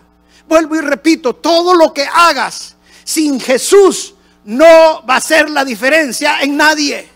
Vuelvo 0.48 0.76
y 0.76 0.82
repito, 0.82 1.36
todo 1.36 1.76
lo 1.76 1.94
que 1.94 2.06
hagas 2.06 2.76
sin 3.04 3.40
Jesús 3.40 4.13
no 4.46 5.06
va 5.06 5.18
a 5.18 5.22
ser 5.22 5.50
la 5.50 5.64
diferencia 5.64 6.42
en 6.42 6.58
nadie. 6.58 7.14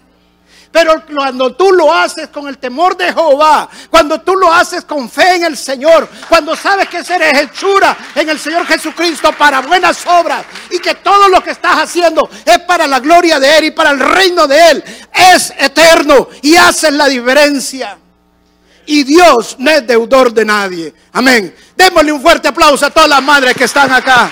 Pero 0.71 1.03
cuando 1.11 1.55
tú 1.55 1.71
lo 1.71 1.91
haces 1.93 2.27
con 2.27 2.47
el 2.47 2.57
temor 2.57 2.95
de 2.95 3.11
Jehová, 3.11 3.69
cuando 3.89 4.21
tú 4.21 4.35
lo 4.35 4.53
haces 4.53 4.83
con 4.83 5.09
fe 5.09 5.35
en 5.35 5.45
el 5.45 5.57
Señor, 5.57 6.07
cuando 6.29 6.55
sabes 6.55 6.87
que 6.87 6.97
eres 6.97 7.41
hechura 7.41 7.97
en 8.13 8.29
el 8.29 8.37
Señor 8.37 8.65
Jesucristo 8.67 9.31
para 9.33 9.61
buenas 9.61 10.05
obras 10.05 10.45
y 10.69 10.79
que 10.79 10.95
todo 10.95 11.29
lo 11.29 11.41
que 11.41 11.51
estás 11.51 11.77
haciendo 11.77 12.29
es 12.45 12.59
para 12.59 12.85
la 12.85 12.99
gloria 12.99 13.39
de 13.39 13.57
Él 13.57 13.63
y 13.65 13.71
para 13.71 13.91
el 13.91 13.99
reino 13.99 14.45
de 14.45 14.71
Él, 14.71 14.83
es 15.13 15.51
eterno 15.57 16.29
y 16.41 16.55
haces 16.55 16.93
la 16.93 17.07
diferencia. 17.07 17.97
Y 18.85 19.03
Dios 19.03 19.55
no 19.59 19.71
es 19.71 19.85
deudor 19.85 20.31
de 20.31 20.45
nadie. 20.45 20.93
Amén. 21.13 21.55
Démosle 21.75 22.11
un 22.11 22.21
fuerte 22.21 22.49
aplauso 22.49 22.85
a 22.85 22.89
todas 22.89 23.09
las 23.09 23.23
madres 23.23 23.55
que 23.55 23.65
están 23.65 23.91
acá. 23.91 24.29